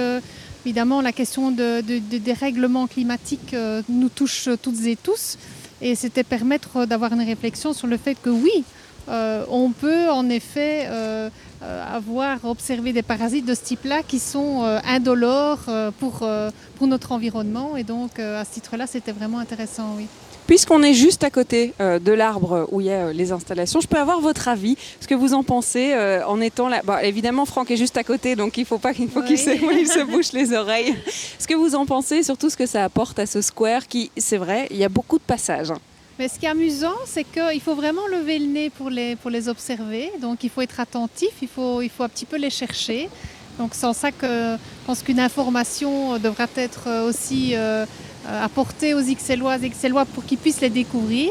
évidemment 0.64 1.00
la 1.02 1.12
question 1.12 1.50
des 1.50 2.32
règlements 2.32 2.86
climatiques 2.86 3.54
euh, 3.54 3.82
nous 3.88 4.08
touche 4.08 4.48
toutes 4.62 4.86
et 4.86 4.96
tous. 4.96 5.38
Et 5.80 5.94
c'était 5.94 6.24
permettre 6.24 6.86
d'avoir 6.86 7.12
une 7.12 7.22
réflexion 7.22 7.72
sur 7.72 7.86
le 7.86 7.96
fait 7.96 8.16
que 8.20 8.30
oui, 8.30 8.64
euh, 9.08 9.44
on 9.48 9.70
peut 9.70 10.10
en 10.10 10.28
effet 10.28 10.86
euh, 10.86 11.30
euh, 11.62 11.96
avoir 11.96 12.44
observé 12.44 12.92
des 12.92 13.02
parasites 13.02 13.46
de 13.46 13.54
ce 13.54 13.62
type-là 13.62 14.02
qui 14.02 14.18
sont 14.18 14.62
indolores 14.84 15.66
pour, 15.98 16.28
pour 16.76 16.86
notre 16.86 17.12
environnement. 17.12 17.76
Et 17.76 17.84
donc 17.84 18.18
à 18.18 18.44
ce 18.44 18.54
titre-là, 18.54 18.86
c'était 18.86 19.12
vraiment 19.12 19.38
intéressant, 19.38 19.94
oui. 19.96 20.06
Puisqu'on 20.48 20.82
est 20.82 20.94
juste 20.94 21.24
à 21.24 21.30
côté 21.30 21.74
de 21.78 22.12
l'arbre 22.12 22.66
où 22.72 22.80
il 22.80 22.86
y 22.86 22.90
a 22.90 23.12
les 23.12 23.32
installations, 23.32 23.80
je 23.80 23.86
peux 23.86 23.98
avoir 23.98 24.20
votre 24.20 24.48
avis, 24.48 24.78
ce 24.98 25.06
que 25.06 25.14
vous 25.14 25.34
en 25.34 25.42
pensez 25.42 25.94
en 26.26 26.40
étant 26.40 26.70
là. 26.70 26.80
Évidemment, 27.02 27.44
Franck 27.44 27.70
est 27.70 27.76
juste 27.76 27.98
à 27.98 28.02
côté, 28.02 28.34
donc 28.34 28.56
il 28.56 28.64
faut 28.64 28.78
pas 28.78 28.94
qu'il 28.94 29.10
faut 29.10 29.20
qu'il 29.20 29.36
se, 29.36 29.50
se, 29.50 30.04
bouche 30.04 30.32
les 30.32 30.54
oreilles. 30.54 30.94
Ce 31.38 31.46
que 31.46 31.54
vous 31.54 31.74
en 31.74 31.84
pensez, 31.84 32.22
surtout 32.22 32.48
ce 32.48 32.56
que 32.56 32.64
ça 32.64 32.82
apporte 32.82 33.18
à 33.18 33.26
ce 33.26 33.42
square, 33.42 33.86
qui, 33.86 34.10
c'est 34.16 34.38
vrai, 34.38 34.68
il 34.70 34.78
y 34.78 34.84
a 34.84 34.88
beaucoup 34.88 35.18
de 35.18 35.22
passages. 35.22 35.70
Hein. 35.70 35.78
Mais 36.18 36.28
ce 36.28 36.38
qui 36.38 36.46
est 36.46 36.48
amusant, 36.48 36.96
c'est 37.04 37.24
qu'il 37.24 37.60
faut 37.60 37.74
vraiment 37.74 38.06
lever 38.06 38.38
le 38.38 38.46
nez 38.46 38.70
pour 38.70 38.88
les, 38.88 39.16
pour 39.16 39.30
les 39.30 39.50
observer. 39.50 40.10
Donc 40.20 40.42
il 40.44 40.50
faut 40.50 40.62
être 40.62 40.80
attentif, 40.80 41.28
il 41.42 41.48
faut, 41.48 41.82
il 41.82 41.90
faut 41.90 42.04
un 42.04 42.08
petit 42.08 42.24
peu 42.24 42.38
les 42.38 42.50
chercher. 42.50 43.10
Donc 43.58 43.74
sans 43.74 43.92
ça 43.92 44.10
que 44.12 44.26
je 44.26 44.86
pense 44.86 45.02
qu'une 45.02 45.20
information 45.20 46.18
devra 46.18 46.46
être 46.56 47.06
aussi 47.06 47.54
euh, 47.54 47.84
apportée 48.28 48.94
aux 48.94 49.02
Xellois 49.02 49.56
et 49.62 49.68
Xellois 49.68 50.04
pour 50.04 50.24
qu'ils 50.24 50.38
puissent 50.38 50.60
les 50.60 50.70
découvrir. 50.70 51.30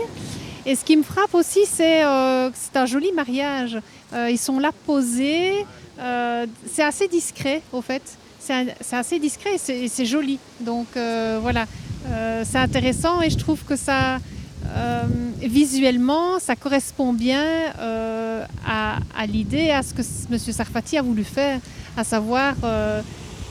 Et 0.65 0.75
ce 0.75 0.83
qui 0.83 0.97
me 0.97 1.03
frappe 1.03 1.33
aussi, 1.33 1.62
c'est 1.65 2.03
euh, 2.03 2.49
c'est 2.53 2.75
un 2.77 2.86
joli 2.86 3.12
mariage. 3.13 3.79
Euh, 4.13 4.29
ils 4.29 4.38
sont 4.38 4.60
là 4.60 4.71
posés. 4.86 5.65
c'est 5.97 6.83
assez 6.83 7.07
discret, 7.07 7.62
au 7.71 7.81
fait. 7.81 8.03
C'est 8.39 8.95
assez 8.95 9.19
discret 9.19 9.55
et 9.55 9.88
c'est 9.88 10.05
joli. 10.05 10.39
Donc 10.62 10.88
voilà, 10.93 11.65
c'est 12.43 12.57
intéressant 12.57 13.21
et 13.21 13.29
je 13.29 13.38
trouve 13.38 13.63
que 13.65 13.75
ça, 13.75 14.19
euh, 14.75 15.03
visuellement, 15.41 16.39
ça 16.39 16.55
correspond 16.55 17.13
bien 17.13 17.45
euh, 17.79 18.45
à, 18.65 19.25
l'idée, 19.27 19.69
à 19.69 19.81
ce 19.83 19.93
que 19.93 20.01
M. 20.31 20.38
Sarfati 20.38 20.97
a 20.97 21.01
voulu 21.01 21.23
faire, 21.23 21.60
à 21.95 22.03
savoir, 22.03 22.55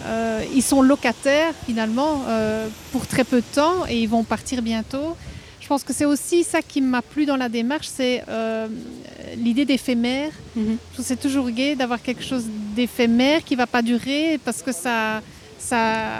euh, 0.07 0.45
ils 0.55 0.63
sont 0.63 0.83
locataires 0.83 1.53
finalement 1.67 2.23
pour 2.93 3.07
très 3.07 3.25
peu 3.25 3.39
de 3.39 3.55
temps 3.55 3.87
et 3.89 4.01
ils 4.01 4.09
vont 4.09 4.25
partir 4.25 4.63
bientôt. 4.63 5.17
Je 5.61 5.67
pense 5.67 5.83
que 5.83 5.93
c'est 5.93 6.05
aussi 6.05 6.45
ça 6.45 6.63
qui 6.63 6.81
m'a 6.81 7.03
plu 7.03 7.27
dans 7.27 7.37
la 7.37 7.49
démarche, 7.49 7.89
c'est 7.89 8.23
l'idée 9.37 9.65
d'éphémère. 9.65 10.31
Mhm. 10.55 10.79
Je 10.91 10.95
trouve 10.95 11.07
c'est 11.07 11.21
toujours 11.21 11.51
gai 11.51 11.75
d'avoir 11.75 12.01
quelque 12.03 12.23
chose 12.23 12.45
d'éphémère 12.75 13.45
qui 13.45 13.55
ne 13.55 13.59
va 13.59 13.67
pas 13.67 13.83
durer 13.83 14.39
parce 14.45 14.63
que 14.63 14.73
ça, 14.73 15.23
ça, 15.59 16.11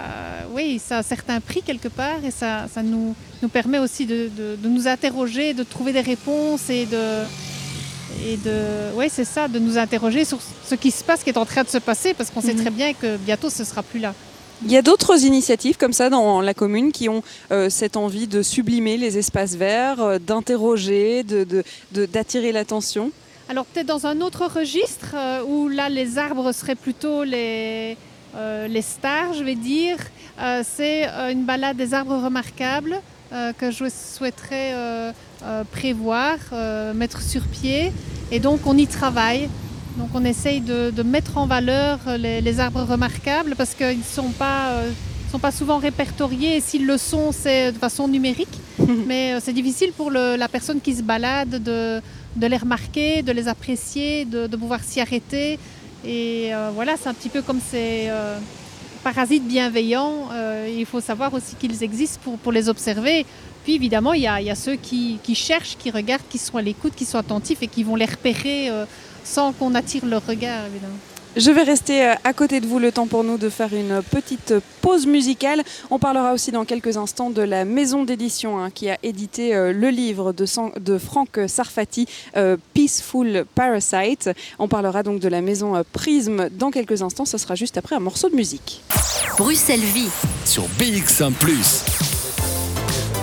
oui, 0.51 0.79
ça 0.83 0.97
a 0.97 0.99
un 0.99 1.03
certain 1.03 1.39
prix 1.39 1.61
quelque 1.61 1.87
part 1.87 2.23
et 2.23 2.31
ça, 2.31 2.67
ça 2.73 2.83
nous, 2.83 3.15
nous 3.41 3.49
permet 3.49 3.79
aussi 3.79 4.05
de, 4.05 4.29
de, 4.35 4.67
nous 4.67 4.87
interroger, 4.87 5.53
de 5.53 5.63
trouver 5.63 5.93
des 5.93 6.01
réponses 6.01 6.69
et 6.69 6.85
de, 6.85 7.23
et 8.25 8.37
de, 8.37 8.95
oui, 8.95 9.07
c'est 9.09 9.25
ça, 9.25 9.47
de 9.47 9.59
nous 9.59 9.77
interroger 9.77 10.25
sur 10.25 10.39
ce 10.65 10.75
qui 10.75 10.91
se 10.91 11.03
passe, 11.03 11.19
ce 11.19 11.23
qui 11.23 11.29
est 11.29 11.37
en 11.37 11.45
train 11.45 11.63
de 11.63 11.69
se 11.69 11.77
passer, 11.77 12.13
parce 12.13 12.29
qu'on 12.29 12.41
sait 12.41 12.53
mhm. 12.53 12.61
très 12.61 12.71
bien 12.71 12.93
que 12.93 13.17
bientôt 13.17 13.49
ce 13.49 13.63
sera 13.63 13.83
plus 13.83 13.99
là. 13.99 14.13
Il 14.65 14.71
y 14.71 14.77
a 14.77 14.81
d'autres 14.81 15.23
initiatives 15.23 15.77
comme 15.77 15.93
ça 15.93 16.09
dans 16.09 16.41
la 16.41 16.53
commune 16.55 16.91
qui 16.91 17.09
ont 17.09 17.21
euh, 17.51 17.69
cette 17.69 17.95
envie 17.95 18.27
de 18.27 18.41
sublimer 18.41 18.97
les 18.97 19.17
espaces 19.19 19.55
verts, 19.55 20.01
euh, 20.01 20.17
d'interroger, 20.17 21.23
d'attirer 21.23 22.47
de, 22.49 22.53
l'attention 22.53 23.11
Alors 23.49 23.65
peut-être 23.65 23.85
dans 23.85 24.07
un 24.07 24.19
autre 24.19 24.47
registre 24.47 25.13
euh, 25.15 25.43
où 25.47 25.67
là 25.69 25.89
les 25.89 26.17
arbres 26.17 26.51
seraient 26.53 26.75
plutôt 26.75 27.23
les, 27.23 27.97
les 28.67 28.81
stars, 28.81 29.33
je 29.33 29.43
vais 29.43 29.55
dire. 29.55 29.97
C'est 30.63 31.05
une 31.31 31.45
balade 31.45 31.77
des 31.77 31.95
arbres 31.95 32.17
remarquables 32.17 33.01
que 33.57 33.71
je 33.71 33.85
souhaiterais 33.89 35.13
prévoir, 35.71 36.37
mettre 36.95 37.21
sur 37.21 37.43
pied. 37.43 37.91
Et 38.31 38.39
donc 38.39 38.61
on 38.65 38.77
y 38.77 38.87
travaille. 38.87 39.49
Donc 39.97 40.09
on 40.13 40.23
essaye 40.25 40.61
de, 40.61 41.03
mettre 41.03 41.37
en 41.37 41.47
valeur 41.47 41.99
les, 42.17 42.59
arbres 42.59 42.83
remarquables 42.83 43.55
parce 43.57 43.73
qu'ils 43.73 43.99
ne 43.99 44.03
sont 44.03 44.29
pas, 44.29 44.73
sont 45.31 45.39
pas 45.39 45.51
souvent 45.51 45.77
répertoriés 45.79 46.57
et 46.57 46.61
s'ils 46.61 46.85
le 46.85 46.97
sont, 46.97 47.31
c'est 47.31 47.71
de 47.71 47.77
façon 47.77 48.07
numérique. 48.07 48.59
Mais 49.07 49.39
c'est 49.39 49.53
difficile 49.53 49.91
pour 49.93 50.11
la 50.11 50.47
personne 50.47 50.81
qui 50.81 50.93
se 50.95 51.01
balade 51.01 51.63
de, 51.63 52.01
les 52.39 52.57
remarquer, 52.57 53.23
de 53.23 53.31
les 53.31 53.47
apprécier, 53.47 54.25
de 54.25 54.55
pouvoir 54.55 54.81
s'y 54.83 55.01
arrêter. 55.01 55.57
Et 56.05 56.53
euh, 56.53 56.71
voilà, 56.73 56.95
c'est 56.97 57.09
un 57.09 57.13
petit 57.13 57.29
peu 57.29 57.41
comme 57.41 57.59
ces 57.59 58.07
euh, 58.09 58.37
parasites 59.03 59.47
bienveillants. 59.47 60.29
Euh, 60.31 60.73
il 60.77 60.85
faut 60.85 61.01
savoir 61.01 61.33
aussi 61.33 61.55
qu'ils 61.55 61.83
existent 61.83 62.19
pour, 62.23 62.37
pour, 62.37 62.51
les 62.51 62.69
observer. 62.69 63.25
Puis 63.67 63.75
évidemment, 63.75 64.13
il 64.13 64.21
y 64.21 64.27
a, 64.27 64.39
il 64.39 64.47
y 64.47 64.49
a 64.49 64.55
ceux 64.55 64.77
qui, 64.77 65.19
qui, 65.23 65.35
cherchent, 65.35 65.75
qui 65.77 65.91
regardent, 65.91 66.23
qui 66.29 66.37
sont 66.37 66.55
à 66.55 66.61
l'écoute, 66.61 66.93
qui 66.95 67.03
sont 67.03 67.17
attentifs 67.17 67.61
et 67.61 67.67
qui 67.67 67.83
vont 67.83 67.97
les 67.97 68.05
repérer 68.05 68.71
sans 69.25 69.51
qu'on 69.51 69.75
attire 69.75 70.05
leur 70.05 70.25
regard, 70.25 70.67
évidemment. 70.67 70.95
Je 71.37 71.51
vais 71.51 71.61
rester 71.61 72.03
euh, 72.03 72.13
à 72.23 72.33
côté 72.33 72.61
de 72.61 72.65
vous 72.65 72.79
le 72.79 72.91
temps 72.91 73.05
pour 73.05 73.23
nous 73.23 73.37
de 73.37 73.49
faire 73.49 73.71
une 73.71 74.01
petite 74.01 74.55
pause 74.81 75.05
musicale. 75.05 75.63
On 75.91 75.99
parlera 75.99 76.33
aussi 76.33 76.51
dans 76.51 76.65
quelques 76.65 76.97
instants 76.97 77.29
de 77.29 77.43
la 77.43 77.63
maison 77.63 78.05
d'édition 78.05 78.57
hein, 78.57 78.71
qui 78.71 78.89
a 78.89 78.97
édité 79.03 79.53
euh, 79.53 79.71
le 79.71 79.89
livre 79.89 80.31
de, 80.33 80.45
de 80.79 80.97
Franck 80.97 81.39
Sarfati, 81.47 82.07
euh, 82.37 82.57
Peaceful 82.73 83.45
Parasite. 83.53 84.31
On 84.57 84.67
parlera 84.67 85.03
donc 85.03 85.19
de 85.19 85.27
la 85.27 85.41
maison 85.41 85.83
Prisme 85.91 86.49
dans 86.49 86.71
quelques 86.71 87.03
instants. 87.03 87.25
Ce 87.25 87.37
sera 87.37 87.53
juste 87.53 87.77
après 87.77 87.95
un 87.95 87.99
morceau 87.99 88.29
de 88.29 88.35
musique. 88.35 88.81
Bruxelles 89.37 89.79
Vie 89.81 90.09
sur 90.45 90.63
BX1⁇ 90.79 91.33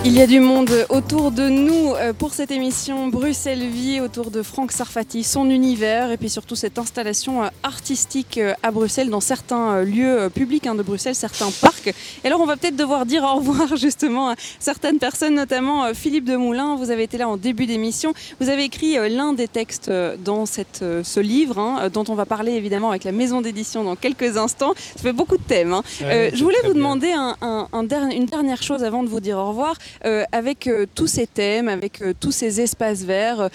Il 0.07 0.13
y 0.13 0.21
a 0.21 0.27
du 0.27 0.39
monde 0.39 0.71
autour 0.91 1.31
de 1.31 1.49
nous 1.49 1.95
euh, 1.95 2.13
pour 2.13 2.35
cette 2.35 2.51
émission 2.51 3.09
Bruxelles 3.09 3.67
Vie, 3.67 4.01
autour 4.03 4.31
de 4.31 4.43
Franck 4.43 4.71
Sarfati, 4.71 5.25
son 5.25 5.49
univers 5.49 6.11
et 6.11 6.19
puis 6.19 6.29
surtout 6.29 6.57
cette 6.57 6.79
installation 6.79 7.43
euh, 7.43 7.49
artistique 7.63 8.37
euh, 8.37 8.53
à 8.63 8.71
Bruxelles, 8.71 9.09
dans 9.09 9.23
certains 9.23 9.83
lieux 9.83 10.29
publics 10.29 10.67
hein, 10.67 10.75
de 10.75 10.83
Bruxelles, 10.83 11.15
certains 11.15 11.51
parcs. 11.51 11.95
Et 12.23 12.27
alors 12.27 12.43
on 12.43 12.45
va 12.45 12.59
peut-être 12.59 12.77
devoir 12.77 13.07
dire 13.07 13.25
au 13.25 13.37
revoir 13.37 13.77
justement 13.79 14.29
à 14.29 14.35
certaines 14.59 14.99
personnes, 14.99 15.37
notamment 15.37 15.95
Philippe 15.95 16.27
Demoulin. 16.27 16.77
Vous 16.77 16.91
avez 16.91 17.05
été 17.05 17.17
là 17.17 17.27
en 17.27 17.39
début 17.39 17.65
d'émission. 17.65 18.13
Vous 18.41 18.51
avez 18.51 18.65
écrit 18.65 18.97
l'un 19.09 19.33
des 19.33 19.49
textes 19.49 19.91
dans 20.23 20.45
cette, 20.45 20.85
ce 21.03 21.21
livre, 21.21 21.59
hein, 21.59 21.89
dont 21.91 22.05
on 22.09 22.15
va 22.15 22.27
parler 22.27 22.53
évidemment 22.53 22.91
avec 22.91 23.05
la 23.05 23.13
maison 23.13 23.41
d'édition 23.41 23.85
dans 23.85 23.97
quelques 23.97 24.37
instants. 24.37 24.75
Ça 24.97 25.03
fait 25.03 25.15
beaucoup 25.15 25.39
de 25.39 25.43
thèmes. 25.43 25.73
Hein. 25.73 25.83
je 26.01 26.45
voulais 26.45 26.61
vous 26.67 26.75
demander 26.75 27.13
un, 27.13 27.37
un, 27.41 28.11
une 28.11 28.27
dernière 28.27 28.63
chose 28.63 28.85
avant 28.85 29.03
de 29.03 29.09
vous 29.09 29.21
dire 29.21 29.39
au 29.39 29.49
revoir. 29.49 29.77
Euh, 30.05 30.25
avec 30.33 30.67
euh, 30.67 30.87
tous 30.95 31.07
ces 31.07 31.27
thèmes, 31.27 31.69
avec 31.69 32.03
euh, 32.03 32.13
tous 32.19 32.33
ces 32.33 32.61
espaces 32.61 33.03
verts, 33.03 33.49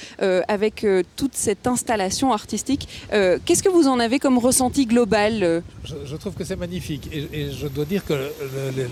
avec 0.48 0.86
toute 1.16 1.36
cette 1.36 1.68
installation 1.68 2.32
artistique, 2.34 2.88
qu'est-ce 3.10 3.64
que 3.64 3.70
vous 3.70 3.88
en 3.88 4.00
avez 4.00 4.20
comme 4.20 4.38
ressenti 4.38 4.86
global 4.86 5.64
je, 5.84 6.16
trouve 6.16 6.34
que 6.34 6.44
c'est 6.44 6.56
magnifique 6.56 7.10
et, 7.12 7.52
je 7.52 7.68
dois 7.68 7.86
dire 7.86 8.04
que 8.06 8.14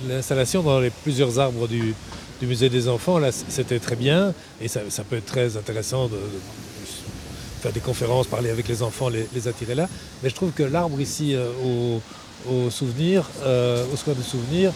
l'installation 0.08 0.64
dans 0.64 0.80
les 0.80 0.90
plusieurs 0.90 1.40
arbres 1.40 1.68
du, 1.68 1.94
musée 2.42 2.70
des 2.70 2.88
enfants, 2.88 3.20
là, 3.20 3.32
c'était 3.32 3.80
très 3.80 3.96
bien 3.96 4.34
et 4.62 4.68
ça, 4.68 4.82
peut 5.10 5.18
être 5.18 5.26
très 5.26 5.58
intéressant 5.58 6.08
de, 6.08 6.18
faire 7.62 7.72
des 7.72 7.80
conférences, 7.80 8.28
parler 8.28 8.50
avec 8.50 8.68
les 8.68 8.82
enfants, 8.84 9.10
les, 9.10 9.48
attirer 9.48 9.76
là. 9.76 9.90
Mais 10.24 10.30
je 10.30 10.36
trouve 10.36 10.52
que 10.52 10.64
l'arbre 10.64 11.00
ici 11.00 11.36
au, 11.64 12.70
souvenir, 12.70 13.30
au 13.94 13.96
square 13.96 14.16
de 14.16 14.24
souvenir, 14.24 14.72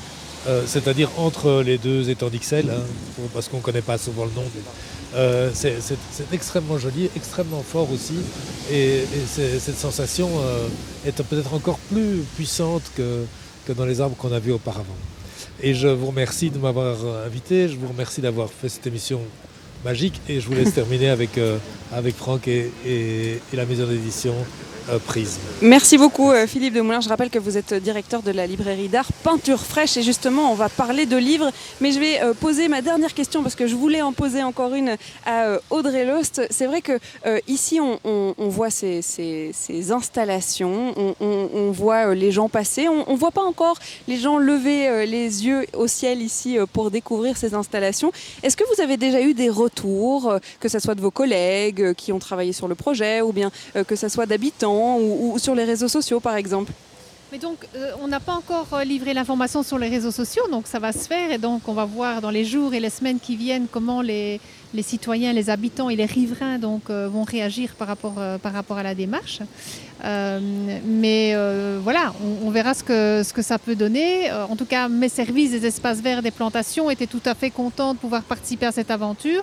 euh, 0.48 0.64
c'est-à-dire 0.66 1.10
entre 1.18 1.62
les 1.62 1.78
deux 1.78 2.10
étangs 2.10 2.30
d'Ixelles, 2.30 2.72
hein, 2.72 3.22
parce 3.34 3.48
qu'on 3.48 3.58
ne 3.58 3.62
connaît 3.62 3.82
pas 3.82 3.98
souvent 3.98 4.26
le 4.26 4.32
nom. 4.32 4.44
Euh, 5.14 5.52
c'est 5.54 5.76
extrêmement 6.32 6.78
joli, 6.80 7.10
extrêmement 7.16 7.62
fort 7.62 7.92
aussi, 7.92 8.16
et, 8.72 9.04
cette 9.28 9.78
sensation 9.78 10.30
euh, 10.40 10.68
est 11.06 11.22
peut-être 11.24 11.54
encore 11.54 11.78
plus 11.92 12.24
puissante 12.36 12.84
que, 12.96 13.26
dans 13.74 13.86
les 13.86 14.02
arbres 14.02 14.16
qu'on 14.18 14.34
a 14.34 14.40
vus 14.40 14.52
auparavant. 14.52 14.96
Et 15.62 15.76
je 15.76 15.88
vous 15.88 16.08
remercie 16.08 16.50
de 16.50 16.58
m'avoir 16.58 16.98
invité, 17.26 17.70
je 17.70 17.78
vous 17.78 17.88
remercie 17.88 18.22
d'avoir 18.22 18.50
fait 18.50 18.68
cette 18.68 18.88
émission 18.88 19.22
magique, 19.86 20.20
et 20.28 20.40
je 20.40 20.48
vous 20.48 20.56
laisse 20.56 20.74
terminer 20.74 21.10
avec, 21.10 21.40
avec 21.92 22.16
Franck 22.16 22.48
et, 22.48 22.72
et 22.86 23.40
la 23.54 23.66
maison 23.66 23.86
d'édition 23.86 24.34
euh, 24.92 25.00
Merci 25.62 25.98
beaucoup 25.98 26.32
euh, 26.32 26.48
Philippe 26.48 26.74
de 26.74 26.82
Moulin. 26.82 27.02
Je 27.02 27.10
rappelle 27.10 27.30
que 27.30 27.40
vous 27.40 27.58
êtes 27.58 27.74
directeur 27.74 28.22
de 28.24 28.32
la 28.32 28.46
librairie 28.46 28.90
d'art 28.90 29.08
Peinture 29.24 29.60
Fraîche 29.60 29.96
et 29.98 30.02
justement 30.02 30.52
on 30.52 30.56
va 30.56 30.70
parler 30.70 31.06
de 31.06 31.16
livres. 31.18 31.52
Mais 31.80 31.92
je 31.92 32.00
vais 32.00 32.22
euh, 32.22 32.34
poser 32.34 32.68
ma 32.68 32.82
dernière 32.82 33.14
question 33.14 33.42
parce 33.42 33.56
que 33.56 33.68
je 33.68 33.76
voulais 33.76 34.02
en 34.02 34.12
poser 34.12 34.44
encore 34.44 34.74
une 34.74 34.98
à 35.26 35.60
Audrey 35.70 36.06
Lost. 36.06 36.42
C'est 36.50 36.66
vrai 36.66 36.82
que 36.82 37.00
ici 37.48 37.80
on, 37.80 38.34
voit 38.38 38.70
ces, 38.70 39.02
installations, 39.92 40.94
on, 41.20 41.72
voit 41.72 42.14
les 42.16 42.32
gens 42.32 42.50
passer, 42.50 42.88
on 42.88 43.12
ne 43.12 43.18
voit 43.18 43.32
pas 43.32 43.44
encore 43.44 43.78
les 44.08 44.18
gens 44.18 44.38
lever 44.38 45.06
les 45.06 45.46
yeux 45.46 45.66
au 45.74 45.88
ciel 45.88 46.22
ici 46.22 46.58
pour 46.74 46.92
découvrir 46.92 47.38
ces 47.38 47.54
installations. 47.54 48.12
Est-ce 48.44 48.58
que 48.58 48.64
vous 48.76 48.82
avez 48.82 48.98
déjà 48.98 49.22
eu 49.22 49.34
des 49.34 49.50
retours, 49.50 50.36
que 50.60 50.70
ce 50.70 50.80
soit 50.80 50.96
de 50.96 51.02
vos 51.02 51.12
collègues 51.12 51.94
qui 51.94 52.12
ont 52.12 52.20
travaillé 52.20 52.54
sur 52.54 52.68
le 52.68 52.76
projet 52.76 53.22
ou 53.22 53.32
bien 53.32 53.52
que 53.88 53.96
ce 53.96 54.10
soit 54.10 54.26
d'habitants 54.26 54.81
ou, 55.00 55.38
sur 55.38 55.56
les 55.56 55.66
réseaux 55.66 55.88
sociaux 55.88 56.20
par 56.20 56.36
exemple 56.36 56.72
mais 57.32 57.38
donc, 57.38 57.66
euh, 57.78 57.94
on 58.02 58.10
n'a 58.10 58.20
pas 58.20 58.34
encore 58.34 58.68
euh, 58.74 58.84
livré 58.84 59.14
l'information 59.14 59.64
sur 59.64 59.80
les 59.80 59.88
réseaux 59.88 60.12
sociaux, 60.12 60.44
donc 60.52 60.68
ça 60.68 60.80
va 60.80 60.92
se 60.92 61.08
faire. 61.08 61.32
Et 61.32 61.38
donc, 61.38 61.62
on 61.70 61.72
va 61.72 61.86
voir 61.86 62.20
dans 62.20 62.30
les 62.30 62.44
jours 62.44 62.74
et 62.74 62.82
les 62.82 62.90
semaines 62.90 63.22
qui 63.22 63.38
viennent 63.38 63.68
comment 63.72 64.02
les, 64.02 64.42
citoyens, 64.82 65.32
les 65.32 65.50
habitants 65.50 65.90
et 65.90 65.96
les 65.96 66.04
riverains 66.04 66.60
donc, 66.60 66.90
euh, 66.90 67.08
vont 67.08 67.24
réagir 67.24 67.76
par 67.78 67.88
rapport, 67.88 68.16
par 68.44 68.52
rapport 68.52 68.78
à 68.78 68.84
la 68.84 68.96
démarche. 68.96 69.40
mais 70.04 71.34
voilà, 71.82 72.14
on, 72.44 72.50
verra 72.50 72.74
ce 72.74 72.84
que, 72.84 73.24
ce 73.24 73.32
que 73.32 73.42
ça 73.42 73.58
peut 73.58 73.76
donner. 73.76 74.30
en 74.30 74.58
tout 74.58 74.66
cas, 74.66 74.90
mes 74.90 75.08
services 75.08 75.52
des 75.52 75.66
espaces 75.66 76.02
verts, 76.02 76.22
des 76.22 76.32
plantations 76.32 76.90
étaient 76.90 77.08
tout 77.08 77.24
à 77.24 77.34
fait 77.34 77.50
contents 77.50 77.94
de 77.94 78.00
pouvoir 78.00 78.24
participer 78.24 78.66
à 78.66 78.74
cette 78.74 78.92
aventure 78.92 79.42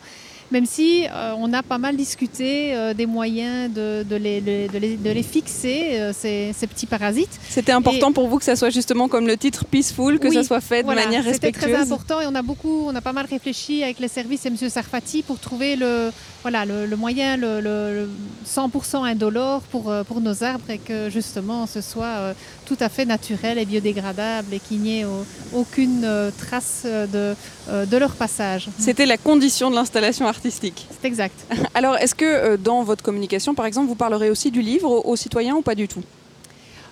même 0.50 0.66
si 0.66 1.06
euh, 1.06 1.34
on 1.36 1.52
a 1.52 1.62
pas 1.62 1.78
mal 1.78 1.96
discuté 1.96 2.74
euh, 2.74 2.94
des 2.94 3.06
moyens 3.06 3.72
de, 3.72 4.04
les, 4.16 4.40
de, 4.40 5.10
les, 5.10 5.22
fixer, 5.22 6.00
euh, 6.00 6.12
ces, 6.14 6.66
petits 6.66 6.86
parasites. 6.86 7.38
C'était 7.48 7.72
important 7.72 8.12
pour 8.12 8.28
vous 8.28 8.38
que 8.38 8.44
ça 8.44 8.56
soit 8.56 8.70
justement 8.70 9.08
comme 9.08 9.26
le 9.26 9.36
titre 9.36 9.64
Peaceful, 9.64 10.18
que 10.18 10.30
ça 10.30 10.44
soit 10.44 10.60
fait 10.60 10.82
de 10.82 10.88
manière 10.88 11.24
respectueuse 11.24 11.62
C'était 11.62 11.74
très 11.74 11.82
important 11.82 12.20
et 12.20 12.26
on 12.26 12.34
a 12.34 12.42
beaucoup, 12.42 12.84
on 12.86 12.94
a 12.94 13.00
pas 13.00 13.12
mal 13.12 13.26
réfléchi 13.26 13.82
avec 13.82 13.98
les 13.98 14.08
services 14.08 14.46
et 14.46 14.48
M. 14.48 14.56
Sarfati 14.56 15.22
pour 15.22 15.38
trouver 15.38 15.76
le, 15.76 16.10
voilà, 16.42 16.64
le, 16.64 16.96
moyen, 16.96 17.36
le, 17.36 18.08
100% 18.46 19.06
indolore 19.06 19.60
pour, 19.62 19.92
pour 20.06 20.20
nos 20.20 20.42
arbres 20.42 20.70
et 20.70 20.78
que 20.78 21.10
justement 21.10 21.66
ce 21.66 21.80
soit 21.80 22.34
tout 22.68 22.76
à 22.80 22.88
fait 22.88 23.04
naturel 23.06 23.58
et 23.58 23.64
biodégradable 23.64 24.52
et 24.52 24.60
qu'il 24.60 24.80
n'y 24.80 25.00
ait 25.00 25.06
aucune 25.54 26.06
trace 26.38 26.82
de, 26.84 27.34
de 27.68 27.96
leur 27.96 28.12
passage. 28.12 28.68
C'était 28.78 29.06
la 29.06 29.16
condition 29.16 29.70
de 29.70 29.74
l'installation 29.74 30.26
artistique 30.26 30.68
c'est 31.00 31.06
exact. 31.06 31.34
Alors, 31.74 31.96
est-ce 31.96 32.14
que 32.14 32.24
euh, 32.24 32.56
dans 32.56 32.82
votre 32.82 33.02
communication, 33.02 33.54
par 33.54 33.66
exemple, 33.66 33.88
vous 33.88 33.94
parlerez 33.94 34.30
aussi 34.30 34.50
du 34.50 34.62
livre 34.62 34.90
aux, 35.06 35.16
citoyens 35.16 35.56
ou 35.56 35.62
pas 35.62 35.74
du 35.74 35.88
tout? 35.88 36.02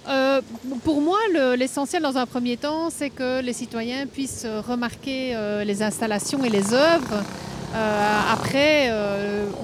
Euh, 0.09 0.41
pour 0.85 1.01
moi, 1.01 1.19
l'essentiel 1.57 2.03
dans 2.03 2.17
un 2.17 2.27
premier 2.27 2.57
temps, 2.57 2.91
c'est 2.91 3.11
que 3.11 3.41
les 3.41 3.53
citoyens 3.53 4.07
puissent 4.07 4.47
remarquer 4.69 5.35
euh, 5.35 5.65
les 5.65 5.83
installations 5.83 6.45
et 6.45 6.49
les 6.49 6.73
œuvres. 6.73 7.25
Après, 8.33 8.91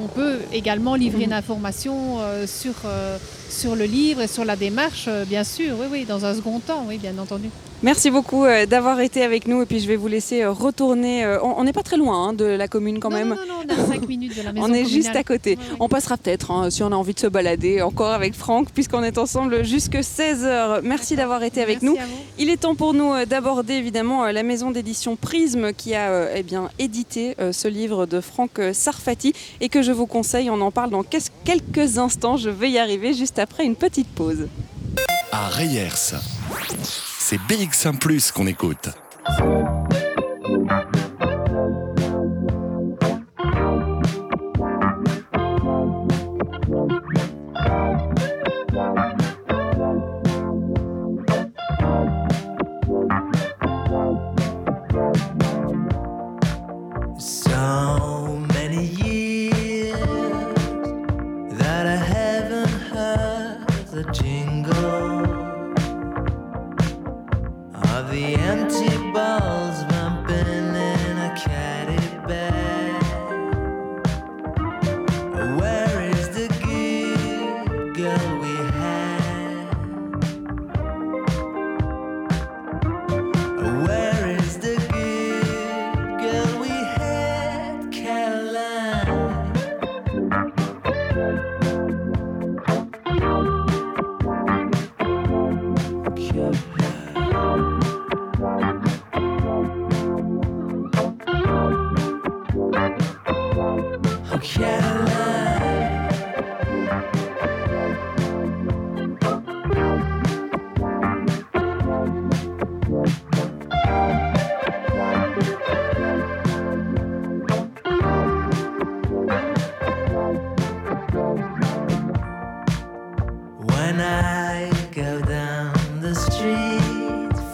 on 0.03 0.09
peut 0.09 0.39
également 0.53 0.95
livrer 0.95 1.25
une 1.25 1.33
information 1.33 2.19
sur, 2.47 2.75
sur 3.49 3.77
le 3.77 3.85
livre 3.85 4.23
et 4.23 4.27
sur 4.27 4.45
la 4.45 4.57
démarche, 4.57 5.09
bien 5.29 5.45
sûr, 5.45 5.77
oui, 5.79 5.87
oui, 5.91 6.05
dans 6.05 6.25
un 6.25 6.35
second 6.35 6.61
temps, 6.61 6.85
oui, 6.89 6.99
bien 6.99 7.17
entendu. 7.19 7.49
Merci 7.83 8.13
beaucoup 8.13 8.45
euh, 8.45 8.65
d'avoir 8.65 9.01
été 9.01 9.25
avec 9.25 9.49
nous 9.49 9.63
et 9.63 9.67
puis 9.67 9.81
je 9.81 9.89
vais 9.89 9.97
vous 9.97 10.07
laisser 10.07 10.43
euh, 10.43 10.53
retourner. 10.53 11.25
Euh, 11.25 11.43
on 11.43 11.65
n'est 11.65 11.73
pas 11.73 11.83
très 11.83 11.97
loin 11.97 12.29
hein, 12.29 12.33
de 12.33 12.45
la 12.45 12.69
commune 12.69 13.01
quand 13.01 13.11
même. 13.11 13.31
Non, 13.31 13.35
non, 13.35 13.55
on 13.65 13.69
est 13.69 13.73
à 13.73 13.87
5 13.87 14.07
minutes 14.07 14.39
de 14.39 14.43
la 14.43 14.53
maison. 14.53 14.67
on 14.69 14.73
est 14.73 14.85
juste 14.85 15.17
à 15.17 15.25
côté. 15.25 15.59
On 15.81 15.89
passera 15.89 16.17
peut-être 16.17 16.53
hein, 16.53 16.71
si 16.71 16.85
on 16.85 16.93
a 16.93 16.95
envie 16.95 17.13
de 17.13 17.19
se 17.19 17.27
balader 17.27 17.83
encore 17.83 18.13
avec 18.13 18.35
Franck 18.35 18.69
puisqu'on 18.71 19.03
est 19.03 19.19
ensemble 19.19 19.65
jusque 19.65 19.97
16h. 19.97 20.83
Merci 20.85 21.17
d'avoir 21.17 21.43
été 21.43 21.61
avec 21.61 21.83
nous. 21.83 21.97
Il 22.39 22.51
est 22.51 22.59
temps 22.59 22.77
pour 22.77 22.95
nous 22.95 23.13
d'aborder 23.27 23.75
évidemment 23.75 24.27
la 24.27 24.45
maison 24.45 24.71
d'édition 24.71 25.17
Prisme 25.17 25.73
qui 25.73 25.97
a 25.97 26.37
eh 26.37 26.45
bien, 26.45 26.71
édité 26.79 27.35
ce 27.51 27.67
livre 27.67 28.02
de 28.07 28.21
Franck 28.21 28.61
Sarfati 28.73 29.33
et 29.61 29.69
que 29.69 29.83
je 29.83 29.93
vous 29.93 30.07
conseille. 30.07 30.51
On 30.51 30.61
en 30.61 30.71
parle 30.71 30.91
dans 30.91 31.05
quelques 31.05 31.99
instants. 31.99 32.37
Je 32.37 32.51
vais 32.51 32.71
y 32.71 32.79
arriver 32.79 33.15
juste 33.15 33.39
après 33.39 33.65
une 33.65 33.77
petite 33.77 34.09
pause. 34.09 34.49
À 35.31 35.49
Reyers 35.49 36.17
c'est 37.19 37.39
BX1 37.49 37.99
Plus 37.99 38.33
qu'on 38.33 38.47
écoute. 38.47 38.91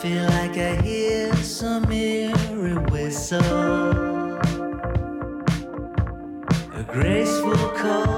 feel 0.09 0.25
like 0.25 0.57
I 0.57 0.81
hear 0.81 1.35
some 1.37 1.93
eerie 1.93 2.79
whistle, 2.91 4.39
a 6.73 6.85
graceful 6.89 7.69
call. 7.77 8.18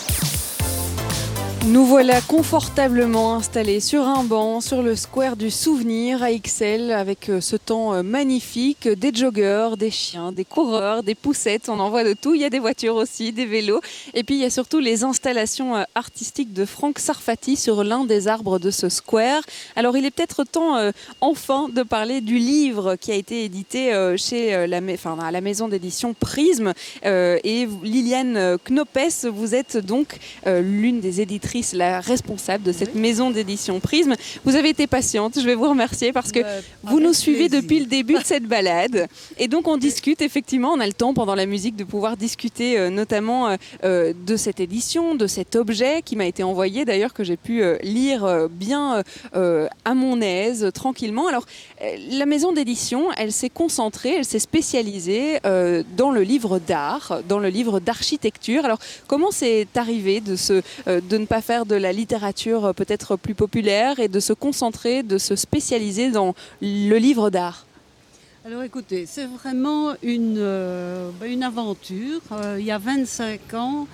Nous 1.71 1.85
voilà 1.85 2.19
confortablement 2.19 3.35
installés 3.35 3.79
sur 3.79 4.05
un 4.05 4.25
banc, 4.25 4.59
sur 4.59 4.81
le 4.81 4.97
square 4.97 5.37
du 5.37 5.49
souvenir 5.49 6.21
à 6.21 6.29
Ixelles, 6.29 6.91
avec 6.91 7.29
euh, 7.29 7.39
ce 7.39 7.55
temps 7.55 7.93
euh, 7.93 8.03
magnifique, 8.03 8.89
des 8.89 9.13
joggeurs, 9.13 9.77
des 9.77 9.89
chiens, 9.89 10.33
des 10.33 10.43
coureurs, 10.43 11.01
des 11.01 11.15
poussettes, 11.15 11.69
on 11.69 11.79
en 11.79 11.89
voit 11.89 12.03
de 12.03 12.11
tout. 12.11 12.33
Il 12.33 12.41
y 12.41 12.43
a 12.43 12.49
des 12.49 12.59
voitures 12.59 12.95
aussi, 12.95 13.31
des 13.31 13.45
vélos. 13.45 13.79
Et 14.13 14.25
puis 14.25 14.35
il 14.35 14.41
y 14.41 14.45
a 14.45 14.49
surtout 14.49 14.79
les 14.79 15.05
installations 15.05 15.77
euh, 15.77 15.83
artistiques 15.95 16.51
de 16.51 16.65
Franck 16.65 16.99
Sarfati 16.99 17.55
sur 17.55 17.85
l'un 17.85 18.03
des 18.03 18.27
arbres 18.27 18.59
de 18.59 18.69
ce 18.69 18.89
square. 18.89 19.41
Alors 19.77 19.95
il 19.95 20.05
est 20.05 20.11
peut-être 20.11 20.43
temps 20.43 20.91
enfin 21.21 21.69
de 21.69 21.83
parler 21.83 22.19
du 22.19 22.37
livre 22.37 22.97
qui 22.97 23.13
a 23.13 23.15
été 23.15 23.45
édité 23.45 23.93
chez 24.17 24.67
la, 24.67 24.77
à 24.77 25.31
la 25.31 25.41
maison 25.41 25.69
d'édition 25.69 26.13
Prisme. 26.13 26.73
Et 27.03 27.67
Liliane 27.83 28.57
Knopes, 28.65 29.25
vous 29.31 29.55
êtes 29.55 29.77
donc 29.77 30.17
l'une 30.45 30.99
des 30.99 31.21
éditrices, 31.21 31.60
la 31.73 31.99
responsable 31.99 32.63
de 32.63 32.71
cette 32.71 32.95
maison 32.95 33.31
d'édition 33.31 33.79
Prisme. 33.79 34.15
Vous 34.45 34.55
avez 34.55 34.69
été 34.69 34.87
patiente, 34.87 35.39
je 35.39 35.45
vais 35.45 35.55
vous 35.55 35.69
remercier 35.69 36.11
parce 36.11 36.31
que 36.31 36.39
vous 36.83 36.99
nous 36.99 37.13
suivez 37.13 37.49
depuis 37.49 37.79
le 37.79 37.85
début 37.85 38.15
de 38.15 38.23
cette 38.23 38.45
balade. 38.45 39.07
Et 39.37 39.47
donc 39.47 39.67
on 39.67 39.77
discute, 39.77 40.21
effectivement, 40.21 40.71
on 40.71 40.79
a 40.79 40.87
le 40.87 40.93
temps 40.93 41.13
pendant 41.13 41.35
la 41.35 41.45
musique 41.45 41.75
de 41.75 41.83
pouvoir 41.83 42.17
discuter 42.17 42.77
euh, 42.77 42.89
notamment 42.89 43.49
euh, 43.49 43.55
euh, 43.83 44.13
de 44.25 44.35
cette 44.35 44.59
édition, 44.59 45.15
de 45.15 45.27
cet 45.27 45.55
objet 45.55 46.01
qui 46.03 46.15
m'a 46.15 46.25
été 46.25 46.43
envoyé 46.43 46.85
d'ailleurs, 46.85 47.13
que 47.13 47.23
j'ai 47.23 47.37
pu 47.37 47.63
lire 47.83 48.47
bien 48.49 49.03
à 49.33 49.93
mon 49.93 50.21
aise, 50.21 50.69
tranquillement. 50.73 51.27
Alors 51.27 51.45
la 52.11 52.25
maison 52.25 52.53
d'édition, 52.53 53.11
elle 53.17 53.31
s'est 53.31 53.49
concentrée, 53.49 54.15
elle 54.17 54.25
s'est 54.25 54.39
spécialisée 54.39 55.39
dans 55.43 56.11
le 56.11 56.21
livre 56.21 56.59
d'art, 56.59 57.21
dans 57.27 57.39
le 57.39 57.49
livre 57.49 57.79
d'architecture. 57.79 58.65
Alors 58.65 58.79
comment 59.07 59.31
c'est 59.31 59.67
arrivé 59.75 60.21
de, 60.21 60.35
de 60.87 61.17
ne 61.17 61.25
pas 61.25 61.41
faire 61.41 61.50
de 61.51 61.75
la 61.75 61.91
littérature 61.91 62.65
euh, 62.65 62.73
peut-être 62.73 63.17
plus 63.17 63.35
populaire 63.35 63.99
et 63.99 64.07
de 64.07 64.19
se 64.19 64.31
concentrer, 64.31 65.03
de 65.03 65.17
se 65.17 65.35
spécialiser 65.35 66.09
dans 66.09 66.33
le 66.61 66.95
livre 66.95 67.29
d'art 67.29 67.65
Alors 68.45 68.63
écoutez, 68.63 69.05
c'est 69.05 69.25
vraiment 69.25 69.93
une, 70.01 70.37
euh, 70.37 71.09
bah, 71.19 71.27
une 71.27 71.43
aventure. 71.43 72.21
Euh, 72.31 72.55
il 72.57 72.65
y 72.65 72.71
a 72.71 72.77
25 72.77 73.53
ans, 73.55 73.87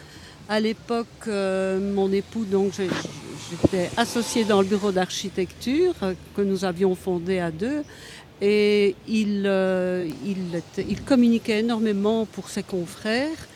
à 0.47 0.59
l'époque, 0.59 1.27
mon 1.27 2.11
époux, 2.13 2.45
donc 2.45 2.73
j'étais 2.73 3.89
associée 3.97 4.45
dans 4.45 4.61
le 4.61 4.67
bureau 4.67 4.91
d'architecture 4.91 5.93
que 6.35 6.41
nous 6.41 6.63
avions 6.63 6.95
fondé 6.95 7.39
à 7.39 7.51
deux. 7.51 7.83
Et 8.39 8.95
il, 9.07 9.51
il, 10.25 10.61
il 10.77 11.01
communiquait 11.03 11.59
énormément 11.59 12.25
pour 12.25 12.49
ses 12.49 12.63
confrères. 12.63 13.47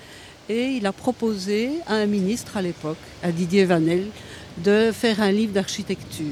Et 0.49 0.71
il 0.71 0.85
a 0.85 0.91
proposé 0.91 1.69
à 1.87 1.95
un 1.95 2.05
ministre 2.05 2.57
à 2.57 2.61
l'époque, 2.61 2.97
à 3.23 3.31
Didier 3.31 3.65
Vanel, 3.65 4.07
de 4.57 4.91
faire 4.91 5.21
un 5.21 5.31
livre 5.31 5.53
d'architecture. 5.53 6.25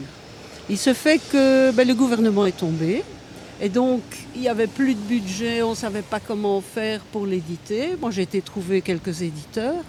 Il 0.70 0.78
se 0.78 0.93
fait 0.93 1.20
que 1.32 1.72
ben, 1.72 1.88
le 1.88 1.95
gouvernement 1.95 2.45
est 2.45 2.57
tombé. 2.57 3.03
Et 3.62 3.70
donc, 3.70 4.01
il 4.36 4.41
n'y 4.41 4.47
avait 4.47 4.68
plus 4.68 4.93
de 4.93 4.99
budget, 4.99 5.64
on 5.64 5.72
ne 5.72 5.76
savait 5.76 6.01
pas 6.01 6.20
comment 6.20 6.62
faire 6.62 7.01
pour 7.12 7.26
l'éditer. 7.26 7.95
Moi, 7.99 8.12
j'ai 8.12 8.22
été 8.22 8.41
trouver 8.41 8.82
quelques 8.82 9.22
éditeurs. 9.22 9.84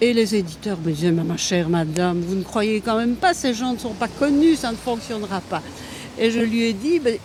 Et 0.00 0.12
les 0.12 0.34
éditeurs 0.34 0.78
me 0.84 0.92
disaient, 0.92 1.10
ma 1.10 1.36
chère 1.36 1.68
madame, 1.68 2.20
vous 2.20 2.36
ne 2.36 2.44
croyez 2.44 2.80
quand 2.80 2.96
même 2.96 3.16
pas, 3.16 3.34
ces 3.34 3.54
gens 3.54 3.72
ne 3.72 3.78
sont 3.78 3.94
pas 3.94 4.08
connus, 4.08 4.56
ça 4.56 4.70
ne 4.70 4.76
fonctionnera 4.76 5.40
pas. 5.40 5.62
Et 6.18 6.30
je 6.30 6.38
lui 6.38 6.62
ai 6.64 6.72
dit, 6.72 7.00
ben, 7.00 7.18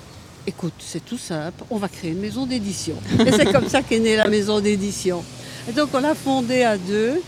écoute, 0.47 0.73
c'est 0.79 1.05
tout 1.05 1.17
simple, 1.17 1.63
on 1.69 1.77
va 1.77 1.87
créer 1.87 2.11
une 2.11 2.19
maison 2.19 2.45
d'édition. 2.45 2.95
Et 3.25 3.31
c'est 3.31 3.51
comme 3.51 3.67
ça 3.67 3.83
qu'est 3.83 3.99
née 3.99 4.15
la 4.15 4.27
maison 4.27 4.59
d'édition. 4.59 5.23
Et 5.69 5.71
donc, 5.71 5.89
on 5.93 5.99
l'a 5.99 6.13
fondée 6.13 6.63
à 6.63 6.77
deux. 6.77 7.21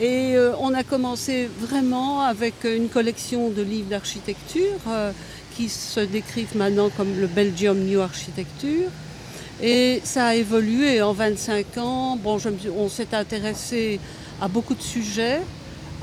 Et 0.00 0.36
euh, 0.36 0.52
on 0.60 0.72
a 0.72 0.84
commencé 0.84 1.48
vraiment 1.60 2.22
avec 2.22 2.54
une 2.64 2.88
collection 2.88 3.50
de 3.50 3.60
livres 3.60 3.90
d'architecture 3.90 4.78
euh, 4.88 5.10
qui 5.56 5.68
se 5.68 6.00
décrivent 6.00 6.56
maintenant 6.56 6.90
comme 6.96 7.20
le 7.20 7.26
Belgium 7.26 7.78
New 7.78 8.00
Architecture. 8.00 8.88
Et 9.60 10.00
ça 10.04 10.26
a 10.26 10.34
évolué 10.36 11.02
en 11.02 11.12
25 11.12 11.78
ans. 11.78 12.16
Bon, 12.16 12.38
on 12.76 12.88
s'est 12.88 13.14
intéressé 13.14 13.98
à 14.40 14.46
beaucoup 14.46 14.74
de 14.74 14.82
sujets. 14.82 15.40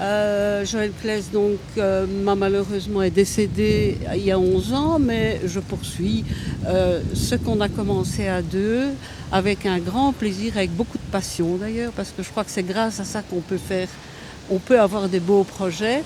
Euh, 0.02 0.66
Joël 0.66 0.92
Claes, 1.02 1.32
donc, 1.32 1.60
m'a 1.78 2.36
malheureusement 2.36 3.02
est 3.02 3.10
décédé 3.10 3.98
il 4.16 4.26
y 4.26 4.32
a 4.32 4.40
11 4.40 4.74
ans, 4.74 5.00
mais 5.00 5.42
je 5.46 5.60
poursuis 5.60 6.24
ce 7.14 7.36
qu'on 7.36 7.60
a 7.60 7.68
commencé 7.68 8.28
à 8.28 8.42
deux 8.42 8.92
avec 9.32 9.66
un 9.66 9.80
grand 9.80 10.12
plaisir, 10.14 10.58
avec 10.58 10.72
beaucoup 10.72 10.98
de 10.98 11.12
passion 11.12 11.58
d'ailleurs, 11.58 11.92
parce 11.92 12.12
que 12.12 12.24
je 12.24 12.30
crois 12.30 12.44
que 12.44 12.52
c'est 12.52 12.64
grâce 12.64 13.00
à 13.00 13.04
ça 13.04 13.22
qu'on 13.22 13.42
peut 13.42 13.58
faire, 13.58 13.88
on 14.50 14.60
peut 14.60 14.80
avoir 14.80 15.10
des 15.10 15.20
beaux 15.20 15.44
projets. 15.44 16.04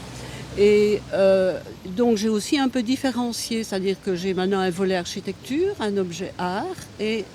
Et 0.57 1.01
euh, 1.13 1.59
donc 1.85 2.17
j'ai 2.17 2.29
aussi 2.29 2.59
un 2.59 2.69
peu 2.69 2.83
différencié, 2.83 3.63
c'est-à-dire 3.63 3.95
que 4.03 4.15
j'ai 4.15 4.33
maintenant 4.33 4.59
un 4.59 4.69
volet 4.69 4.95
architecture, 4.95 5.73
un 5.79 5.97
objet 5.97 6.31
art 6.37 6.65
et 6.99 7.25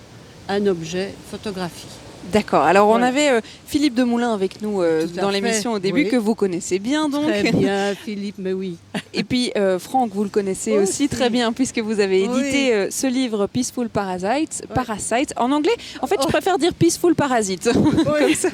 un 0.48 0.66
objet 0.66 1.12
photographie. 1.30 2.07
D'accord. 2.32 2.62
Alors 2.62 2.88
on 2.88 3.00
avait 3.02 3.30
euh, 3.30 3.40
Philippe 3.66 3.94
Demoulin 3.94 4.34
avec 4.34 4.60
nous 4.60 4.82
euh, 4.82 5.06
dans 5.06 5.30
l'émission 5.30 5.72
au 5.72 5.78
début 5.78 6.04
oui. 6.04 6.08
que 6.10 6.16
vous 6.16 6.34
connaissez 6.34 6.78
bien 6.78 7.08
donc. 7.08 7.24
Très 7.26 7.52
bien, 7.52 7.94
Philippe, 7.94 8.36
mais 8.38 8.52
oui. 8.52 8.76
Et 9.14 9.24
puis 9.24 9.50
euh, 9.56 9.78
Franck, 9.78 10.10
vous 10.12 10.24
le 10.24 10.28
connaissez 10.28 10.76
aussi, 10.78 11.08
très 11.08 11.30
bien 11.30 11.52
puisque 11.52 11.78
vous 11.78 12.00
avez 12.00 12.24
édité 12.24 12.50
Oui. 12.68 12.70
euh, 12.72 12.88
ce 12.90 13.06
livre 13.06 13.46
Peaceful 13.46 13.88
Parasites. 13.88 14.62
Ouais. 14.68 14.74
Parasite. 14.74 15.32
En 15.36 15.52
anglais, 15.52 15.72
en 16.02 16.06
fait, 16.06 16.16
je 16.20 16.26
Oh. 16.26 16.30
préfère 16.30 16.58
dire 16.58 16.74
Peaceful 16.74 17.14
Parasite. 17.14 17.70
Comme 17.72 18.34
ça, 18.34 18.48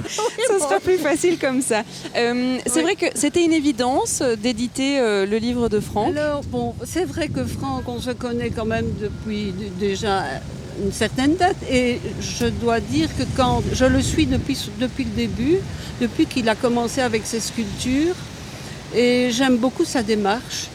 ça 0.49 0.59
sera 0.61 0.79
plus 0.81 0.99
facile 0.99 1.39
comme 1.39 1.61
ça. 1.61 1.83
C'est 2.15 2.31
Oui. 2.77 2.83
vrai 2.83 2.95
que 2.95 3.07
c'était 3.15 3.45
une 3.45 3.53
évidence 3.53 4.23
d'éditer 4.41 4.99
le 5.01 5.37
livre 5.39 5.69
de 5.69 5.81
Franck. 5.81 6.17
Alors, 6.17 6.43
bon, 6.45 6.75
c'est 6.85 7.05
vrai 7.05 7.29
que 7.29 7.45
Franck, 7.45 7.89
on 7.89 8.01
se 8.01 8.11
connaît 8.13 8.51
quand 8.51 8.65
même 8.67 8.87
depuis 9.01 9.53
déjà 9.81 10.23
une 10.83 10.93
certaine 10.93 11.37
date. 11.37 11.57
Et 11.71 12.01
je 12.21 12.47
dois 12.47 12.81
dire 12.81 13.09
que 13.17 13.25
quand 13.37 13.63
je 13.73 13.85
le 13.85 14.03
suis 14.03 14.27
depuis, 14.27 14.59
depuis 14.81 15.05
le 15.05 15.11
début, 15.11 15.59
depuis 16.01 16.27
qu'il 16.27 16.49
a 16.49 16.55
commencé 16.55 17.01
avec 17.01 17.27
ses 17.27 17.41
sculptures, 17.41 18.17
et 18.95 19.31
j'aime 19.31 19.57
beaucoup 19.57 19.85
sa 19.85 20.03
démarche. 20.03 20.69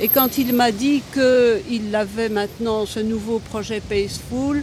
Et 0.00 0.08
quand 0.08 0.38
il 0.38 0.54
m'a 0.54 0.72
dit 0.72 1.02
qu'il 1.12 1.94
avait 1.94 2.30
maintenant 2.30 2.86
ce 2.86 3.00
nouveau 3.00 3.38
projet 3.38 3.80
Paceful, 3.80 4.62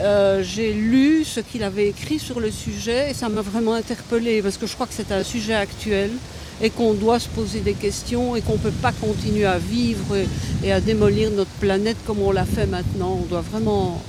euh, 0.00 0.42
j'ai 0.42 0.72
lu 0.72 1.24
ce 1.24 1.38
qu'il 1.38 1.62
avait 1.62 1.86
écrit 1.86 2.18
sur 2.18 2.40
le 2.40 2.50
sujet 2.50 3.10
et 3.10 3.14
ça 3.14 3.28
m'a 3.28 3.42
vraiment 3.42 3.74
interpellée 3.74 4.42
parce 4.42 4.56
que 4.56 4.66
je 4.66 4.74
crois 4.74 4.88
que 4.88 4.92
c'est 4.92 5.12
un 5.12 5.22
sujet 5.22 5.54
actuel 5.54 6.10
et 6.60 6.70
qu'on 6.70 6.94
doit 6.94 7.18
se 7.18 7.28
poser 7.28 7.60
des 7.60 7.74
questions 7.74 8.36
et 8.36 8.40
qu'on 8.40 8.54
ne 8.54 8.58
peut 8.58 8.70
pas 8.70 8.92
continuer 8.92 9.44
à 9.44 9.58
vivre 9.58 10.16
et, 10.62 10.72
à 10.72 10.80
démolir 10.80 11.30
notre 11.30 11.50
planète 11.52 11.96
comme 12.06 12.20
on 12.20 12.30
l'a 12.30 12.44
fait 12.44 12.66
maintenant. 12.66 13.18
On 13.22 13.26
doit 13.26 13.42
vraiment, 13.42 14.00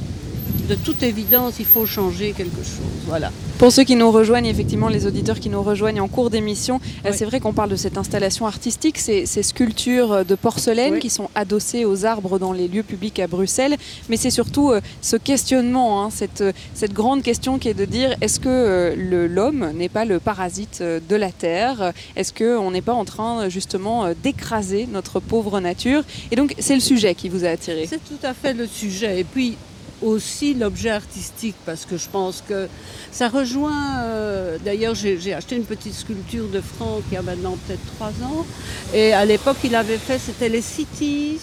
de 0.66 0.76
toute 0.76 1.04
évidence, 1.04 1.56
il 1.60 1.66
faut 1.66 1.86
changer 1.86 2.34
quelque 2.36 2.58
chose. 2.64 2.92
Voilà. 3.08 3.32
Pour 3.58 3.72
ceux 3.72 3.84
qui 3.84 3.96
nous 3.96 4.12
rejoignent, 4.12 4.48
effectivement, 4.48 4.90
les 4.90 5.06
auditeurs 5.06 5.40
qui 5.40 5.50
nous 5.50 5.62
rejoignent 5.64 6.02
en 6.02 6.08
cours 6.08 6.30
d'émission, 6.30 6.76
euh, 7.06 7.10
Oui. 7.12 7.16
c'est 7.18 7.26
vrai 7.26 7.40
qu'on 7.40 7.54
parle 7.54 7.70
de 7.70 7.76
cette 7.76 7.98
installation 7.98 8.46
artistique, 8.48 8.98
ces, 8.98 9.26
ces 9.26 9.44
sculptures 9.44 10.26
de 10.26 10.36
porcelaine 10.36 10.94
Oui. 10.94 11.00
qui 11.00 11.10
sont 11.10 11.30
adossées 11.36 11.86
aux 11.86 12.06
arbres 12.06 12.38
dans 12.40 12.52
les 12.52 12.68
lieux 12.68 12.84
publics 12.84 13.20
à 13.20 13.28
Bruxelles. 13.28 13.78
Mais 14.10 14.18
c'est 14.18 14.30
surtout 14.32 14.72
euh, 14.72 14.82
ce 15.02 15.16
questionnement, 15.16 16.04
hein, 16.04 16.10
cette, 16.10 16.42
euh, 16.42 16.52
cette 16.74 16.94
grande 16.94 17.22
question 17.22 17.58
qui 17.60 17.70
est 17.70 17.74
de 17.74 17.86
dire 17.86 18.16
est-ce 18.22 18.40
que 18.40 18.50
euh, 18.50 19.28
l'homme 19.30 19.72
n'est 19.76 19.90
pas 19.90 20.04
le 20.06 20.20
parasite 20.20 20.80
euh, 20.82 21.00
de 21.08 21.16
la 21.16 21.32
Terre? 21.32 21.94
Est-ce 22.16 22.34
qu'on 22.34 22.72
n'est 22.72 22.82
pas 22.82 22.94
en 22.94 23.06
train 23.06 23.44
euh, 23.44 23.50
justement 23.50 24.06
euh, 24.06 24.14
d'écraser 24.22 24.88
notre 24.92 25.20
pauvre 25.20 25.60
nature? 25.60 26.04
Et 26.32 26.36
donc, 26.36 26.56
c'est 26.60 26.76
le 26.76 26.82
sujet 26.82 27.16
qui 27.16 27.30
vous 27.30 27.46
a 27.46 27.50
attiré. 27.50 27.86
C'est 27.90 28.04
tout 28.04 28.20
à 28.24 28.34
fait 28.34 28.54
le 28.54 28.68
sujet. 28.68 29.20
Et 29.22 29.24
puis 29.24 29.56
aussi 30.02 30.54
l'objet 30.54 30.90
artistique, 30.90 31.56
parce 31.66 31.86
que 31.86 31.98
je 31.98 32.10
pense 32.10 32.44
que 32.48 32.68
ça 33.12 33.30
rejoint. 33.30 34.00
euh, 34.04 34.58
D'ailleurs, 34.64 34.96
j'ai 34.96 35.34
acheté 35.34 35.56
une 35.56 35.66
petite 35.66 35.94
sculpture 35.94 36.48
de 36.48 36.62
Franck 36.62 37.04
il 37.12 37.16
y 37.16 37.18
a 37.18 37.22
maintenant 37.22 37.58
peut-être 37.66 37.86
trois 37.96 38.14
ans. 38.24 38.46
Et 38.94 39.14
à 39.14 39.26
l'époque, 39.26 39.58
il 39.64 39.76
avait 39.76 39.98
fait, 39.98 40.20
c'était 40.20 40.50
les 40.50 40.62
Cities 40.62 41.40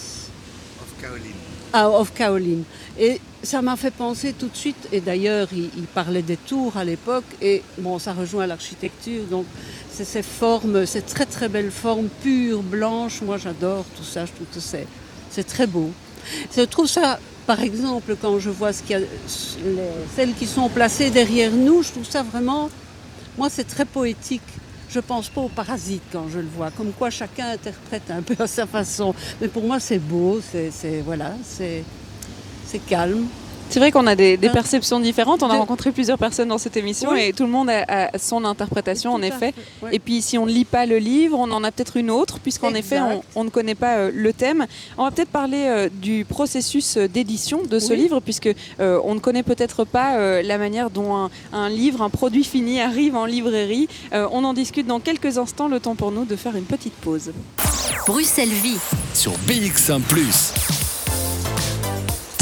ah, 1.73 1.89
of 1.89 2.13
Kaolin. 2.13 2.61
Et 2.99 3.19
ça 3.41 3.61
m'a 3.61 3.75
fait 3.75 3.91
penser 3.91 4.33
tout 4.33 4.47
de 4.47 4.55
suite, 4.55 4.87
et 4.91 5.01
d'ailleurs, 5.01 5.47
il, 5.51 5.69
il 5.75 5.83
parlait 5.83 6.21
des 6.21 6.37
tours 6.37 6.77
à 6.77 6.85
l'époque, 6.85 7.25
et 7.41 7.61
bon, 7.79 7.99
ça 7.99 8.13
rejoint 8.13 8.45
l'architecture, 8.47 9.23
donc 9.29 9.45
c'est 9.91 10.05
ces 10.05 10.23
formes, 10.23 10.85
ces 10.85 11.01
très 11.01 11.25
très 11.25 11.49
belles 11.49 11.71
formes 11.71 12.07
pures, 12.21 12.61
blanches, 12.61 13.21
moi 13.21 13.37
j'adore 13.37 13.85
tout 13.97 14.03
ça, 14.03 14.25
je 14.25 14.31
trouve 14.31 14.47
que 14.53 14.59
c'est, 14.59 14.87
c'est 15.29 15.43
très 15.45 15.67
beau. 15.67 15.91
Je 16.55 16.61
trouve 16.61 16.87
ça, 16.87 17.19
par 17.45 17.61
exemple, 17.61 18.15
quand 18.21 18.39
je 18.39 18.49
vois 18.49 18.71
celles 18.73 20.33
qui 20.37 20.47
sont 20.47 20.69
placées 20.69 21.09
derrière 21.09 21.51
nous, 21.51 21.83
je 21.83 21.91
trouve 21.91 22.05
ça 22.05 22.23
vraiment, 22.23 22.69
moi 23.37 23.49
c'est 23.49 23.65
très 23.65 23.85
poétique. 23.85 24.41
Je 24.89 24.99
pense 24.99 25.27
pas 25.27 25.41
aux 25.41 25.49
parasites 25.49 26.03
quand 26.11 26.27
je 26.29 26.39
le 26.39 26.47
vois, 26.55 26.69
comme 26.69 26.91
quoi 26.91 27.09
chacun 27.09 27.49
interprète 27.49 28.11
un 28.11 28.21
peu 28.21 28.35
à 28.37 28.45
sa 28.45 28.67
façon. 28.67 29.15
Mais 29.41 29.47
pour 29.47 29.63
moi 29.63 29.79
c'est 29.79 29.97
beau, 29.97 30.39
voilà, 31.03 31.33
c'est 31.43 31.83
calme. 32.87 33.25
C'est 33.73 33.79
vrai 33.79 33.91
qu'on 33.91 34.05
a 34.05 34.13
des, 34.15 34.37
des 34.37 34.49
Hein 34.49 34.51
perceptions 34.53 34.99
différentes. 34.99 35.41
On 35.41 35.49
a 35.49 35.57
rencontré 35.57 35.91
plusieurs 35.91 36.19
personnes 36.19 36.49
dans 36.49 36.59
cette 36.59 36.77
émission 36.77 37.09
Oui. 37.11 37.21
et 37.21 37.33
tout 37.33 37.41
le 37.43 37.49
monde 37.49 37.71
a, 37.71 37.83
a 38.13 38.17
son 38.19 38.45
interprétation, 38.45 39.13
en 39.13 39.17
Tout 39.17 39.23
effet. 39.25 39.51
ouais. 39.81 39.89
Et 39.95 39.97
puis, 39.97 40.21
si 40.21 40.37
on 40.37 40.45
ne 40.45 40.51
lit 40.51 40.63
pas 40.63 40.85
le 40.85 40.97
livre, 40.99 41.39
on 41.39 41.49
en 41.49 41.63
a 41.63 41.71
peut-être 41.71 41.97
une 41.97 42.11
autre, 42.11 42.37
puisqu'en 42.37 42.75
effet, 42.75 42.99
on, 43.35 43.43
ne 43.43 43.49
connaît 43.49 43.73
pas 43.73 43.95
euh, 43.95 44.11
le 44.13 44.31
thème. 44.31 44.67
On 44.99 45.05
va 45.05 45.09
peut-être 45.09 45.29
parler 45.31 45.63
euh, 45.65 45.89
du 45.91 46.23
processus 46.23 46.97
euh, 46.97 47.07
d'édition 47.07 47.63
de 47.63 47.79
ce 47.79 47.93
Oui. 47.93 47.97
livre, 47.97 48.19
puisque 48.19 48.49
euh, 48.79 48.99
on 49.03 49.15
ne 49.15 49.19
connaît 49.19 49.41
peut-être 49.41 49.85
pas 49.85 50.17
euh, 50.17 50.43
la 50.43 50.59
manière 50.59 50.91
dont 50.91 51.15
un, 51.15 51.31
un 51.51 51.67
livre, 51.69 52.03
un 52.03 52.11
produit 52.11 52.43
fini 52.43 52.79
arrive 52.79 53.15
en 53.15 53.25
librairie. 53.25 53.87
Euh, 54.13 54.27
on 54.31 54.43
en 54.43 54.53
discute 54.53 54.85
dans 54.85 54.99
quelques 54.99 55.39
instants. 55.39 55.67
Le 55.67 55.79
temps 55.79 55.95
pour 55.95 56.11
nous 56.11 56.25
de 56.25 56.35
faire 56.35 56.55
une 56.55 56.65
petite 56.65 56.93
pause. 56.93 57.31
Bruxelles 58.05 58.49
Vie. 58.49 58.77
Sur 59.15 59.31
BX1⁇ 59.47 59.99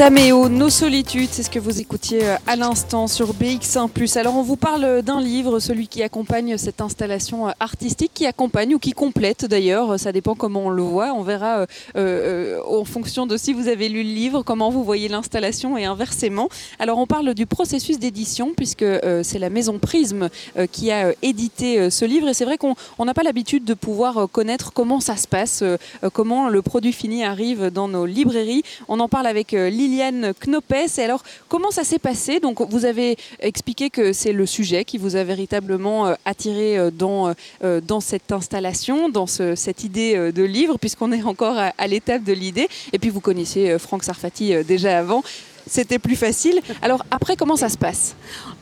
Taméo, 0.02 0.50
Nos 0.50 0.72
solitudes, 0.72 1.30
c'est 1.32 1.44
ce 1.44 1.52
que 1.52 1.60
vous 1.60 1.80
écoutiez 1.80 2.28
euh, 2.28 2.36
à 2.48 2.56
l'instant 2.56 3.06
sur 3.06 3.36
BX1⁇ 3.36 3.88
Alors 4.18 4.36
on 4.36 4.42
vous 4.42 4.56
parle 4.56 5.04
d'un 5.04 5.22
livre, 5.22 5.60
celui 5.60 5.88
qui 5.88 6.02
accompagne 6.02 6.58
cette 6.58 6.82
installation 6.82 7.48
euh, 7.48 7.52
artistique, 7.60 8.10
qui 8.12 8.26
accompagne 8.26 8.74
ou 8.74 8.80
qui 8.80 8.94
complète 8.94 9.46
d'ailleurs, 9.46 10.00
ça 10.00 10.12
dépend 10.12 10.34
comment 10.34 10.62
on 10.62 10.70
le 10.72 10.82
voit, 10.82 11.14
on 11.14 11.22
verra 11.22 11.60
euh, 11.60 11.66
euh, 11.98 12.60
en 12.68 12.84
fonction 12.84 13.28
de 13.28 13.38
si 13.38 13.54
vous 13.54 13.68
avez 13.68 13.90
lu 13.90 14.02
le 14.02 14.10
livre, 14.10 14.42
comment 14.42 14.72
vous 14.72 14.84
voyez 14.84 15.08
l'installation 15.08 15.78
et 15.78 15.86
inversement. 15.86 16.50
Alors 16.80 16.98
on 16.98 17.06
parle 17.06 17.36
du 17.36 17.46
processus 17.46 18.00
d'édition, 18.00 18.54
puisque 18.58 18.82
euh, 18.82 19.22
c'est 19.22 19.38
la 19.38 19.52
maison 19.52 19.78
Prisme 19.78 20.30
euh, 20.58 20.66
qui 20.66 20.90
a 20.90 21.10
euh, 21.10 21.14
édité 21.22 21.80
euh, 21.80 21.90
ce 21.92 22.06
livre, 22.06 22.28
et 22.28 22.34
c'est 22.34 22.46
vrai 22.46 22.58
qu'on 22.58 22.74
on 22.98 23.06
n'a 23.06 23.14
pas 23.14 23.22
l'habitude 23.22 23.66
de 23.66 23.76
pouvoir 23.76 24.18
euh, 24.18 24.26
connaître 24.26 24.74
comment 24.74 25.00
ça 25.00 25.16
se 25.16 25.28
passe, 25.28 25.62
euh, 25.62 25.78
euh, 26.04 26.10
comment 26.12 26.50
le 26.50 26.64
produit 26.64 26.92
fini 26.92 27.24
arrive 27.24 27.70
dans 27.70 27.88
nos 27.88 28.08
librairies. 28.08 28.64
On 28.88 29.00
en 29.00 29.08
parle 29.08 29.28
avec 29.28 29.54
euh, 29.54 29.70
Liliane 29.96 30.34
Knopes. 30.40 30.72
Et 30.98 31.02
alors, 31.02 31.22
comment 31.50 31.70
ça 31.70 31.84
s'est 31.84 32.00
passé? 32.00 32.40
Donc, 32.40 32.62
vous 32.62 32.86
avez 32.86 33.18
expliqué 33.40 33.90
que 33.90 34.14
c'est 34.14 34.32
le 34.32 34.46
sujet 34.46 34.86
qui 34.86 34.98
vous 34.98 35.16
a 35.18 35.24
véritablement 35.24 36.08
euh, 36.08 36.14
attiré 36.24 36.78
euh, 36.78 36.92
dans, 36.92 37.34
euh, 37.64 37.82
dans 37.82 38.00
cette 38.00 38.32
installation, 38.32 39.10
dans 39.10 39.28
ce- 39.28 39.56
cette 39.56 39.84
idée 39.84 40.32
de 40.32 40.44
livre, 40.44 40.78
puisqu'on 40.80 41.12
est 41.12 41.24
encore 41.24 41.58
à, 41.58 41.74
à 41.78 41.88
l'étape 41.88 42.24
de 42.24 42.34
l'idée. 42.34 42.70
Et 42.94 43.00
puis, 43.00 43.10
vous 43.10 43.20
connaissez 43.20 43.72
euh, 43.72 43.80
Franck 43.80 44.04
Sarfati 44.04 44.64
déjà 44.64 44.98
avant. 44.98 45.24
C'était 45.68 46.00
plus 46.00 46.16
facile. 46.16 46.62
Alors, 46.82 47.04
après, 47.12 47.36
comment 47.36 47.56
ça 47.58 47.70
se 47.70 47.78
passe? 47.78 48.16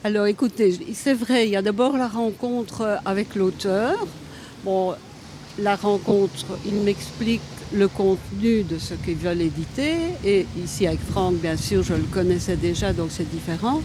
Alors 0.03 0.25
écoutez, 0.25 0.77
c'est 0.93 1.13
vrai, 1.13 1.47
il 1.47 1.51
y 1.51 1.55
a 1.55 1.61
d'abord 1.61 1.95
la 1.95 2.07
rencontre 2.07 2.99
avec 3.05 3.35
l'auteur. 3.35 3.95
Bon, 4.65 4.93
la 5.57 5.75
rencontre, 5.75 6.45
il 6.65 6.75
m'explique 6.75 7.41
le 7.73 7.87
contenu 7.87 8.63
de 8.63 8.77
ce 8.77 8.93
qu'ils 8.95 9.15
veulent 9.17 9.41
éditer. 9.41 9.95
Et 10.25 10.45
ici 10.63 10.87
avec 10.87 10.99
Franck, 11.11 11.35
bien 11.35 11.57
sûr, 11.57 11.83
je 11.83 11.93
le 11.93 12.03
connaissais 12.11 12.55
déjà, 12.55 12.93
donc 12.93 13.09
c'est 13.11 13.29
différent. 13.29 13.81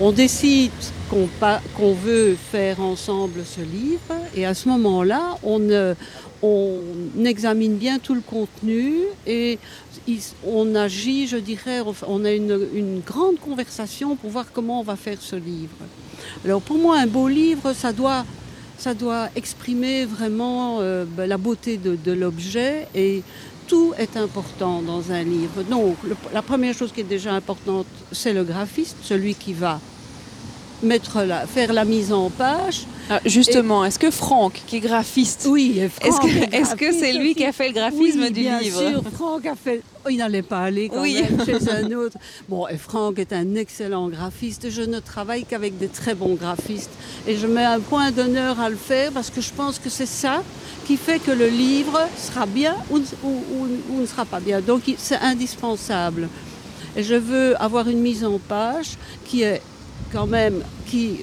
On 0.00 0.10
décide 0.10 0.72
qu'on 1.08 1.28
qu'on 1.76 1.92
veut 1.94 2.36
faire 2.50 2.80
ensemble 2.80 3.42
ce 3.44 3.60
livre. 3.60 4.14
Et 4.36 4.44
à 4.44 4.52
ce 4.54 4.68
moment-là, 4.68 5.38
on, 5.44 5.60
on 6.42 6.80
examine 7.24 7.76
bien 7.76 7.98
tout 8.00 8.14
le 8.14 8.20
contenu 8.20 8.94
et 9.26 9.58
on 10.46 10.74
agit, 10.74 11.28
je 11.28 11.36
dirais, 11.36 11.80
on- 11.80 11.94
on 12.08 12.24
a 12.24 12.32
une, 12.32 12.58
une 12.74 13.00
grande 13.00 13.38
conversation 13.38 14.16
pour 14.16 14.30
voir 14.30 14.46
comment 14.52 14.80
on 14.80 14.82
va 14.82 14.96
faire 14.96 15.18
ce 15.20 15.36
livre. 15.36 15.76
Alors 16.44 16.60
pour 16.60 16.76
moi, 16.76 16.98
un 16.98 17.06
beau 17.06 17.28
livre, 17.28 17.72
ça 17.72 17.92
doit, 17.92 18.26
ça 18.78 18.94
doit 18.94 19.28
exprimer 19.36 20.04
vraiment 20.04 20.78
euh, 20.80 21.04
ben, 21.06 21.28
la 21.28 21.38
beauté 21.38 21.76
de, 21.76 21.96
de 21.96 22.12
l'objet 22.12 22.86
et 22.94 23.22
tout 23.66 23.94
est 23.98 24.16
important 24.16 24.82
dans 24.82 25.10
un 25.10 25.22
livre. 25.22 25.62
Donc 25.70 25.96
le- 26.04 26.16
la 26.32 26.42
première 26.42 26.74
chose 26.74 26.92
qui 26.92 27.00
est 27.00 27.04
déjà 27.04 27.32
importante, 27.32 27.86
c'est 28.12 28.32
le 28.34 28.44
graphiste, 28.44 28.96
celui 29.02 29.34
qui 29.34 29.52
va 29.54 29.80
mettre 30.82 31.22
la, 31.22 31.46
faire 31.46 31.72
la 31.72 31.84
mise 31.84 32.12
en 32.12 32.30
page. 32.30 32.84
Alors, 33.08 33.20
Justement, 33.26 33.84
est-ce 33.84 33.98
que 33.98 34.10
Franck, 34.10 34.62
qui 34.66 34.76
est 34.76 34.80
graphiste, 34.80 35.46
Oui, 35.50 35.78
est-ce 35.78 36.74
que 36.74 36.92
c'est 36.92 37.12
lui 37.12 37.34
qui 37.34 37.44
a 37.44 37.52
fait 37.52 37.68
le 37.68 37.74
graphisme 37.74 38.20
Oui, 38.22 38.30
du 38.30 38.40
bien 38.40 38.60
livre 38.60 38.80
sûr, 38.80 39.02
Franck 39.14 39.44
a 39.46 39.54
fait. 39.54 39.82
Oh, 40.06 40.08
il 40.10 40.16
n'allait 40.18 40.42
pas 40.42 40.60
aller 40.60 40.88
quand 40.88 41.02
Oui. 41.02 41.20
même 41.22 41.42
chez 41.46 41.70
un 41.70 41.90
autre. 41.92 42.16
Bon, 42.48 42.66
et 42.68 42.76
Franck 42.78 43.18
est 43.18 43.32
un 43.34 43.54
excellent 43.56 44.08
graphiste. 44.08 44.70
Je 44.70 44.82
ne 44.82 45.00
travaille 45.00 45.44
qu'avec 45.44 45.76
des 45.78 45.88
très 45.88 46.14
bons 46.14 46.34
graphistes. 46.34 46.90
Et 47.26 47.36
je 47.36 47.46
mets 47.46 47.64
un 47.64 47.80
point 47.80 48.10
d'honneur 48.10 48.58
à 48.60 48.70
le 48.70 48.76
faire 48.76 49.12
parce 49.12 49.28
que 49.30 49.40
je 49.42 49.50
pense 49.54 49.78
que 49.78 49.90
c'est 49.90 50.06
ça 50.06 50.42
qui 50.86 50.96
fait 50.96 51.18
que 51.18 51.30
le 51.30 51.48
livre 51.48 51.98
sera 52.18 52.46
bien 52.46 52.74
ou, 52.90 52.98
ou- 52.98 53.28
ou- 53.28 53.68
ou 53.96 54.00
ne 54.00 54.06
sera 54.06 54.24
pas 54.24 54.40
bien. 54.40 54.60
Donc 54.60 54.82
c'est 54.98 55.16
indispensable. 55.18 56.28
Et 56.96 57.02
je 57.02 57.14
veux 57.14 57.60
avoir 57.60 57.88
une 57.88 58.00
mise 58.00 58.24
en 58.24 58.38
page 58.38 58.96
qui 59.26 59.42
est 59.42 59.60
quand 60.14 60.26
même 60.28 60.62
qui 60.86 61.16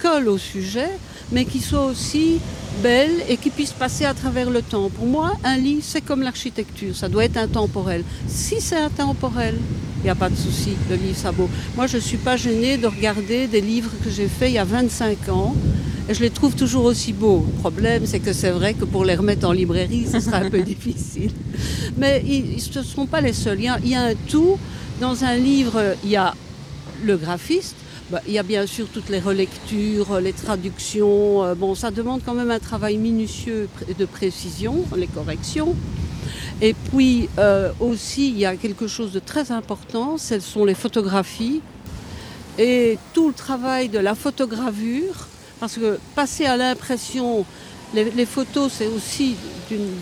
collent 0.00 0.28
au 0.28 0.38
sujet, 0.38 0.88
mais 1.30 1.44
qui 1.44 1.60
soient 1.60 1.84
aussi 1.84 2.38
belles 2.82 3.22
et 3.28 3.36
qui 3.36 3.50
puissent 3.50 3.72
passer 3.72 4.06
à 4.06 4.14
travers 4.14 4.48
le 4.48 4.62
temps. 4.62 4.88
Pour 4.88 5.06
moi, 5.06 5.32
un 5.44 5.56
lit, 5.56 5.80
c'est 5.82 6.00
comme 6.00 6.22
l'architecture, 6.22 6.96
ça 6.96 7.08
doit 7.08 7.24
être 7.24 7.36
intemporel. 7.36 8.02
Si 8.26 8.60
c'est 8.60 8.78
intemporel, 8.78 9.56
il 10.00 10.04
n'y 10.04 10.10
a 10.10 10.14
pas 10.14 10.30
de 10.30 10.36
souci, 10.36 10.70
le 10.88 10.96
livre 10.96 11.16
ça 11.16 11.30
beau. 11.32 11.50
Moi, 11.76 11.86
je 11.86 11.96
ne 11.96 12.02
suis 12.02 12.16
pas 12.16 12.36
gênée 12.36 12.78
de 12.78 12.86
regarder 12.86 13.46
des 13.48 13.60
livres 13.60 13.90
que 14.02 14.10
j'ai 14.10 14.28
faits 14.28 14.50
il 14.50 14.54
y 14.54 14.58
a 14.58 14.64
25 14.64 15.28
ans. 15.28 15.54
Et 16.08 16.14
je 16.14 16.20
les 16.20 16.30
trouve 16.30 16.54
toujours 16.54 16.86
aussi 16.86 17.12
beaux. 17.12 17.44
Le 17.46 17.60
problème, 17.60 18.06
c'est 18.06 18.20
que 18.20 18.32
c'est 18.32 18.50
vrai 18.50 18.72
que 18.72 18.86
pour 18.86 19.04
les 19.04 19.14
remettre 19.14 19.46
en 19.46 19.52
librairie, 19.52 20.06
ce 20.10 20.20
sera 20.20 20.38
un 20.38 20.48
peu 20.48 20.62
difficile. 20.74 21.32
Mais 21.98 22.24
ils 22.26 22.62
ce 22.62 22.78
ne 22.78 22.84
sont 22.84 23.04
pas 23.06 23.20
les 23.20 23.34
seuls. 23.34 23.58
Il 23.58 23.64
y, 23.64 23.68
a, 23.68 23.78
il 23.84 23.90
y 23.90 23.94
a 23.94 24.04
un 24.04 24.14
tout. 24.26 24.56
Dans 25.02 25.22
un 25.22 25.36
livre, 25.36 25.96
il 26.02 26.10
y 26.10 26.16
a 26.16 26.34
le 27.04 27.16
graphiste. 27.18 27.76
Bah, 28.10 28.22
il 28.26 28.32
y 28.32 28.38
a 28.38 28.42
bien 28.42 28.66
sûr 28.66 28.86
toutes 28.90 29.10
les 29.10 29.20
relectures, 29.20 30.18
les 30.18 30.32
traductions. 30.32 31.44
Euh, 31.44 31.54
Bon, 31.54 31.74
ça 31.74 31.90
demande 31.90 32.22
quand 32.24 32.32
même 32.32 32.50
un 32.50 32.58
travail 32.58 32.96
minutieux 32.96 33.68
de 33.98 34.04
précision, 34.06 34.82
les 34.96 35.06
corrections. 35.06 35.76
Et 36.62 36.72
puis 36.72 37.28
euh, 37.38 37.70
aussi, 37.80 38.30
il 38.30 38.38
y 38.38 38.46
a 38.46 38.56
quelque 38.56 38.86
chose 38.86 39.12
de 39.12 39.18
très 39.18 39.52
important, 39.52 40.16
ce 40.16 40.40
sont 40.40 40.64
les 40.64 40.74
photographies 40.74 41.60
et 42.58 42.98
tout 43.12 43.28
le 43.28 43.34
travail 43.34 43.90
de 43.90 43.98
la 43.98 44.14
photogravure, 44.14 45.28
parce 45.60 45.74
que 45.74 45.98
passer 46.14 46.46
à 46.46 46.56
l'impression, 46.56 47.44
les, 47.94 48.10
les 48.10 48.26
photos, 48.26 48.72
c'est 48.72 48.86
aussi 48.86 49.36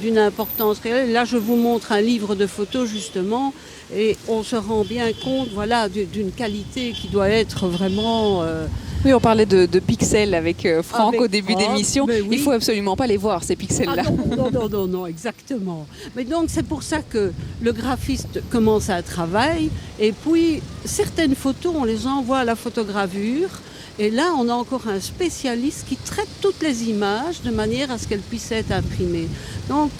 d'une 0.01 0.19
importance 0.19 0.79
réelle. 0.81 1.13
Là, 1.13 1.25
je 1.25 1.37
vous 1.37 1.57
montre 1.57 1.93
un 1.93 2.01
livre 2.01 2.35
de 2.35 2.47
photos, 2.47 2.89
justement, 2.89 3.53
et 3.95 4.17
on 4.29 4.43
se 4.43 4.57
rend 4.57 4.85
bien 4.85 5.07
compte 5.25 5.49
voilà, 5.55 5.89
du- 5.89 6.05
d'une 6.05 6.31
qualité 6.33 6.93
qui 6.93 7.09
doit 7.09 7.29
être 7.29 7.67
vraiment... 7.67 8.43
euh, 8.43 8.67
Oui, 9.05 9.13
on 9.13 9.21
parlait 9.21 9.47
de, 9.47 9.67
de 9.67 9.79
pixels 9.81 10.35
avec 10.35 10.67
euh, 10.67 10.83
Franck 10.83 11.15
Avec 11.15 11.21
au 11.21 11.29
début 11.29 11.55
d'émission. 11.55 12.07
oui. 12.09 12.27
Il 12.31 12.39
faut 12.41 12.51
absolument 12.53 12.97
pas 12.97 13.07
les 13.07 13.17
voir, 13.17 13.43
ces 13.45 13.55
Ah 13.55 13.57
pixels-là. 13.57 14.03
non, 14.05 14.37
non, 14.37 14.51
non, 14.51 14.69
non, 14.69 14.87
non, 14.87 15.07
exactement. 15.07 15.87
Mais 16.15 16.25
donc 16.25 16.45
c'est 16.49 16.67
pour 16.67 16.83
ça 16.83 16.99
que 17.03 17.33
le 17.61 17.73
graphiste 17.73 18.41
commence 18.51 18.89
un 18.91 19.03
travail 19.03 19.71
et 20.01 20.13
puis 20.13 20.61
certaines 20.85 21.35
photos, 21.35 21.73
on 21.77 21.85
les 21.85 22.07
envoie 22.07 22.39
à 22.39 22.45
la 22.45 22.57
photogravure 22.57 23.51
et 23.99 24.11
là 24.11 24.33
on 24.39 24.49
a 24.49 24.55
encore 24.55 24.89
un 24.89 25.01
spécialiste 25.01 25.87
qui 25.89 25.97
traite 25.97 26.29
toutes 26.41 26.63
les 26.63 26.85
images 26.85 27.43
de 27.43 27.51
manière 27.51 27.91
à 27.91 27.99
ce 27.99 28.07
qu'elles 28.07 28.21
puissent 28.21 28.53
être 28.53 28.73
imprimées. 28.73 29.29
Donc 29.69 29.91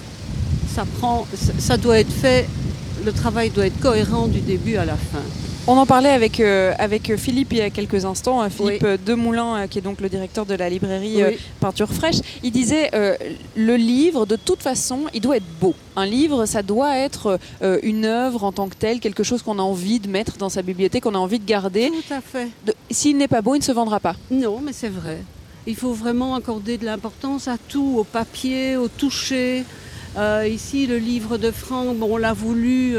ça 1.59 1.77
doit 1.77 1.99
être 1.99 2.13
fait, 2.13 2.47
le 3.05 3.13
travail 3.13 3.51
doit 3.51 3.67
être 3.67 3.81
cohérent 3.81 4.27
du 4.27 4.41
début 4.41 4.77
à 4.77 4.85
la 4.85 4.97
fin. 4.97 5.23
On 5.69 5.77
en 5.79 5.87
parlait 5.87 6.11
avec, 6.11 6.39
euh, 6.39 6.73
avec 6.79 7.17
Philippe 7.17 7.49
il 7.51 7.59
y 7.59 7.61
a 7.61 7.71
quelques 7.71 8.05
instants, 8.05 8.41
hein, 8.41 8.51
Philippe 8.51 8.85
Oui. 8.85 8.99
Demoulin, 9.05 9.57
euh, 9.57 9.67
qui 9.67 9.81
est 9.81 9.83
donc 9.83 10.01
le 10.01 10.09
directeur 10.09 10.47
de 10.47 10.55
la 10.55 10.69
librairie 10.69 11.25
euh. 11.25 11.33
Peinture 11.59 11.93
Fraîche. 11.93 12.21
Il 12.45 12.53
disait 12.53 12.93
le 12.93 13.77
livre, 13.77 14.27
de 14.27 14.37
toute 14.37 14.63
façon, 14.63 15.07
il 15.13 15.21
doit 15.21 15.39
être 15.39 15.59
beau. 15.61 15.75
Un 15.97 16.07
livre, 16.07 16.47
ça 16.47 16.63
doit 16.63 16.97
être 16.97 17.41
une 17.83 18.05
œuvre 18.05 18.45
en 18.45 18.53
tant 18.53 18.69
que 18.69 18.77
telle, 18.77 19.01
quelque 19.01 19.25
chose 19.25 19.43
qu'on 19.43 19.59
a 19.59 19.63
envie 19.63 19.99
de 19.99 20.09
mettre 20.09 20.37
dans 20.37 20.49
sa 20.49 20.63
bibliothèque, 20.63 21.03
qu'on 21.03 21.17
a 21.17 21.19
envie 21.19 21.41
de 21.41 21.45
garder. 21.45 21.91
Tout 21.91 22.15
à 22.15 22.21
fait. 22.21 22.49
S'il 22.91 23.17
n'est 23.17 23.29
pas 23.29 23.43
beau, 23.43 23.57
il 23.57 23.59
ne 23.59 23.65
se 23.65 23.73
vendra 23.73 23.99
pas. 23.99 24.15
Non, 24.31 24.61
mais 24.63 24.73
c'est 24.73 24.89
vrai. 24.89 25.19
Il 25.67 25.75
faut 25.75 25.93
vraiment 25.93 26.37
accorder 26.37 26.79
de 26.79 26.85
l'importance 26.85 27.49
à 27.49 27.57
tout, 27.59 27.97
au 27.99 28.05
papier, 28.05 28.77
au 28.77 28.87
toucher. 28.87 29.65
Ici, 30.49 30.87
le 30.87 30.99
livre 30.99 31.39
de 31.39 31.51
Franck, 31.51 31.97
bon, 31.97 32.09
on 32.13 32.17
l'a 32.19 32.33
voulu, 32.33 32.97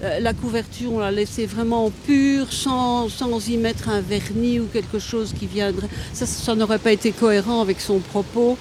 la 0.00 0.32
couverture, 0.32 0.92
on 0.92 0.98
l'a 0.98 1.10
laissé 1.10 1.46
vraiment 1.46 1.90
pure, 2.06 2.52
sans, 2.52 3.08
y 3.48 3.56
mettre 3.56 3.88
un 3.88 4.00
vernis 4.00 4.60
ou 4.60 4.66
quelque 4.66 4.98
chose 4.98 5.34
qui 5.38 5.46
viendrait. 5.46 5.88
Ça, 6.12 6.26
ça 6.26 6.54
n'aurait 6.54 6.78
pas 6.78 6.92
été 6.92 7.12
cohérent 7.12 7.60
avec 7.60 7.80
son 7.80 7.98
propos. 7.98 8.56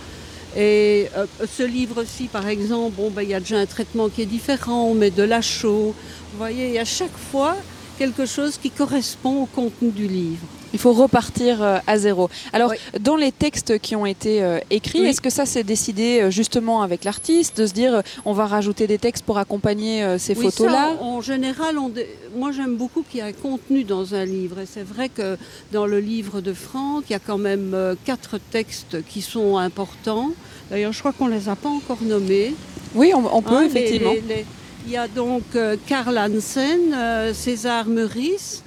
Et 0.55 1.07
euh, 1.15 1.25
ce 1.47 1.63
livre-ci, 1.63 2.27
par 2.27 2.47
exemple, 2.47 2.95
bon, 2.97 3.11
ben, 3.11 3.21
il 3.21 3.29
y 3.29 3.33
a 3.33 3.39
déjà 3.39 3.59
un 3.59 3.65
traitement 3.65 4.09
qui 4.09 4.23
est 4.23 4.25
différent, 4.25 4.85
on 4.85 4.95
met 4.95 5.11
de 5.11 5.23
la 5.23 5.41
chaux. 5.41 5.93
Vous 6.31 6.37
voyez, 6.37 6.67
il 6.67 6.73
y 6.73 6.79
a 6.79 6.85
chaque 6.85 7.17
fois 7.31 7.55
quelque 7.97 8.25
chose 8.25 8.57
qui 8.57 8.71
correspond 8.71 9.43
au 9.43 9.45
contenu 9.45 9.91
du 9.91 10.07
livre. 10.07 10.45
Il 10.73 10.79
faut 10.79 10.93
repartir 10.93 11.63
euh, 11.63 11.77
à 11.87 11.97
zéro. 11.97 12.29
Alors, 12.53 12.71
Oui. 12.71 12.77
dans 12.99 13.15
les 13.15 13.31
textes 13.31 13.79
qui 13.79 13.95
ont 13.95 14.05
été 14.05 14.43
euh, 14.43 14.59
écrits, 14.69 15.01
Oui. 15.01 15.07
est-ce 15.07 15.21
que 15.21 15.29
ça 15.29 15.45
s'est 15.45 15.63
décidé 15.63 16.21
euh, 16.21 16.29
justement 16.31 16.81
avec 16.83 17.03
l'artiste, 17.03 17.57
de 17.59 17.65
se 17.65 17.73
dire 17.73 18.03
on 18.25 18.33
va 18.33 18.45
rajouter 18.45 18.85
des 18.85 18.97
textes 18.99 19.23
pour 19.25 19.37
accompagner 19.39 20.03
euh, 20.03 20.17
ces 20.19 20.35
Oui, 20.37 20.43
photos-là 20.45 20.95
en 21.01 21.21
général, 21.21 21.77
on 21.79 21.89
dé- 21.89 22.07
moi 22.35 22.51
j'aime 22.51 22.75
beaucoup 22.75 23.01
qu'il 23.01 23.19
y 23.19 23.23
ait 23.23 23.27
un 23.29 23.33
contenu 23.33 23.83
dans 23.83 24.13
un 24.13 24.25
livre. 24.25 24.59
Et 24.59 24.65
c'est 24.71 24.83
vrai 24.85 25.09
que 25.09 25.37
dans 25.71 25.85
le 25.87 25.99
livre 25.99 26.41
de 26.41 26.53
Franck, 26.53 27.05
il 27.09 27.13
y 27.13 27.15
a 27.15 27.19
quand 27.19 27.37
même 27.39 27.71
euh, 27.73 27.95
quatre 28.05 28.37
textes 28.51 28.97
qui 29.07 29.21
sont 29.21 29.57
importants. 29.57 30.31
D'ailleurs, 30.69 30.93
je 30.93 30.99
crois 30.99 31.13
qu'on 31.13 31.27
ne 31.29 31.33
les 31.35 31.49
a 31.49 31.55
pas 31.55 31.69
encore 31.69 31.97
nommés. 32.03 32.53
Oui, 32.93 33.11
on, 33.15 33.23
on 33.35 33.41
peut 33.41 33.55
Hein, 33.55 33.63
effectivement. 33.63 34.11
les- 34.13 34.21
les- 34.35 34.45
Il 34.85 34.91
y 34.93 34.97
a 34.97 35.07
donc 35.07 35.43
Karl 35.87 36.17
Hansen, 36.17 37.33
César 37.33 37.85
Meurice, 37.87 38.63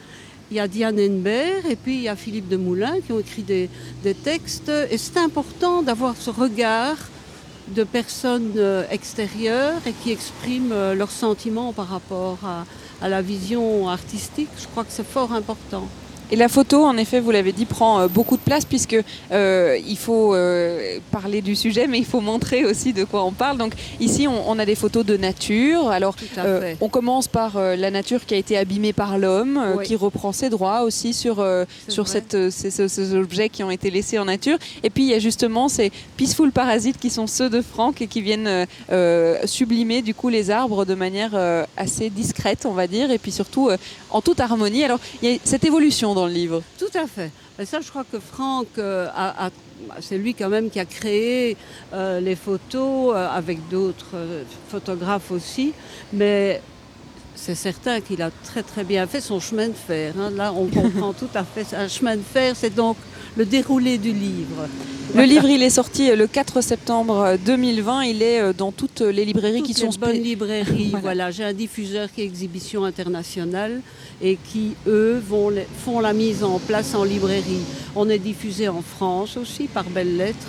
il 0.52 0.56
y 0.56 0.60
a 0.60 0.68
Diane 0.68 1.00
Henbert 1.00 1.64
et 1.66 1.76
puis 1.76 1.94
il 1.94 2.02
y 2.02 2.08
a 2.10 2.14
Philippe 2.14 2.46
de 2.48 2.58
Moulin 2.58 3.00
qui 3.00 3.12
ont 3.12 3.18
écrit 3.18 3.42
des, 3.42 3.70
des 4.02 4.12
textes. 4.12 4.70
Et 4.90 4.98
c'est 4.98 5.16
important 5.16 5.82
d'avoir 5.82 6.14
ce 6.14 6.28
regard 6.28 6.98
de 7.68 7.84
personnes 7.84 8.52
euh, 8.58 8.84
extérieures 8.90 9.80
et 9.86 9.92
qui 9.92 10.10
expriment 10.10 10.72
euh, 10.72 10.94
leurs 10.94 11.10
sentiments 11.10 11.72
par 11.72 11.88
rapport 11.88 12.38
à, 12.44 12.66
à 13.00 13.08
la 13.08 13.22
vision 13.22 13.88
artistique. 13.88 14.50
Je 14.60 14.66
crois 14.66 14.84
que 14.84 14.92
c'est 14.92 15.06
fort 15.06 15.32
important. 15.32 15.88
Et 16.32 16.36
la 16.36 16.48
photo, 16.48 16.82
en 16.84 16.96
effet, 16.96 17.20
vous 17.20 17.30
l'avez 17.30 17.52
dit, 17.52 17.66
prend 17.66 18.00
euh, 18.00 18.08
beaucoup 18.08 18.38
de 18.38 18.42
place 18.42 18.64
puisque 18.64 18.96
euh, 19.32 19.78
il 19.86 19.98
faut 19.98 20.34
euh, 20.34 20.98
parler 21.10 21.42
du 21.42 21.54
sujet, 21.54 21.86
mais 21.86 21.98
il 21.98 22.06
faut 22.06 22.22
montrer 22.22 22.64
aussi 22.64 22.94
de 22.94 23.04
quoi 23.04 23.22
on 23.24 23.32
parle. 23.32 23.58
Donc 23.58 23.74
ici, 24.00 24.26
on, 24.26 24.50
on 24.50 24.58
a 24.58 24.64
des 24.64 24.74
photos 24.74 25.04
de 25.04 25.18
nature. 25.18 25.90
Alors, 25.90 26.16
euh, 26.38 26.72
on 26.80 26.88
commence 26.88 27.28
par 27.28 27.58
la 27.60 27.90
nature 27.90 28.24
qui 28.24 28.32
a 28.32 28.38
été 28.38 28.56
abîmée 28.56 28.94
par 28.94 29.18
l'homme, 29.18 29.60
Oui. 29.76 29.84
qui 29.84 29.94
reprend 29.94 30.32
ses 30.32 30.48
droits 30.48 30.82
aussi 30.84 31.12
sur 31.12 31.44
sur 31.88 32.04
vrai. 32.04 32.12
cette, 32.12 32.50
ces, 32.50 32.70
ces- 32.70 32.88
ces 32.88 33.14
objets 33.14 33.50
qui 33.50 33.62
ont 33.62 33.70
été 33.70 33.90
laissés 33.90 34.18
en 34.18 34.24
nature. 34.24 34.56
Et 34.82 34.88
puis 34.88 35.02
il 35.04 35.10
y 35.10 35.14
a 35.14 35.18
justement 35.18 35.68
ces 35.68 35.92
peaceful 36.16 36.50
parasites 36.50 36.98
qui 36.98 37.10
sont 37.10 37.26
ceux 37.26 37.50
de 37.50 37.60
Franck 37.60 38.00
et 38.00 38.06
qui 38.06 38.22
viennent 38.22 38.66
sublimer 39.44 40.00
du 40.02 40.14
coup 40.14 40.30
les 40.30 40.50
arbres 40.50 40.86
de 40.86 40.94
manière 40.94 41.32
assez 41.76 42.08
discrète, 42.08 42.64
on 42.64 42.72
va 42.72 42.86
dire, 42.86 43.10
et 43.10 43.18
puis 43.18 43.32
surtout 43.32 43.68
en 44.10 44.20
toute 44.22 44.40
harmonie. 44.40 44.82
Alors 44.84 44.98
il 45.22 45.30
y 45.30 45.34
a 45.34 45.38
cette 45.44 45.64
évolution 45.64 46.14
dans 46.14 46.21
le 46.26 46.32
livre. 46.32 46.62
Tout 46.78 46.90
à 46.94 47.06
fait. 47.06 47.30
Et 47.58 47.64
ça, 47.66 47.80
je 47.80 47.88
crois 47.90 48.04
que 48.10 48.18
Franck, 48.18 48.66
euh, 48.78 49.06
a- 49.14 49.46
a- 49.46 49.50
c'est 50.00 50.18
lui 50.18 50.34
quand 50.34 50.48
même 50.48 50.70
qui 50.70 50.78
a 50.80 50.84
créé 50.84 51.56
euh, 51.92 52.20
les 52.20 52.36
photos 52.36 53.14
euh, 53.14 53.28
avec 53.28 53.68
d'autres 53.68 54.16
photographes 54.68 55.30
aussi. 55.30 55.72
Mais 56.12 56.60
c'est 57.34 57.54
certain 57.54 58.00
qu'il 58.00 58.22
a 58.22 58.30
très 58.44 58.62
très 58.62 58.84
bien 58.84 59.06
fait 59.06 59.20
son 59.20 59.40
chemin 59.40 59.68
de 59.68 59.74
fer. 59.74 60.14
hein. 60.18 60.30
Là, 60.30 60.52
on 60.52 60.66
comprend 60.66 61.12
tout 61.22 61.30
à 61.34 61.44
fait. 61.44 61.66
Un 61.74 61.88
chemin 61.88 62.16
de 62.16 62.22
fer, 62.22 62.54
c'est 62.56 62.74
donc 62.74 62.96
le 63.36 63.44
déroulé 63.44 63.98
du 63.98 64.12
livre. 64.12 64.66
Le 65.14 65.24
livre, 65.24 65.46
il 65.48 65.62
est 65.62 65.70
sorti 65.70 66.10
le 66.14 66.26
4 66.26 66.60
septembre 66.62 67.36
2020. 67.44 68.02
Il 68.04 68.22
est 68.22 68.40
euh, 68.40 68.52
dans 68.56 68.72
toutes 68.72 69.00
les 69.02 69.24
librairies 69.26 69.58
Toutes 69.58 69.66
qui 69.66 69.74
les 69.74 69.80
sont 69.80 69.98
bonnes 70.00 70.10
spé- 70.16 70.22
librairies. 70.22 70.88
Voilà. 70.90 71.00
voilà, 71.02 71.30
j'ai 71.30 71.44
un 71.44 71.52
diffuseur 71.52 72.08
qui 72.12 72.22
est 72.22 72.24
Exhibition 72.24 72.84
Internationale 72.84 73.80
et 74.22 74.36
qui, 74.36 74.72
eux, 74.86 75.22
vont 75.28 75.50
les- 75.50 75.66
font 75.84 76.00
la 76.00 76.12
mise 76.14 76.42
en 76.44 76.58
place 76.58 76.94
en 76.94 77.04
librairie. 77.04 77.60
On 77.94 78.08
est 78.08 78.18
diffusé 78.18 78.68
en 78.68 78.80
France 78.82 79.36
aussi 79.36 79.64
par 79.64 79.84
Belles 79.84 80.16
Lettres. 80.16 80.48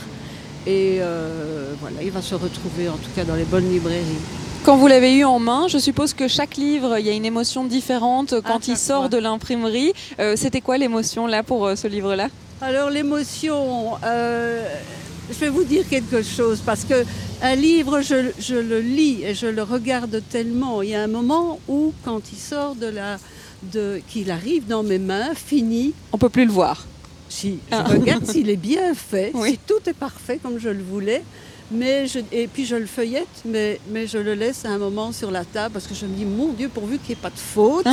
Et 0.65 0.99
euh, 1.01 1.73
voilà, 1.81 1.97
il 2.01 2.11
va 2.11 2.21
se 2.21 2.35
retrouver 2.35 2.87
en 2.87 2.93
tout 2.95 3.09
cas 3.15 3.25
dans 3.25 3.35
les 3.35 3.43
bonnes 3.43 3.69
librairies. 3.69 4.21
Quand 4.63 4.77
vous 4.77 4.87
l'avez 4.87 5.13
eu 5.17 5.25
en 5.25 5.39
main, 5.39 5.67
je 5.67 5.77
suppose 5.77 6.13
que 6.13 6.29
chaque 6.29 6.55
livre, 6.55 6.97
il 6.97 7.05
y 7.05 7.09
a 7.09 7.11
une 7.11 7.25
émotion 7.25 7.65
différente 7.65 8.35
quand 8.45 8.69
il 8.69 8.77
sort 8.77 9.01
fois. 9.01 9.09
de 9.09 9.17
l'imprimerie. 9.17 9.91
Euh, 10.19 10.35
C'était 10.37 10.61
quoi 10.61 10.77
l'émotion 10.77 11.27
là 11.27 11.43
pour 11.43 11.65
euh, 11.65 11.75
ce 11.75 11.87
livre-là? 11.89 12.29
Alors 12.65 12.89
l'émotion, 12.89 13.95
euh, 14.05 14.65
je 15.29 15.35
vais 15.37 15.49
vous 15.49 15.65
dire 15.65 15.83
quelque 15.89 16.21
chose 16.23 16.61
parce 16.65 16.85
que 16.85 17.03
un 17.41 17.55
livre, 17.55 17.99
je, 18.01 18.31
je 18.39 18.55
le 18.55 18.79
lis 18.79 19.21
et 19.23 19.35
je 19.35 19.47
le 19.47 19.63
regarde 19.63 20.21
tellement. 20.29 20.81
Il 20.81 20.89
y 20.89 20.95
a 20.95 21.01
un 21.03 21.07
moment 21.07 21.59
où, 21.67 21.93
quand 22.05 22.21
il 22.31 22.37
sort 22.37 22.75
de 22.75 22.85
la, 22.87 23.17
de, 23.63 23.99
qu'il 24.07 24.31
arrive 24.31 24.65
dans 24.65 24.81
mes 24.81 24.97
mains, 24.99 25.33
fini, 25.35 25.93
On 26.13 26.17
peut 26.17 26.29
plus 26.29 26.45
le 26.45 26.51
voir. 26.53 26.85
si 27.27 27.59
Ah. 27.69 27.83
je 27.89 27.93
regarde 27.97 28.25
s'il 28.25 28.49
est 28.49 28.55
bien 28.55 28.93
fait, 28.93 29.31
Oui. 29.35 29.51
si 29.51 29.59
tout 29.67 29.81
est 29.89 29.93
parfait 29.93 30.39
comme 30.41 30.57
je 30.57 30.69
le 30.69 30.83
voulais. 30.83 31.21
Mais 31.73 32.07
je, 32.07 32.19
et 32.31 32.47
puis 32.47 32.65
je 32.65 32.75
le 32.75 32.85
feuillette, 32.85 33.27
mais, 33.45 33.79
mais 33.89 34.05
je 34.05 34.17
le 34.17 34.33
laisse 34.35 34.63
à 34.65 34.69
un 34.69 34.77
moment 34.77 35.11
sur 35.11 35.31
la 35.31 35.43
table 35.45 35.73
parce 35.73 35.87
que 35.87 35.95
je 35.95 36.05
me 36.05 36.15
dis, 36.15 36.25
mon 36.25 36.49
Dieu, 36.53 36.69
pourvu 36.69 36.97
qu'il 36.99 37.09
n'y 37.09 37.13
ait 37.13 37.21
pas 37.21 37.29
de 37.29 37.39
faute. 37.39 37.87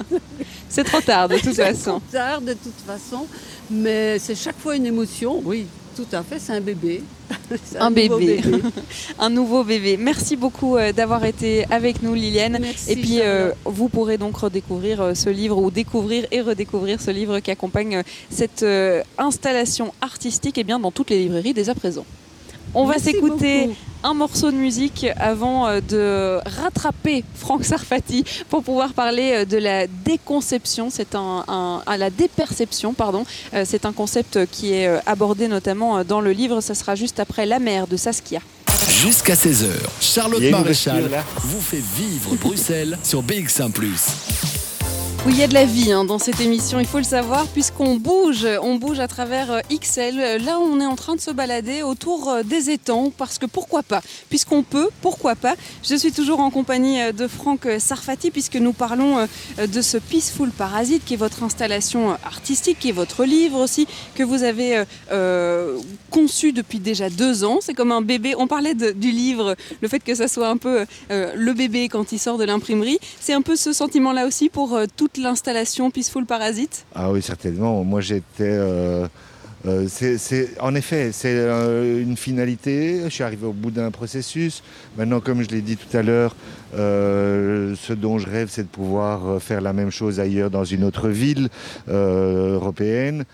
C'est 0.68 0.84
trop 0.84 1.00
tard 1.00 1.28
de 1.28 1.36
toute 1.38 1.54
C'est 1.54 1.72
façon. 1.74 1.98
trop 2.00 2.02
tard 2.12 2.40
de 2.40 2.52
toute 2.52 2.80
façon, 2.86 3.26
mais 3.70 4.18
c'est 4.18 4.34
chaque 4.34 4.58
fois 4.58 4.76
une 4.76 4.86
émotion, 4.86 5.40
oui. 5.44 5.66
Tout 5.96 6.04
à 6.12 6.22
fait, 6.22 6.38
c'est 6.38 6.52
un 6.52 6.60
bébé. 6.60 7.02
C'est 7.64 7.78
Un 7.78 7.90
bébé. 7.90 8.42
Un 9.18 9.30
nouveau 9.30 9.64
bébé. 9.64 9.96
Merci 9.96 10.36
beaucoup 10.36 10.76
euh, 10.76 10.92
d'avoir 10.92 11.24
été 11.24 11.64
avec 11.70 12.02
nous, 12.02 12.12
Liliane. 12.12 12.58
Merci, 12.60 12.92
Et 12.92 12.96
puis, 12.96 13.20
euh, 13.22 13.50
vous 13.64 13.88
pourrez 13.88 14.18
donc 14.18 14.36
redécouvrir 14.36 15.00
euh, 15.00 15.14
ce 15.14 15.30
livre 15.30 15.56
ou 15.56 15.70
découvrir 15.70 16.26
et 16.30 16.42
redécouvrir 16.42 17.00
ce 17.00 17.10
livre 17.10 17.38
qui 17.40 17.50
accompagne 17.50 18.02
cette 18.28 18.62
euh, 18.62 19.02
installation 19.16 19.94
artistique 20.02 20.58
et 20.58 20.64
bien 20.64 20.78
dans 20.78 20.90
toutes 20.90 21.08
les 21.08 21.18
librairies 21.20 21.54
dès 21.54 21.70
à 21.70 21.74
présent. 21.74 22.04
On 22.78 22.84
va 22.84 22.98
s'écouter 22.98 23.70
un 24.02 24.12
morceau 24.14 24.50
de 24.50 24.56
musique 24.56 25.06
avant 25.18 25.66
euh, 25.66 25.80
de 25.80 26.38
rattraper 26.60 27.24
Franck 27.34 27.64
Sarfati 27.64 28.22
pour 28.50 28.62
pouvoir 28.62 28.92
parler 28.92 29.32
euh, 29.32 29.44
de 29.46 29.56
la 29.56 29.86
déconception. 29.86 30.90
C'est 30.90 31.14
un, 31.14 31.44
un- 31.48 31.82
à 31.86 31.96
la 31.96 32.10
déperception, 32.10 32.92
pardon. 32.92 33.24
Euh, 33.54 33.64
C'est 33.66 33.86
un 33.86 33.92
concept 33.92 34.46
qui 34.50 34.72
est 34.74 34.88
abordé 35.06 35.48
notamment 35.48 36.04
dans 36.04 36.20
le 36.20 36.32
livre. 36.32 36.60
Ça 36.60 36.74
sera 36.74 36.94
juste 36.94 37.18
après 37.18 37.46
La 37.46 37.58
mer 37.58 37.86
de 37.86 37.96
Saskia. 37.96 38.40
Jusqu'à 38.90 39.34
16h, 39.34 39.68
Charlotte 40.00 40.42
Maréchal 40.50 41.10
vous 41.38 41.60
fait 41.62 41.82
vivre 41.96 42.34
Bruxelles 42.36 42.98
sur 43.02 43.22
BX1⁇ 43.22 43.70
Oui, 45.26 45.32
il 45.32 45.40
y 45.40 45.42
a 45.42 45.48
de 45.48 45.54
la 45.54 45.64
vie 45.64 45.90
hein, 45.90 46.04
dans 46.04 46.20
cette 46.20 46.40
émission, 46.40 46.78
il 46.78 46.86
faut 46.86 46.98
le 46.98 47.02
savoir, 47.02 47.48
puisqu'on 47.48 47.96
bouge, 47.96 48.46
on 48.62 48.76
bouge 48.76 49.00
à 49.00 49.08
travers 49.08 49.50
euh, 49.50 49.60
XL. 49.72 50.40
Là, 50.44 50.60
on 50.60 50.80
est 50.80 50.86
en 50.86 50.94
train 50.94 51.16
de 51.16 51.20
se 51.20 51.32
balader 51.32 51.82
autour 51.82 52.28
euh, 52.28 52.42
des 52.44 52.70
étangs, 52.70 53.10
parce 53.10 53.36
que 53.38 53.46
pourquoi 53.46 53.82
pas? 53.82 54.02
Puisqu'on 54.28 54.62
peut, 54.62 54.88
pourquoi 55.02 55.34
pas? 55.34 55.56
Je 55.82 55.96
suis 55.96 56.12
toujours 56.12 56.38
en 56.38 56.50
compagnie 56.50 57.02
euh, 57.02 57.10
de 57.10 57.26
Franck 57.26 57.66
Sarfati, 57.80 58.30
puisque 58.30 58.54
nous 58.54 58.72
parlons 58.72 59.26
de 59.58 59.82
ce 59.82 59.98
Peaceful 59.98 60.50
Parasite, 60.50 61.04
qui 61.04 61.14
est 61.14 61.16
votre 61.16 61.42
installation 61.42 62.12
artistique, 62.24 62.78
qui 62.78 62.90
est 62.90 62.92
votre 62.92 63.24
livre 63.24 63.58
aussi, 63.58 63.88
que 64.14 64.22
vous 64.22 64.44
avez 64.44 64.84
conçu 66.10 66.52
depuis 66.52 66.78
déjà 66.78 67.10
deux 67.10 67.42
ans. 67.44 67.58
C'est 67.60 67.74
comme 67.74 67.90
un 67.90 68.02
bébé. 68.02 68.34
On 68.38 68.46
parlait 68.46 68.74
du 68.74 69.10
livre, 69.10 69.56
le 69.80 69.88
fait 69.88 70.00
que 70.00 70.14
ça 70.14 70.28
soit 70.28 70.48
un 70.48 70.56
peu 70.56 70.86
le 71.10 71.52
bébé 71.52 71.88
quand 71.88 72.12
il 72.12 72.18
sort 72.18 72.38
de 72.38 72.44
l'imprimerie. 72.44 72.98
C'est 73.20 73.32
un 73.32 73.42
peu 73.42 73.56
ce 73.56 73.72
sentiment-là 73.72 74.26
aussi 74.26 74.48
pour 74.48 74.74
euh, 74.74 74.86
l'installation 75.18 75.90
Peaceful 75.90 76.24
Parasite? 76.26 76.84
Ah 76.94 77.10
oui, 77.10 77.22
certainement. 77.22 77.82
Moi, 77.84 78.00
j'étais. 78.00 78.24
euh, 78.40 79.06
euh, 79.66 79.86
c'est- 79.88 80.50
en 80.60 80.74
effet, 80.74 81.10
c'est 81.12 81.34
euh, 81.34 82.00
une 82.02 82.16
finalité. 82.16 83.00
Je 83.04 83.08
suis 83.08 83.24
arrivé 83.24 83.46
au 83.46 83.52
bout 83.52 83.70
d'un 83.72 83.90
processus. 83.90 84.62
Maintenant, 84.96 85.20
comme 85.20 85.42
je 85.42 85.48
l'ai 85.48 85.60
dit 85.62 85.76
tout 85.76 85.96
à 85.96 86.02
l'heure, 86.02 86.36
ce 86.72 87.92
dont 87.92 88.18
je 88.18 88.28
rêve, 88.28 88.48
c'est 88.50 88.62
de 88.62 88.68
pouvoir 88.68 89.40
faire 89.42 89.60
la 89.60 89.72
même 89.72 89.90
chose 89.90 90.20
ailleurs 90.20 90.50
dans 90.50 90.64
une 90.64 90.84
autre 90.84 91.08
ville 91.08 91.48
européenne. 91.88 93.24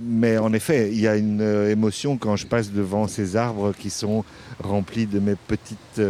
Mais 0.00 0.38
en 0.38 0.52
effet, 0.52 0.90
il 0.92 1.00
y 1.00 1.06
a 1.06 1.16
une 1.16 1.40
émotion 1.70 2.16
quand 2.16 2.34
je 2.36 2.46
passe 2.46 2.72
devant 2.72 3.06
ces 3.06 3.36
arbres 3.36 3.72
qui 3.78 3.90
sont 3.90 4.24
remplis 4.62 5.06
de 5.06 5.20
mes 5.20 5.36
petites 5.36 6.00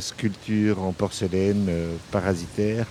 sculptures 0.00 0.82
en 0.82 0.92
porcelaine 0.92 1.68
parasitaires. 2.10 2.86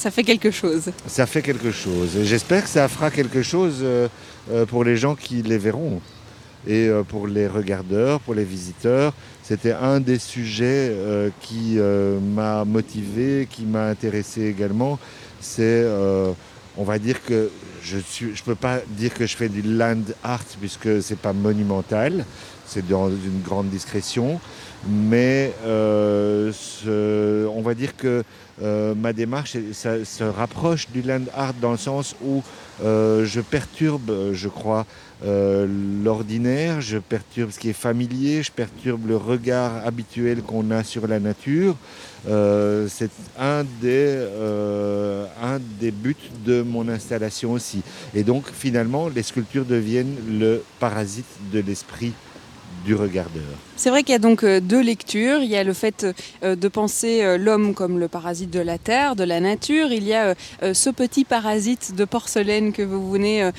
Ça 0.00 0.10
fait 0.10 0.22
quelque 0.22 0.50
chose. 0.50 0.92
Ça 1.06 1.26
fait 1.26 1.42
quelque 1.42 1.70
chose. 1.70 2.20
J'espère 2.22 2.62
que 2.62 2.70
ça 2.70 2.88
fera 2.88 3.10
quelque 3.10 3.42
chose 3.42 3.80
euh, 3.82 4.08
euh, 4.50 4.64
pour 4.64 4.82
les 4.82 4.96
gens 4.96 5.14
qui 5.14 5.42
les 5.42 5.58
verront. 5.58 6.00
Et 6.66 6.88
euh, 6.88 7.02
pour 7.02 7.26
les 7.26 7.46
regardeurs, 7.46 8.18
pour 8.20 8.32
les 8.32 8.44
visiteurs. 8.44 9.12
C'était 9.42 9.72
un 9.72 10.00
des 10.00 10.18
sujets 10.18 10.96
qui 11.42 11.76
m'a 12.34 12.64
motivé, 12.64 13.48
qui 13.50 13.64
m'a 13.64 13.88
intéressé 13.88 14.46
également. 14.46 14.98
C'est, 15.40 15.84
on 16.76 16.84
va 16.84 16.98
dire 16.98 17.22
que 17.22 17.50
je 17.82 17.96
ne 17.96 18.44
peux 18.44 18.54
pas 18.54 18.78
dire 18.88 19.12
que 19.12 19.26
je 19.26 19.36
fais 19.36 19.48
du 19.48 19.62
land 19.62 20.02
art 20.22 20.44
puisque 20.60 21.02
c'est 21.02 21.18
pas 21.18 21.32
monumental. 21.32 22.24
C'est 22.64 22.86
dans 22.86 23.08
une 23.10 23.42
grande 23.44 23.70
discrétion. 23.70 24.40
Mais 24.88 25.52
on 25.66 26.52
va 27.62 27.74
dire 27.74 27.96
que 27.96 28.22
euh, 28.62 28.94
ma 28.94 29.12
démarche 29.12 29.56
se 29.72 30.22
rapproche 30.22 30.88
du 30.90 31.02
land 31.02 31.24
art 31.34 31.54
dans 31.54 31.72
le 31.72 31.78
sens 31.78 32.14
où 32.22 32.42
euh, 32.82 33.24
je 33.24 33.40
perturbe, 33.40 34.32
je 34.32 34.48
crois, 34.48 34.86
euh, 35.24 35.66
l'ordinaire, 36.02 36.80
je 36.80 36.98
perturbe 36.98 37.50
ce 37.50 37.58
qui 37.58 37.70
est 37.70 37.74
familier, 37.74 38.42
je 38.42 38.52
perturbe 38.52 39.06
le 39.06 39.16
regard 39.16 39.86
habituel 39.86 40.42
qu'on 40.42 40.70
a 40.70 40.84
sur 40.84 41.06
la 41.06 41.20
nature. 41.20 41.76
C'est 42.26 43.10
un 43.38 43.64
des 45.80 45.90
buts 45.90 46.16
de 46.44 46.62
mon 46.62 46.88
installation 46.88 47.52
aussi. 47.52 47.82
Et 48.14 48.24
donc 48.24 48.44
finalement, 48.52 49.08
les 49.08 49.22
sculptures 49.22 49.64
deviennent 49.64 50.16
le 50.38 50.62
parasite 50.78 51.24
de 51.52 51.60
l'esprit 51.60 52.12
du 52.84 52.94
regardeur. 52.94 53.42
C'est 53.80 53.88
vrai 53.88 54.02
qu'il 54.02 54.12
y 54.12 54.16
a 54.16 54.18
donc 54.18 54.44
euh, 54.44 54.60
deux 54.60 54.82
lectures. 54.82 55.38
Il 55.42 55.48
y 55.48 55.56
a 55.56 55.64
le 55.64 55.72
fait 55.72 56.06
euh, 56.42 56.54
de 56.54 56.68
penser 56.68 57.22
euh, 57.22 57.38
l'homme 57.38 57.72
comme 57.72 57.98
le 57.98 58.08
parasite 58.08 58.50
de 58.50 58.60
la 58.60 58.76
terre, 58.76 59.16
de 59.16 59.24
la 59.24 59.40
nature. 59.40 59.90
Il 59.90 60.04
y 60.06 60.12
a 60.12 60.34
ce 60.74 60.90
petit 60.90 61.24
parasite 61.24 61.94
de 61.94 62.04
porcelaine 62.04 62.72
que 62.72 62.82
vous 62.82 63.10
venez 63.10 63.50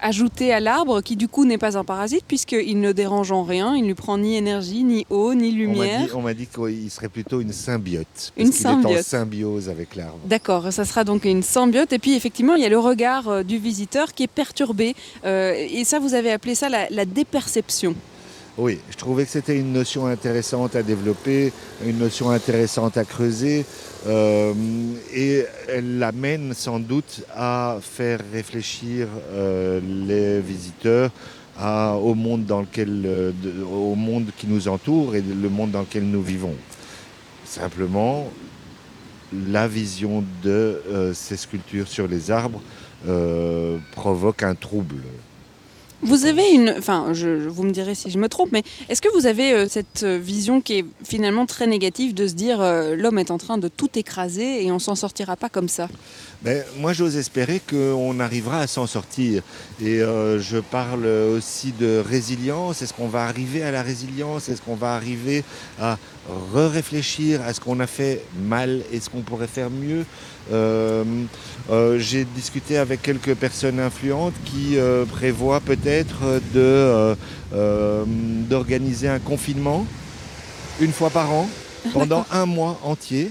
ajouter 0.00 0.52
à 0.52 0.58
l'arbre, 0.58 1.00
qui 1.00 1.14
du 1.16 1.28
coup 1.28 1.44
n'est 1.44 1.58
pas 1.58 1.78
un 1.78 1.84
parasite 1.84 2.24
puisqu'il 2.26 2.80
ne 2.80 2.90
dérange 2.90 3.30
en 3.30 3.44
rien. 3.44 3.76
Il 3.76 3.82
ne 3.82 3.86
lui 3.88 3.94
prend 3.94 4.18
ni 4.18 4.36
énergie, 4.36 4.82
ni 4.82 5.06
eau, 5.10 5.34
ni 5.34 5.52
lumière. 5.52 6.08
on 6.14 6.22
m'a 6.22 6.34
dit 6.34 6.48
qu'il 6.48 6.90
serait 6.90 7.08
plutôt 7.08 7.40
une 7.40 7.52
symbiote. 7.52 8.32
Une 8.36 8.50
qu'il 8.50 8.62
est 8.62 8.68
en 8.68 8.82
symbiote. 8.82 9.04
symbiose 9.04 9.68
avec 9.68 9.94
l'arbre. 9.94 10.18
D'accord, 10.26 10.72
ça 10.72 10.84
sera 10.84 11.04
donc 11.04 11.24
une 11.24 11.42
symbiote. 11.44 11.92
Et 11.92 12.00
puis 12.00 12.14
effectivement, 12.14 12.56
il 12.56 12.62
y 12.62 12.66
a 12.66 12.70
le 12.70 12.78
regard 12.78 13.44
du 13.44 13.58
visiteur 13.58 14.12
qui 14.12 14.24
est 14.24 14.28
perturbé. 14.28 14.96
Et 15.24 15.84
ça, 15.84 16.00
vous 16.00 16.14
avez 16.14 16.32
appelé 16.32 16.56
ça 16.56 16.68
la, 16.68 16.88
la 16.90 17.04
déperception. 17.04 17.94
Oui, 18.56 18.78
je 18.88 18.96
trouvais 18.96 19.24
que 19.24 19.32
c'était 19.32 19.58
une 19.58 19.72
notion 19.72 20.06
intéressante 20.06 20.76
à 20.76 20.84
développer, 20.84 21.52
une 21.84 21.98
notion 21.98 22.30
intéressante 22.30 22.96
à 22.96 23.04
creuser, 23.04 23.66
euh, 24.06 24.54
et 25.12 25.44
elle 25.68 25.98
l'amène 25.98 26.54
sans 26.54 26.78
doute 26.78 27.24
à 27.34 27.78
faire 27.82 28.20
réfléchir 28.32 29.08
euh, 29.32 29.80
les 30.06 30.40
visiteurs 30.40 31.10
au 31.60 32.14
monde 32.14 32.44
dans 32.46 32.60
lequel, 32.60 33.02
euh, 33.04 33.32
au 33.72 33.96
monde 33.96 34.26
qui 34.36 34.46
nous 34.46 34.68
entoure 34.68 35.16
et 35.16 35.22
le 35.22 35.48
monde 35.48 35.72
dans 35.72 35.80
lequel 35.80 36.04
nous 36.04 36.22
vivons. 36.22 36.54
Simplement, 37.44 38.30
la 39.32 39.66
vision 39.66 40.22
de 40.44 41.12
ces 41.12 41.36
sculptures 41.36 41.88
sur 41.88 42.06
les 42.06 42.30
arbres 42.30 42.60
provoque 43.92 44.44
un 44.44 44.54
trouble. 44.54 45.02
Vous 46.04 46.26
avez 46.26 46.50
une, 46.50 46.74
enfin, 46.76 47.14
je, 47.14 47.48
vous 47.48 47.62
me 47.62 47.70
direz 47.70 47.94
si 47.94 48.10
je 48.10 48.18
me 48.18 48.28
trompe, 48.28 48.50
mais 48.52 48.62
est-ce 48.90 49.00
que 49.00 49.08
vous 49.18 49.24
avez 49.24 49.52
euh, 49.52 49.66
cette 49.66 50.02
euh, 50.02 50.18
vision 50.18 50.60
qui 50.60 50.80
est 50.80 50.84
finalement 51.02 51.46
très 51.46 51.66
négative 51.66 52.12
de 52.12 52.26
se 52.26 52.34
dire 52.34 52.60
euh, 52.60 52.94
l'homme 52.94 53.18
est 53.18 53.30
en 53.30 53.38
train 53.38 53.56
de 53.56 53.68
tout 53.68 53.88
écraser 53.94 54.66
et 54.66 54.70
on 54.70 54.78
s'en 54.78 54.96
sortira 54.96 55.34
pas 55.34 55.48
comme 55.48 55.68
ça? 55.68 55.88
Mais 56.42 56.62
moi, 56.78 56.92
j'ose 56.92 57.16
espérer 57.16 57.58
qu'on 57.58 58.20
arrivera 58.20 58.58
à 58.58 58.66
s'en 58.66 58.86
sortir. 58.86 59.42
Et 59.80 60.00
je 60.00 60.58
parle 60.58 61.06
aussi 61.06 61.72
de 61.72 62.02
résilience. 62.06 62.82
Est-ce 62.82 62.92
qu'on 62.92 63.08
va 63.08 63.24
arriver 63.24 63.62
à 63.62 63.70
la 63.70 63.82
résilience? 63.82 64.50
Est-ce 64.50 64.60
qu'on 64.60 64.74
va 64.74 64.94
arriver 64.94 65.42
à 65.80 65.96
re-réfléchir 66.52 67.40
à 67.40 67.54
ce 67.54 67.60
qu'on 67.60 67.80
a 67.80 67.86
fait 67.86 68.20
mal? 68.38 68.82
Et 68.92 69.00
ce 69.00 69.08
qu'on 69.08 69.22
pourrait 69.22 69.46
faire 69.46 69.70
mieux? 69.70 70.04
Euh, 71.70 71.98
J'ai 71.98 72.24
discuté 72.24 72.76
avec 72.76 73.00
quelques 73.02 73.34
personnes 73.34 73.80
influentes 73.80 74.34
qui 74.44 74.76
euh, 74.76 75.04
prévoient 75.04 75.60
peut-être 75.60 76.40
de, 76.52 77.16
euh, 77.54 78.04
d'organiser 78.06 79.08
un 79.08 79.18
confinement 79.18 79.86
une 80.80 80.92
fois 80.92 81.10
par 81.10 81.32
an 81.32 81.48
pendant 81.92 82.26
un 82.30 82.46
mois 82.46 82.78
entier 82.82 83.30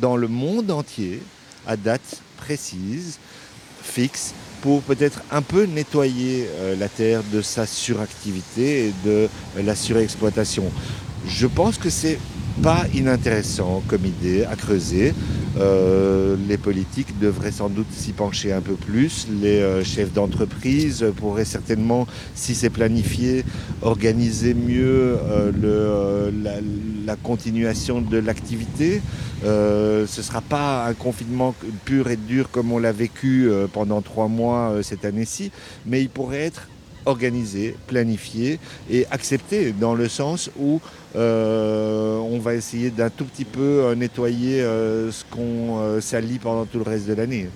dans 0.00 0.16
le 0.16 0.28
monde 0.28 0.70
entier 0.70 1.22
à 1.66 1.76
date 1.76 2.20
précise, 2.36 3.18
fixe, 3.82 4.34
pour 4.62 4.80
peut-être 4.82 5.22
un 5.30 5.42
peu 5.42 5.64
nettoyer 5.64 6.48
euh, 6.54 6.76
la 6.76 6.88
Terre 6.88 7.22
de 7.32 7.42
sa 7.42 7.66
suractivité 7.66 8.86
et 8.86 8.92
de 9.04 9.28
euh, 9.56 9.62
la 9.62 9.74
surexploitation. 9.74 10.64
Je 11.26 11.46
pense 11.46 11.78
que 11.78 11.90
c'est 11.90 12.18
pas 12.62 12.84
inintéressant 12.94 13.82
comme 13.88 14.04
idée 14.04 14.44
à 14.44 14.56
creuser. 14.56 15.14
Euh, 15.58 16.36
les 16.48 16.56
politiques 16.56 17.18
devraient 17.18 17.52
sans 17.52 17.68
doute 17.68 17.86
s'y 17.92 18.12
pencher 18.12 18.52
un 18.52 18.60
peu 18.60 18.74
plus. 18.74 19.26
Les 19.40 19.60
euh, 19.60 19.84
chefs 19.84 20.12
d'entreprise 20.12 21.04
pourraient 21.16 21.44
certainement, 21.44 22.06
si 22.34 22.54
c'est 22.54 22.70
planifié, 22.70 23.44
organiser 23.82 24.54
mieux 24.54 25.18
euh, 25.18 25.52
le, 25.52 25.60
euh, 25.64 26.30
la, 26.42 26.54
la 27.04 27.16
continuation 27.16 28.00
de 28.00 28.16
l'activité. 28.16 29.02
Euh, 29.44 30.06
ce 30.06 30.20
ne 30.20 30.24
sera 30.24 30.40
pas 30.40 30.86
un 30.86 30.94
confinement 30.94 31.54
pur 31.84 32.08
et 32.08 32.16
dur 32.16 32.50
comme 32.50 32.72
on 32.72 32.78
l'a 32.78 32.92
vécu 32.92 33.50
pendant 33.72 34.00
trois 34.00 34.28
mois 34.28 34.76
cette 34.82 35.04
année-ci, 35.04 35.50
mais 35.84 36.00
il 36.00 36.08
pourrait 36.08 36.42
être 36.42 36.68
organisé, 37.04 37.74
planifié 37.88 38.60
et 38.90 39.06
accepté 39.10 39.72
dans 39.72 39.94
le 39.94 40.08
sens 40.08 40.50
où 40.58 40.80
euh, 41.14 42.16
on 42.18 42.38
va 42.38 42.54
essayer 42.54 42.90
d'un 42.90 43.10
tout 43.10 43.24
petit 43.24 43.44
peu 43.44 43.60
euh, 43.60 43.94
nettoyer 43.94 44.62
euh, 44.62 45.10
ce 45.12 45.24
qu'on 45.24 46.00
salit 46.00 46.38
pendant 46.38 46.64
tout 46.64 46.78
le 46.78 46.84
reste 46.84 47.06
de 47.06 47.14
l'année. 47.14 47.48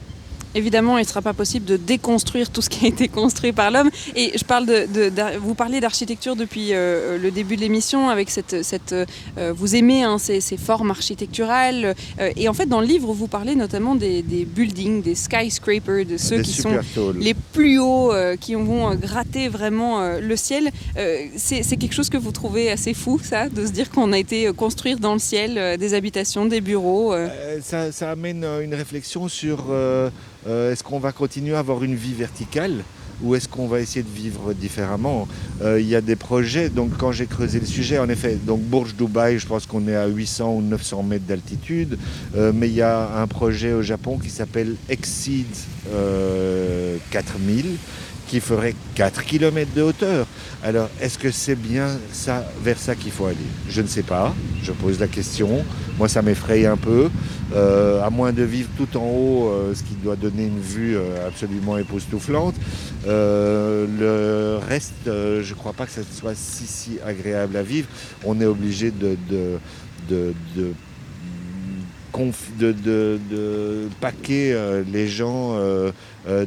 Évidemment, 0.56 0.96
il 0.98 1.02
ne 1.02 1.06
sera 1.06 1.20
pas 1.20 1.34
possible 1.34 1.66
de 1.66 1.76
déconstruire 1.76 2.48
tout 2.50 2.62
ce 2.62 2.70
qui 2.70 2.86
a 2.86 2.88
été 2.88 3.06
construit 3.08 3.52
par 3.52 3.70
l'homme. 3.70 3.90
Et 4.14 4.26
je 4.40 4.44
parle 4.52 4.64
de, 4.66 5.38
vous 5.38 5.54
parlez 5.54 5.80
d'architecture 5.80 6.34
depuis 6.34 6.68
euh, 6.72 7.18
le 7.18 7.30
début 7.30 7.56
de 7.56 7.60
l'émission, 7.60 8.08
avec 8.08 8.30
cette, 8.30 8.64
cette 8.64 8.92
euh, 8.92 9.52
vous 9.54 9.76
aimez 9.76 10.02
hein, 10.02 10.18
ces, 10.18 10.40
ces 10.40 10.56
formes 10.56 10.90
architecturales. 10.90 11.94
euh, 12.20 12.30
et 12.40 12.48
en 12.48 12.54
fait, 12.54 12.66
dans 12.66 12.80
le 12.80 12.86
livre, 12.86 13.12
vous 13.12 13.28
parlez 13.28 13.54
notamment 13.54 13.94
des, 13.94 14.22
des 14.22 14.44
buildings, 14.46 15.02
des 15.02 15.14
skyscrapers, 15.14 16.06
de 16.06 16.16
ceux 16.16 16.38
Des 16.38 16.42
qui 16.42 16.54
sont 16.54 16.78
les 17.18 17.34
plus 17.34 17.78
hauts, 17.78 18.12
euh, 18.12 18.36
qui 18.36 18.54
vont 18.54 18.90
euh, 18.90 18.94
gratter 18.94 19.48
vraiment 19.48 20.00
euh, 20.00 20.20
le 20.20 20.36
ciel. 20.36 20.70
Euh, 20.96 21.26
c'est 21.36 21.76
quelque 21.76 21.94
chose 21.94 22.08
que 22.08 22.16
vous 22.16 22.32
trouvez 22.32 22.70
assez 22.70 22.94
fou, 22.94 23.20
ça, 23.22 23.48
de 23.50 23.66
se 23.66 23.72
dire 23.72 23.90
qu'on 23.90 24.10
a 24.12 24.18
été 24.18 24.46
euh, 24.46 24.52
construire 24.54 24.98
dans 24.98 25.12
le 25.12 25.18
ciel 25.18 25.58
euh, 25.58 25.76
des 25.76 25.92
habitations, 25.92 26.46
des 26.46 26.62
bureaux. 26.62 27.12
euh. 27.12 27.28
Euh, 27.30 27.58
ça, 27.62 27.92
ça 27.92 28.10
amène 28.10 28.42
euh, 28.44 28.60
une 28.64 28.74
réflexion 28.74 29.28
sur 29.28 29.66
euh, 30.46 30.72
est-ce 30.72 30.82
qu'on 30.84 30.98
va 30.98 31.12
continuer 31.12 31.54
à 31.54 31.60
avoir 31.60 31.82
une 31.84 31.94
vie 31.94 32.14
verticale 32.14 32.82
ou 33.22 33.34
est-ce 33.34 33.48
qu'on 33.48 33.66
va 33.66 33.80
essayer 33.80 34.02
de 34.02 34.10
vivre 34.14 34.52
différemment 34.52 35.26
Euh, 35.62 35.80
Il 35.80 35.88
y 35.88 35.96
a 35.96 36.02
des 36.02 36.16
projets, 36.16 36.68
donc 36.68 36.98
quand 36.98 37.12
j'ai 37.12 37.24
creusé 37.26 37.58
le 37.58 37.64
sujet, 37.64 37.98
en 37.98 38.10
effet, 38.10 38.36
donc 38.36 38.60
Bourge 38.60 38.94
Dubaï, 38.94 39.38
je 39.38 39.46
pense 39.46 39.64
qu'on 39.64 39.88
est 39.88 39.96
à 39.96 40.06
800 40.06 40.52
ou 40.54 40.60
900 40.62 41.02
mètres 41.02 41.24
d'altitude, 41.26 41.96
Euh, 42.36 42.52
mais 42.54 42.68
il 42.68 42.74
y 42.74 42.82
a 42.82 43.18
un 43.22 43.26
projet 43.26 43.72
au 43.72 43.80
Japon 43.82 44.18
qui 44.18 44.28
s'appelle 44.28 44.74
Exceed 44.90 45.46
euh, 45.94 46.96
4000 47.10 47.64
qui 48.26 48.40
ferait 48.40 48.74
4 48.94 49.24
km 49.24 49.72
de 49.74 49.82
hauteur. 49.82 50.26
Alors, 50.62 50.88
est-ce 51.00 51.18
que 51.18 51.30
c'est 51.30 51.54
bien 51.54 51.88
ça, 52.12 52.44
vers 52.62 52.78
ça 52.78 52.94
qu'il 52.94 53.12
faut 53.12 53.26
aller? 53.26 53.36
Je 53.68 53.82
ne 53.82 53.86
sais 53.86 54.02
pas, 54.02 54.34
je 54.62 54.72
pose 54.72 54.98
la 54.98 55.08
question. 55.08 55.64
Moi, 55.98 56.08
ça 56.08 56.22
m'effraie 56.22 56.66
un 56.66 56.76
peu. 56.76 57.08
Euh, 57.54 58.02
à 58.02 58.10
moins 58.10 58.32
de 58.32 58.42
vivre 58.42 58.68
tout 58.76 58.96
en 58.96 59.04
haut, 59.04 59.50
euh, 59.50 59.72
ce 59.74 59.84
qui 59.84 59.94
doit 59.94 60.16
donner 60.16 60.46
une 60.46 60.58
vue 60.58 60.96
euh, 60.96 61.28
absolument 61.28 61.78
époustouflante. 61.78 62.56
Le 63.06 64.58
reste, 64.68 64.94
je 65.04 65.48
ne 65.48 65.54
crois 65.54 65.72
pas 65.72 65.86
que 65.86 65.92
ça 65.92 66.00
soit 66.02 66.34
si, 66.34 66.66
si 66.66 66.98
agréable 67.06 67.56
à 67.56 67.62
vivre. 67.62 67.86
On 68.24 68.40
est 68.40 68.46
obligé 68.46 68.90
de, 68.90 69.16
de, 69.30 69.60
de, 70.08 70.34
de, 70.52 70.74
paquer 74.00 74.58
les 74.90 75.06
gens 75.06 75.56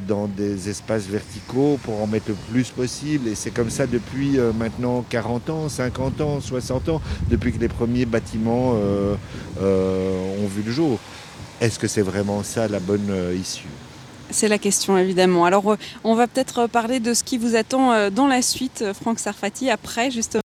dans 0.07 0.27
des 0.27 0.69
espaces 0.69 1.05
verticaux 1.05 1.79
pour 1.83 2.01
en 2.01 2.07
mettre 2.07 2.29
le 2.29 2.35
plus 2.51 2.69
possible. 2.69 3.27
Et 3.29 3.35
c'est 3.35 3.51
comme 3.51 3.69
ça 3.69 3.87
depuis 3.87 4.37
euh, 4.37 4.51
maintenant 4.53 5.05
40 5.09 5.49
ans, 5.49 5.69
50 5.69 6.21
ans, 6.21 6.41
60 6.41 6.89
ans, 6.89 7.01
depuis 7.29 7.53
que 7.53 7.59
les 7.59 7.69
premiers 7.69 8.05
bâtiments 8.05 8.73
euh, 8.75 9.15
euh, 9.61 10.43
ont 10.43 10.47
vu 10.47 10.63
le 10.65 10.71
jour. 10.71 10.99
Est-ce 11.61 11.79
que 11.79 11.87
c'est 11.87 12.01
vraiment 12.01 12.43
ça 12.43 12.67
la 12.67 12.79
bonne 12.79 13.09
euh, 13.09 13.35
issue? 13.35 13.67
C'est 14.31 14.47
la 14.47 14.57
question 14.57 14.97
évidemment. 14.97 15.45
Alors 15.45 15.71
euh, 15.71 15.77
on 16.03 16.15
va 16.15 16.27
peut-être 16.27 16.67
parler 16.67 16.99
de 16.99 17.13
ce 17.13 17.23
qui 17.23 17.37
vous 17.37 17.55
attend 17.55 17.91
euh, 17.93 18.09
dans 18.09 18.27
la 18.27 18.41
suite, 18.41 18.81
euh, 18.81 18.93
Franck 18.93 19.19
Sarfati, 19.19 19.69
après 19.69 20.11
justement 20.11 20.41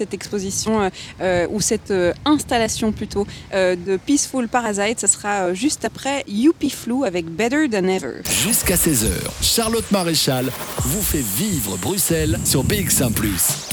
cette 0.00 0.14
exposition 0.14 0.80
euh, 0.80 0.88
euh, 1.20 1.46
ou 1.50 1.60
cette 1.60 1.90
euh, 1.90 2.14
installation 2.24 2.90
plutôt 2.90 3.26
de 3.52 3.98
Peaceful 4.06 4.48
Parasite. 4.48 5.00
Ça 5.00 5.08
sera 5.08 5.52
juste 5.52 5.84
après 5.84 6.24
Youpi 6.26 6.70
Flou 6.70 7.04
avec 7.04 7.26
Better 7.26 7.68
Than 7.68 7.86
Ever. 7.88 8.22
Jusqu'à 8.42 8.76
16h, 8.76 9.10
Charlotte 9.42 9.90
Maréchal 9.90 10.50
vous 10.84 11.02
fait 11.02 11.24
vivre 11.36 11.76
Bruxelles 11.76 12.38
sur 12.44 12.64
BX1⁇ 12.64 13.12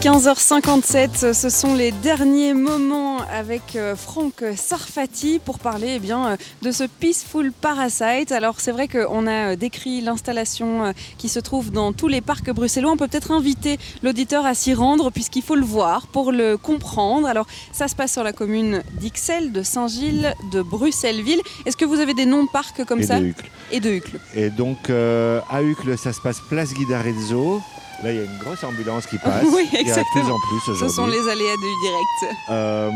15h57, 0.00 1.34
ce 1.34 1.50
sont 1.50 1.74
les 1.74 1.92
derniers 1.92 2.54
moments 2.54 3.18
avec 3.30 3.76
euh, 3.76 3.94
Franck 3.94 4.42
Sarfati 4.56 5.38
pour 5.44 5.58
parler 5.58 5.94
eh 5.96 5.98
bien, 5.98 6.26
euh, 6.26 6.36
de 6.62 6.70
ce 6.70 6.84
Peaceful 6.84 7.52
Parasite. 7.52 8.32
Alors 8.32 8.60
c'est 8.60 8.72
vrai 8.72 8.88
qu'on 8.88 9.26
a 9.26 9.52
euh, 9.52 9.56
décrit 9.56 10.00
l'installation 10.00 10.94
qui 11.18 11.28
se 11.28 11.38
trouve 11.38 11.70
dans 11.70 11.92
tous 11.92 12.08
les 12.08 12.22
parcs 12.22 12.50
bruxellois. 12.50 12.90
On 12.90 12.96
peut 12.96 13.08
peut-être 13.08 13.30
inviter 13.30 13.78
l'auditeur 14.02 14.46
à 14.46 14.54
s'y 14.54 14.72
rendre 14.72 15.10
puisqu'il 15.10 15.42
faut 15.42 15.54
le 15.54 15.66
voir 15.66 16.06
pour 16.06 16.32
le 16.32 16.56
comprendre. 16.56 17.28
Alors 17.28 17.46
ça 17.70 17.86
se 17.86 17.94
passe 17.94 18.14
sur 18.14 18.22
la 18.22 18.32
commune 18.32 18.82
d'Ixelles, 18.94 19.52
de 19.52 19.62
Saint-Gilles, 19.62 20.34
de 20.50 20.62
Bruxelles-Ville. 20.62 21.42
Est-ce 21.66 21.76
que 21.76 21.84
vous 21.84 22.00
avez 22.00 22.14
des 22.14 22.24
noms 22.24 22.44
de 22.44 22.50
parcs 22.50 22.86
comme 22.86 23.00
Et 23.00 23.06
ça 23.06 23.20
de. 23.20 23.34
Et 23.70 23.80
de 23.80 23.90
Hucle. 23.90 24.18
Et 24.34 24.48
donc 24.48 24.88
euh, 24.88 25.40
à 25.50 25.62
Uccle, 25.62 25.98
ça 25.98 26.14
se 26.14 26.22
passe 26.22 26.40
place 26.48 26.72
Guidarezzo. 26.72 27.60
Là, 28.02 28.12
il 28.12 28.16
y 28.16 28.20
a 28.20 28.24
une 28.24 28.38
grosse 28.38 28.64
ambulance 28.64 29.06
qui 29.06 29.18
passe. 29.24 29.44
Oui, 29.52 29.68
Il 29.72 29.86
y 29.86 29.90
a 29.90 29.96
de 29.96 30.00
plus 30.12 30.20
exactement. 30.20 30.34
en 30.36 30.38
plus 30.40 30.74
Ce 30.78 30.88
sont 30.88 31.06
les 31.06 31.28
aléas 31.28 31.56
du 31.56 31.72
direct. 31.82 32.36
Euh, 32.50 32.90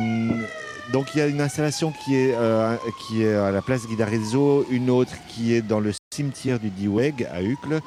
donc 0.93 1.09
il 1.15 1.19
y 1.19 1.21
a 1.21 1.27
une 1.27 1.41
installation 1.41 1.93
qui 2.05 2.15
est, 2.17 2.35
euh, 2.35 2.77
qui 3.07 3.23
est 3.23 3.35
à 3.35 3.51
la 3.51 3.63
place 3.63 3.87
Guidarezzo, 3.87 4.67
une 4.71 4.91
autre 4.91 5.13
qui 5.29 5.55
est 5.55 5.63
dans 5.63 5.81
le 5.81 5.93
cimetière 6.15 6.59
du 6.59 6.71
Diweg 6.71 7.27
à 7.33 7.43
Uccle, 7.43 7.81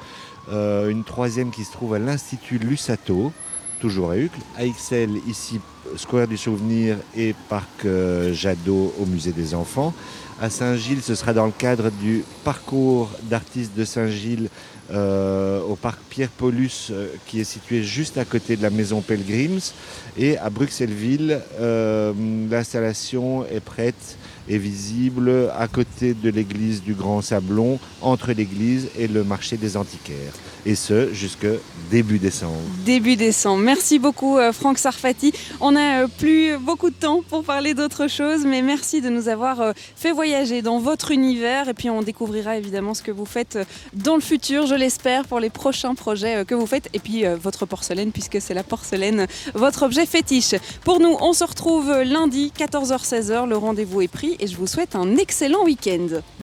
euh, 0.52 0.88
une 0.88 1.04
troisième 1.04 1.50
qui 1.50 1.64
se 1.64 1.72
trouve 1.72 1.94
à 1.94 1.98
l'Institut 1.98 2.58
Lusato, 2.58 3.32
toujours 3.80 4.10
à 4.10 4.16
Uccle, 4.16 4.40
à 4.56 4.64
Ixelles, 4.64 5.18
ici 5.28 5.60
Square 5.96 6.26
du 6.28 6.36
Souvenir 6.36 6.96
et 7.16 7.34
Parc 7.48 7.84
euh, 7.84 8.32
Jadot 8.34 8.92
au 9.00 9.06
Musée 9.06 9.32
des 9.32 9.54
Enfants. 9.54 9.94
À 10.40 10.50
Saint-Gilles, 10.50 11.02
ce 11.02 11.14
sera 11.14 11.32
dans 11.32 11.46
le 11.46 11.52
cadre 11.52 11.90
du 11.90 12.24
parcours 12.44 13.10
d'artistes 13.22 13.74
de 13.76 13.84
Saint-Gilles 13.84 14.48
euh, 14.90 15.60
au 15.60 15.76
parc 15.76 15.98
Pierre-Paulus 16.08 16.88
euh, 16.90 17.08
qui 17.26 17.40
est 17.40 17.44
situé 17.44 17.82
juste 17.82 18.16
à 18.16 18.24
côté 18.24 18.56
de 18.56 18.62
la 18.62 18.70
maison 18.70 19.02
Pelgrims. 19.02 19.72
Et 20.16 20.38
à 20.38 20.48
Bruxelles-Ville, 20.48 21.40
euh, 21.60 22.12
l'installation 22.50 23.44
est 23.46 23.60
prête 23.60 24.16
et 24.48 24.56
visible 24.56 25.50
à 25.58 25.68
côté 25.68 26.14
de 26.14 26.30
l'église 26.30 26.82
du 26.82 26.94
Grand 26.94 27.20
Sablon, 27.20 27.78
entre 28.00 28.32
l'église 28.32 28.88
et 28.98 29.08
le 29.08 29.24
marché 29.24 29.58
des 29.58 29.76
antiquaires. 29.76 30.32
Et 30.66 30.74
ce, 30.74 31.12
jusque 31.12 31.46
début 31.90 32.18
décembre. 32.18 32.58
Début 32.84 33.16
décembre. 33.16 33.62
Merci 33.62 33.98
beaucoup 33.98 34.38
euh, 34.38 34.52
Franck 34.52 34.78
Sarfati. 34.78 35.32
On 35.60 35.72
n'a 35.72 36.02
euh, 36.02 36.08
plus 36.08 36.58
beaucoup 36.58 36.90
de 36.90 36.94
temps 36.94 37.22
pour 37.28 37.44
parler 37.44 37.74
d'autre 37.74 38.08
chose, 38.08 38.44
mais 38.44 38.62
merci 38.62 39.00
de 39.00 39.08
nous 39.08 39.28
avoir 39.28 39.60
euh, 39.60 39.72
fait 39.96 40.12
voyager 40.12 40.60
dans 40.62 40.78
votre 40.78 41.10
univers 41.10 41.68
et 41.68 41.74
puis 41.74 41.90
on 41.90 42.02
découvrira 42.02 42.56
évidemment 42.56 42.94
ce 42.94 43.02
que 43.02 43.10
vous 43.10 43.24
faites 43.24 43.58
dans 43.94 44.14
le 44.14 44.20
futur, 44.20 44.66
je 44.66 44.74
l'espère, 44.74 45.26
pour 45.26 45.40
les 45.40 45.50
prochains 45.50 45.94
projets 45.94 46.44
que 46.44 46.54
vous 46.54 46.66
faites 46.66 46.88
et 46.92 46.98
puis 46.98 47.24
votre 47.40 47.66
porcelaine 47.66 48.12
puisque 48.12 48.40
c'est 48.40 48.54
la 48.54 48.62
porcelaine, 48.62 49.26
votre 49.54 49.84
objet 49.84 50.06
fétiche. 50.06 50.54
Pour 50.84 51.00
nous, 51.00 51.16
on 51.20 51.32
se 51.32 51.44
retrouve 51.44 51.90
lundi 52.02 52.52
14h-16h, 52.58 53.48
le 53.48 53.56
rendez-vous 53.56 54.02
est 54.02 54.08
pris 54.08 54.36
et 54.40 54.46
je 54.46 54.56
vous 54.56 54.66
souhaite 54.66 54.94
un 54.96 55.16
excellent 55.16 55.64
week-end. 55.64 56.20